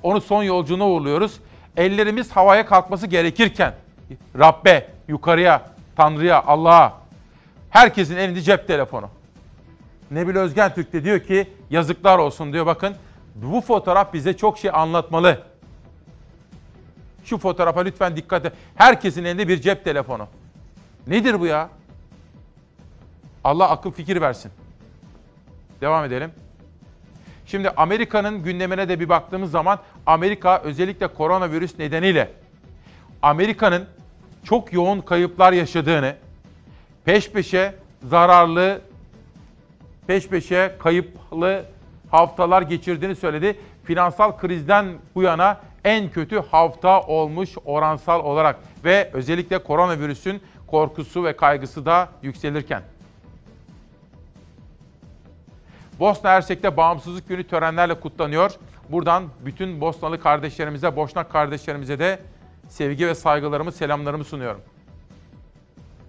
[0.03, 1.39] Onu son yolculuğuna uğurluyoruz.
[1.77, 3.73] Ellerimiz havaya kalkması gerekirken
[4.39, 5.61] Rabbe, yukarıya,
[5.95, 6.93] Tanrı'ya, Allah'a
[7.69, 9.09] herkesin elinde cep telefonu.
[10.11, 12.95] Nebil Özgen Türk de diyor ki yazıklar olsun diyor bakın.
[13.35, 15.39] Bu fotoğraf bize çok şey anlatmalı.
[17.25, 18.53] Şu fotoğrafa lütfen dikkat et.
[18.75, 20.27] Herkesin elinde bir cep telefonu.
[21.07, 21.69] Nedir bu ya?
[23.43, 24.51] Allah akıl fikir versin.
[25.81, 26.31] Devam edelim.
[27.45, 32.31] Şimdi Amerika'nın gündemine de bir baktığımız zaman Amerika özellikle koronavirüs nedeniyle
[33.21, 33.85] Amerika'nın
[34.43, 36.15] çok yoğun kayıplar yaşadığını,
[37.05, 38.81] peş peşe zararlı,
[40.07, 41.65] peş peşe kayıplı
[42.11, 43.59] haftalar geçirdiğini söyledi.
[43.83, 51.35] Finansal krizden bu yana en kötü hafta olmuş oransal olarak ve özellikle koronavirüsün korkusu ve
[51.35, 52.81] kaygısı da yükselirken.
[56.03, 58.51] Bosna Hersek'te bağımsızlık günü törenlerle kutlanıyor.
[58.89, 62.19] Buradan bütün Bosnalı kardeşlerimize, Boşnak kardeşlerimize de
[62.69, 64.61] sevgi ve saygılarımı, selamlarımı sunuyorum.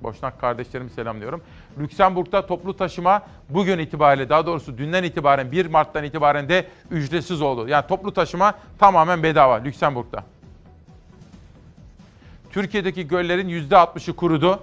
[0.03, 1.43] Boşnak kardeşlerimi selamlıyorum.
[1.79, 7.69] Lüksemburg'da toplu taşıma bugün itibariyle daha doğrusu dünden itibaren 1 Mart'tan itibaren de ücretsiz oldu.
[7.69, 10.25] Yani toplu taşıma tamamen bedava Lüksemburg'da.
[12.51, 14.61] Türkiye'deki göllerin %60'ı kurudu.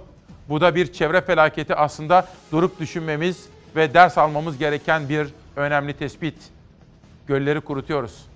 [0.48, 6.34] Bu da bir çevre felaketi aslında durup düşünmemiz ve ders almamız gereken bir önemli tespit.
[7.26, 8.26] Gölleri kurutuyoruz.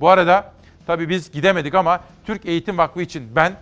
[0.00, 0.52] Bu arada
[0.86, 3.52] tabii biz gidemedik ama Türk Eğitim Vakfı için ben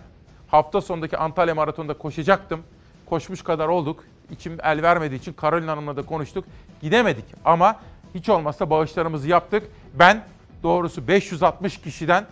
[0.47, 2.63] hafta sonundaki Antalya Maratonu'nda koşacaktım.
[3.05, 4.03] Koşmuş kadar olduk.
[4.31, 6.45] İçim el vermediği için Karolin Hanım'la da konuştuk.
[6.81, 7.79] Gidemedik ama
[8.15, 9.63] hiç olmazsa bağışlarımızı yaptık.
[9.93, 10.23] Ben
[10.63, 12.25] doğrusu 560 kişiden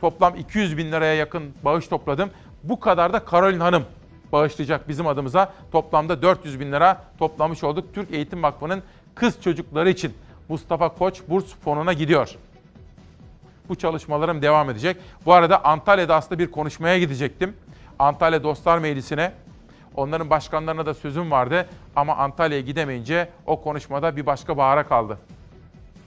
[0.00, 2.30] toplam 200 bin liraya yakın bağış topladım.
[2.62, 3.84] Bu kadar da Karolin Hanım
[4.32, 5.52] bağışlayacak bizim adımıza.
[5.72, 7.94] Toplamda 400 bin lira toplamış olduk.
[7.94, 8.82] Türk Eğitim Vakfı'nın
[9.14, 10.14] kız çocukları için
[10.48, 12.36] Mustafa Koç Burs Fonu'na gidiyor.
[13.68, 14.96] Bu çalışmalarım devam edecek.
[15.26, 17.56] Bu arada Antalya'da aslında bir konuşmaya gidecektim.
[17.98, 19.32] Antalya Dostlar Meclisi'ne.
[19.96, 25.18] Onların başkanlarına da sözüm vardı ama Antalya'ya gidemeyince o konuşmada bir başka bahara kaldı.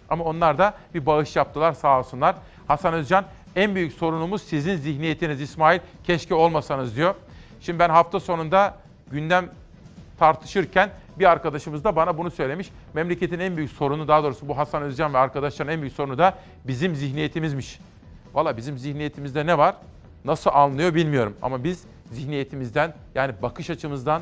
[0.09, 2.35] Ama onlar da bir bağış yaptılar sağ olsunlar.
[2.67, 3.25] Hasan Özcan
[3.55, 5.79] en büyük sorunumuz sizin zihniyetiniz İsmail.
[6.03, 7.15] Keşke olmasanız diyor.
[7.64, 8.77] Şimdi ben hafta sonunda
[9.11, 9.49] gündem
[10.19, 12.69] tartışırken bir arkadaşımız da bana bunu söylemiş.
[12.94, 16.38] Memleketin en büyük sorunu daha doğrusu bu Hasan Özcan ve arkadaşların en büyük sorunu da
[16.68, 17.80] bizim zihniyetimizmiş.
[18.34, 19.76] Valla bizim zihniyetimizde ne var?
[20.26, 24.22] Nasıl alınıyor bilmiyorum ama biz zihniyetimizden yani bakış açımızdan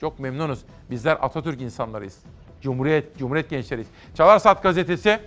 [0.00, 0.60] çok memnunuz.
[0.90, 2.18] Bizler Atatürk insanlarıyız.
[2.60, 3.88] Cumhuriyet, Cumhuriyet gençleriyiz.
[4.14, 5.20] Çalar Saat gazetesi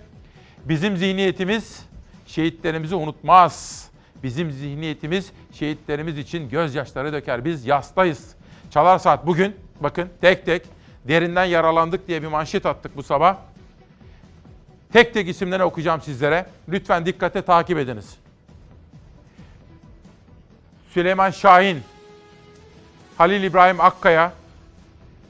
[0.64, 1.86] bizim zihniyetimiz
[2.26, 3.88] şehitlerimizi unutmaz.
[4.24, 7.44] Bizim zihniyetimiz şehitlerimiz için gözyaşları döker.
[7.44, 8.34] Biz yastayız.
[8.70, 10.62] Çalar Saat bugün bakın tek tek
[11.08, 13.36] derinden yaralandık diye bir manşet attık bu sabah.
[14.92, 16.46] Tek tek isimlerini okuyacağım sizlere.
[16.68, 18.16] Lütfen dikkate takip ediniz.
[20.90, 21.82] Süleyman Şahin,
[23.18, 24.32] Halil İbrahim Akkaya,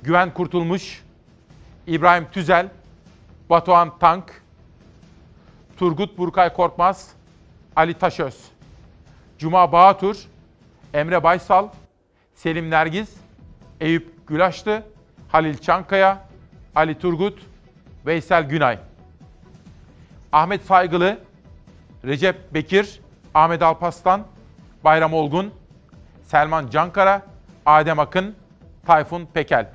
[0.03, 1.03] Güven Kurtulmuş,
[1.87, 2.69] İbrahim Tüzel,
[3.51, 4.43] Batuhan Tank,
[5.77, 7.09] Turgut Burkay Korkmaz,
[7.77, 8.54] Ali Taşöz,
[9.39, 10.17] Cuma Bağatur,
[10.95, 11.69] Emre Baysal,
[12.35, 13.17] Selim Nergiz,
[13.81, 14.83] Eyüp Gülaşlı,
[15.29, 16.29] Halil Çankaya,
[16.75, 17.39] Ali Turgut,
[18.07, 18.79] Veysel Günay.
[20.33, 21.19] Ahmet Saygılı,
[22.05, 23.01] Recep Bekir,
[23.35, 24.27] Ahmet Alpaslan,
[24.85, 25.55] Bayram Olgun,
[26.23, 27.23] Selman Cankara,
[27.67, 28.35] Adem Akın,
[28.87, 29.71] Tayfun Pekel.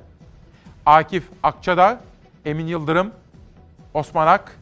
[0.85, 1.99] Akif Akçadağ,
[2.45, 3.11] Emin Yıldırım,
[3.93, 4.55] Osman Ak,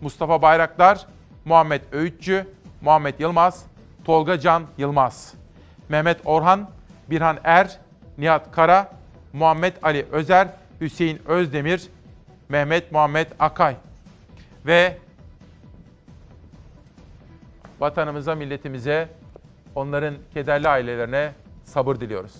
[0.00, 1.06] Mustafa Bayraktar,
[1.44, 2.46] Muhammed Öğütçü,
[2.80, 3.64] Muhammed Yılmaz,
[4.04, 5.34] Tolga Can Yılmaz,
[5.88, 6.70] Mehmet Orhan,
[7.10, 7.78] Birhan Er,
[8.18, 8.92] Nihat Kara,
[9.32, 10.48] Muhammed Ali Özer,
[10.80, 11.88] Hüseyin Özdemir,
[12.48, 13.76] Mehmet Muhammed Akay
[14.66, 14.98] ve
[17.80, 19.08] vatanımıza, milletimize,
[19.74, 21.32] onların kederli ailelerine
[21.64, 22.34] sabır diliyoruz.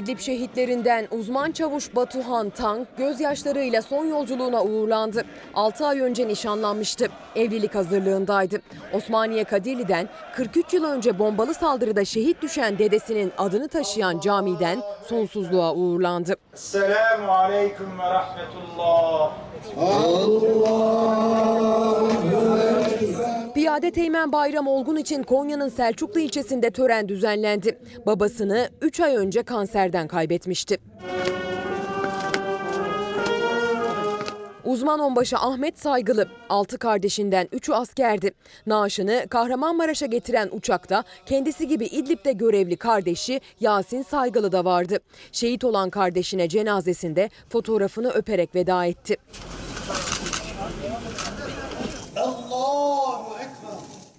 [0.00, 5.24] İdlib şehitlerinden uzman çavuş Batuhan Tank gözyaşlarıyla son yolculuğuna uğurlandı.
[5.54, 7.08] 6 ay önce nişanlanmıştı.
[7.36, 8.62] Evlilik hazırlığındaydı.
[8.92, 16.36] Osmaniye Kadirli'den 43 yıl önce bombalı saldırıda şehit düşen dedesinin adını taşıyan camiden sonsuzluğa uğurlandı.
[16.54, 19.32] Selamu aleyküm ve rahmetullah.
[23.54, 27.78] Piyade Teğmen Bayram Olgun için Konya'nın Selçuklu ilçesinde tören düzenlendi.
[28.06, 30.78] Babasını 3 ay önce kanserden kaybetmişti.
[34.70, 38.30] Uzman onbaşı Ahmet Saygılı, 6 kardeşinden 3'ü askerdi.
[38.66, 44.98] Naaşını Kahramanmaraş'a getiren uçakta kendisi gibi İdlib'de görevli kardeşi Yasin Saygılı da vardı.
[45.32, 49.16] Şehit olan kardeşine cenazesinde fotoğrafını öperek veda etti.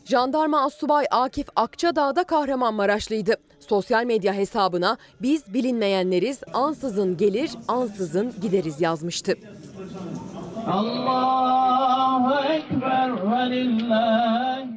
[0.05, 3.35] Jandarma Assubay Akif Akçadağ Kahramanmaraşlıydı.
[3.59, 9.35] Sosyal medya hesabına biz bilinmeyenleriz ansızın gelir ansızın gideriz yazmıştı.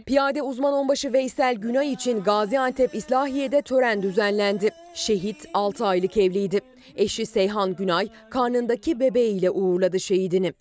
[0.07, 4.71] Piyade uzman onbaşı Veysel Günay için Gaziantep İslahiye'de tören düzenlendi.
[4.95, 6.61] Şehit 6 aylık evliydi.
[6.97, 10.53] Eşi Seyhan Günay karnındaki bebeğiyle uğurladı şehidini.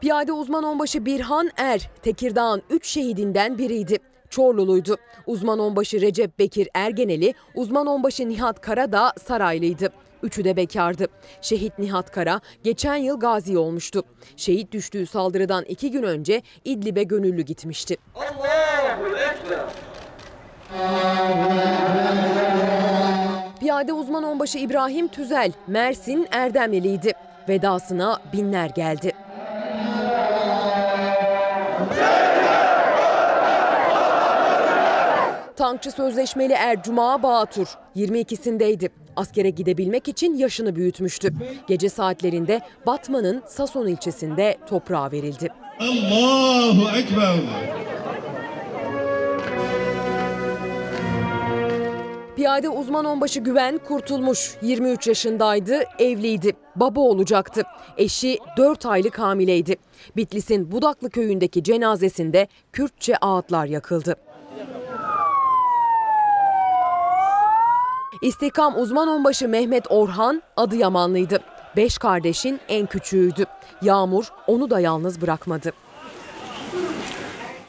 [0.00, 3.98] Piyade uzman onbaşı Birhan Er, Tekirdağ'ın 3 şehidinden biriydi.
[4.30, 4.96] Çorluluydu.
[5.26, 9.92] Uzman onbaşı Recep Bekir Ergeneli, uzman onbaşı Nihat Karadağ Saraylıydı.
[10.22, 11.06] Üçü de bekardı.
[11.40, 14.02] Şehit Nihat Kara geçen yıl gazi olmuştu.
[14.36, 17.96] Şehit düştüğü saldırıdan iki gün önce İdlib'e gönüllü gitmişti.
[23.60, 27.12] Piyade uzman onbaşı İbrahim Tüzel, Mersin Erdemliliydi.
[27.48, 29.12] Vedasına binler geldi.
[35.56, 38.88] Tankçı sözleşmeli Er Cuma Bağatur 22'sindeydi.
[39.16, 41.32] Askere gidebilmek için yaşını büyütmüştü.
[41.66, 45.48] Gece saatlerinde Batman'ın Sason ilçesinde toprağa verildi.
[45.80, 47.36] Allahu Ekber.
[52.36, 54.54] Piyade uzman onbaşı Güven kurtulmuş.
[54.62, 56.52] 23 yaşındaydı, evliydi.
[56.76, 57.62] Baba olacaktı.
[57.96, 59.76] Eşi 4 aylık hamileydi.
[60.16, 64.16] Bitlis'in Budaklı köyündeki cenazesinde Kürtçe ağıtlar yakıldı.
[68.22, 71.40] İstihkam uzman onbaşı Mehmet Orhan Adıyamanlıydı.
[71.76, 73.44] Beş kardeşin en küçüğüydü.
[73.82, 75.72] Yağmur onu da yalnız bırakmadı.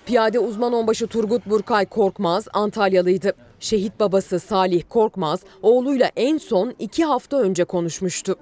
[0.06, 3.34] Piyade uzman onbaşı Turgut Burkay Korkmaz Antalyalıydı.
[3.60, 8.36] Şehit babası Salih Korkmaz oğluyla en son iki hafta önce konuşmuştu.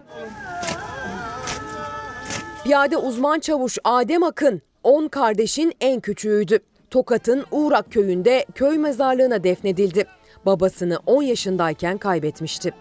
[2.64, 6.59] Piyade uzman çavuş Adem Akın 10 kardeşin en küçüğüydü.
[6.90, 10.06] Tokat'ın Uğrak köyünde köy mezarlığına defnedildi.
[10.45, 12.73] Babasını 10 yaşındayken kaybetmişti.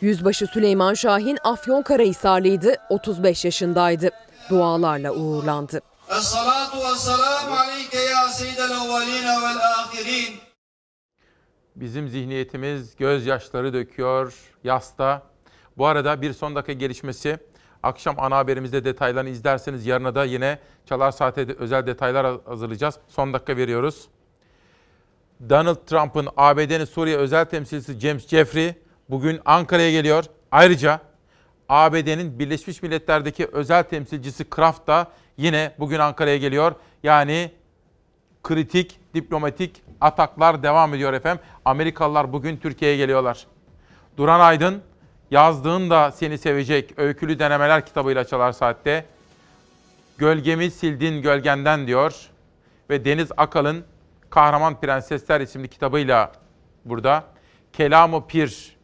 [0.00, 4.10] Yüzbaşı Süleyman Şahin Afyonkarahisarlıydı, 35 yaşındaydı.
[4.50, 5.80] Dualarla uğurlandı.
[11.76, 15.22] Bizim zihniyetimiz gözyaşları döküyor yasta.
[15.78, 17.38] Bu arada bir son dakika gelişmesi.
[17.82, 22.98] Akşam ana haberimizde detaylarını izlerseniz yarına da yine Çalar Saat'e de özel detaylar hazırlayacağız.
[23.08, 24.08] Son dakika veriyoruz.
[25.48, 28.74] Donald Trump'ın ABD'nin Suriye özel temsilcisi James Jeffrey
[29.10, 30.24] bugün Ankara'ya geliyor.
[30.50, 31.00] Ayrıca
[31.68, 36.72] ABD'nin Birleşmiş Milletler'deki özel temsilcisi Kraft da yine bugün Ankara'ya geliyor.
[37.02, 37.50] Yani
[38.42, 41.44] kritik diplomatik ataklar devam ediyor efendim.
[41.64, 43.46] Amerikalılar bugün Türkiye'ye geliyorlar.
[44.16, 44.82] Duran Aydın
[45.30, 49.04] yazdığın da seni sevecek öykülü denemeler kitabıyla çalar saatte.
[50.18, 52.14] Gölgemi sildin gölgenden diyor.
[52.90, 53.84] Ve Deniz Akalın
[54.30, 56.32] Kahraman Prensesler isimli kitabıyla
[56.84, 57.24] burada.
[57.72, 58.76] Kelamı Pir,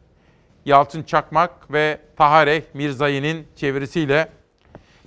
[0.65, 4.29] Yalçın Çakmak ve Tahareh Mirzayi'nin çevirisiyle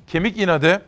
[0.06, 0.82] Kemik İnadı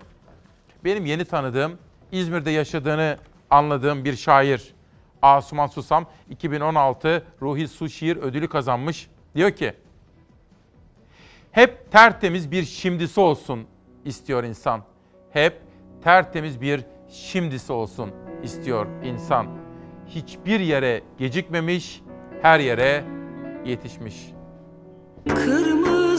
[0.85, 1.79] benim yeni tanıdığım,
[2.13, 3.17] İzmir'de yaşadığını
[3.51, 4.75] anladığım bir şair.
[5.23, 9.09] Asuman Susam 2016 Ruhi Su Şiir Ödülü kazanmış.
[9.35, 9.75] Diyor ki,
[11.53, 13.67] hep tertemiz bir şimdisi olsun
[14.05, 14.83] istiyor insan.
[15.31, 15.61] Hep
[16.05, 18.11] tertemiz bir şimdisi olsun
[18.43, 19.47] istiyor insan.
[20.07, 22.03] Hiçbir yere gecikmemiş,
[22.43, 23.05] her yere
[23.65, 24.17] yetişmiş.
[25.29, 26.10] Kırmızı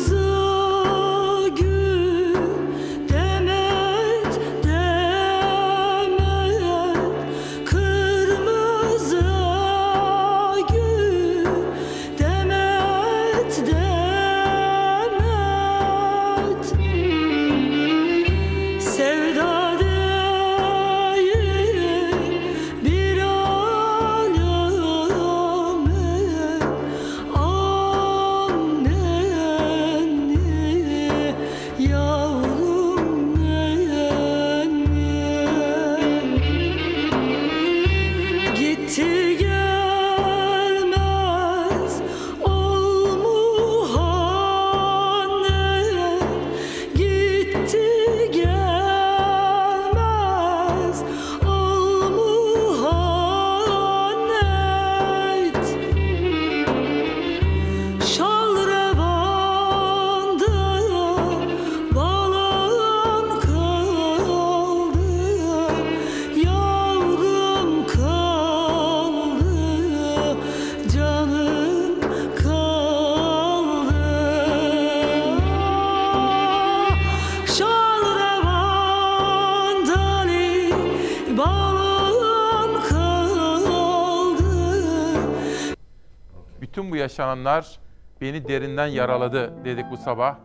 [87.12, 87.80] yaşananlar
[88.22, 90.36] beni derinden yaraladı dedik bu sabah.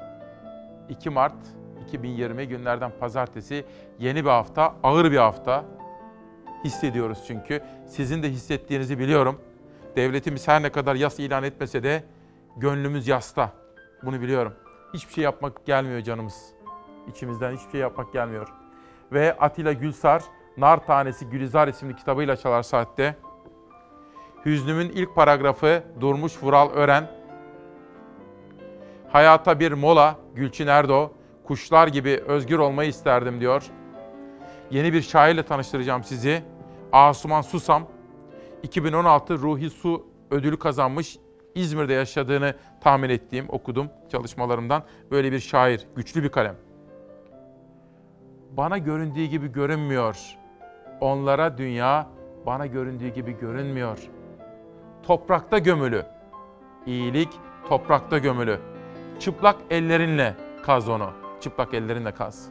[0.88, 1.36] 2 Mart
[1.86, 3.64] 2020 günlerden pazartesi
[3.98, 5.64] yeni bir hafta, ağır bir hafta.
[6.64, 7.62] Hissediyoruz çünkü.
[7.86, 9.40] Sizin de hissettiğinizi biliyorum.
[9.96, 12.04] Devletimiz her ne kadar yas ilan etmese de
[12.56, 13.52] gönlümüz yasta.
[14.02, 14.54] Bunu biliyorum.
[14.94, 16.52] Hiçbir şey yapmak gelmiyor canımız.
[17.08, 18.48] İçimizden hiçbir şey yapmak gelmiyor.
[19.12, 20.22] Ve Atilla Gülsar,
[20.56, 23.16] Nar Tanesi Gülizar isimli kitabıyla Çalar Saat'te.
[24.46, 27.10] Hüznümün ilk paragrafı Durmuş Vural Ören.
[29.08, 31.10] Hayata bir mola Gülçin Erdo.
[31.44, 33.62] Kuşlar gibi özgür olmayı isterdim diyor.
[34.70, 36.42] Yeni bir şairle tanıştıracağım sizi.
[36.92, 37.86] Asuman Susam.
[38.62, 41.18] 2016 Ruhi Su ödülü kazanmış.
[41.54, 44.82] İzmir'de yaşadığını tahmin ettiğim, okudum çalışmalarımdan.
[45.10, 46.56] Böyle bir şair, güçlü bir kalem.
[48.50, 50.16] Bana göründüğü gibi görünmüyor.
[51.00, 52.06] Onlara dünya
[52.46, 53.98] bana göründüğü gibi görünmüyor.
[55.06, 56.06] Toprakta gömülü.
[56.86, 57.28] İyilik
[57.68, 58.60] toprakta gömülü.
[59.20, 61.10] Çıplak ellerinle kaz onu.
[61.40, 62.48] Çıplak ellerinle kaz.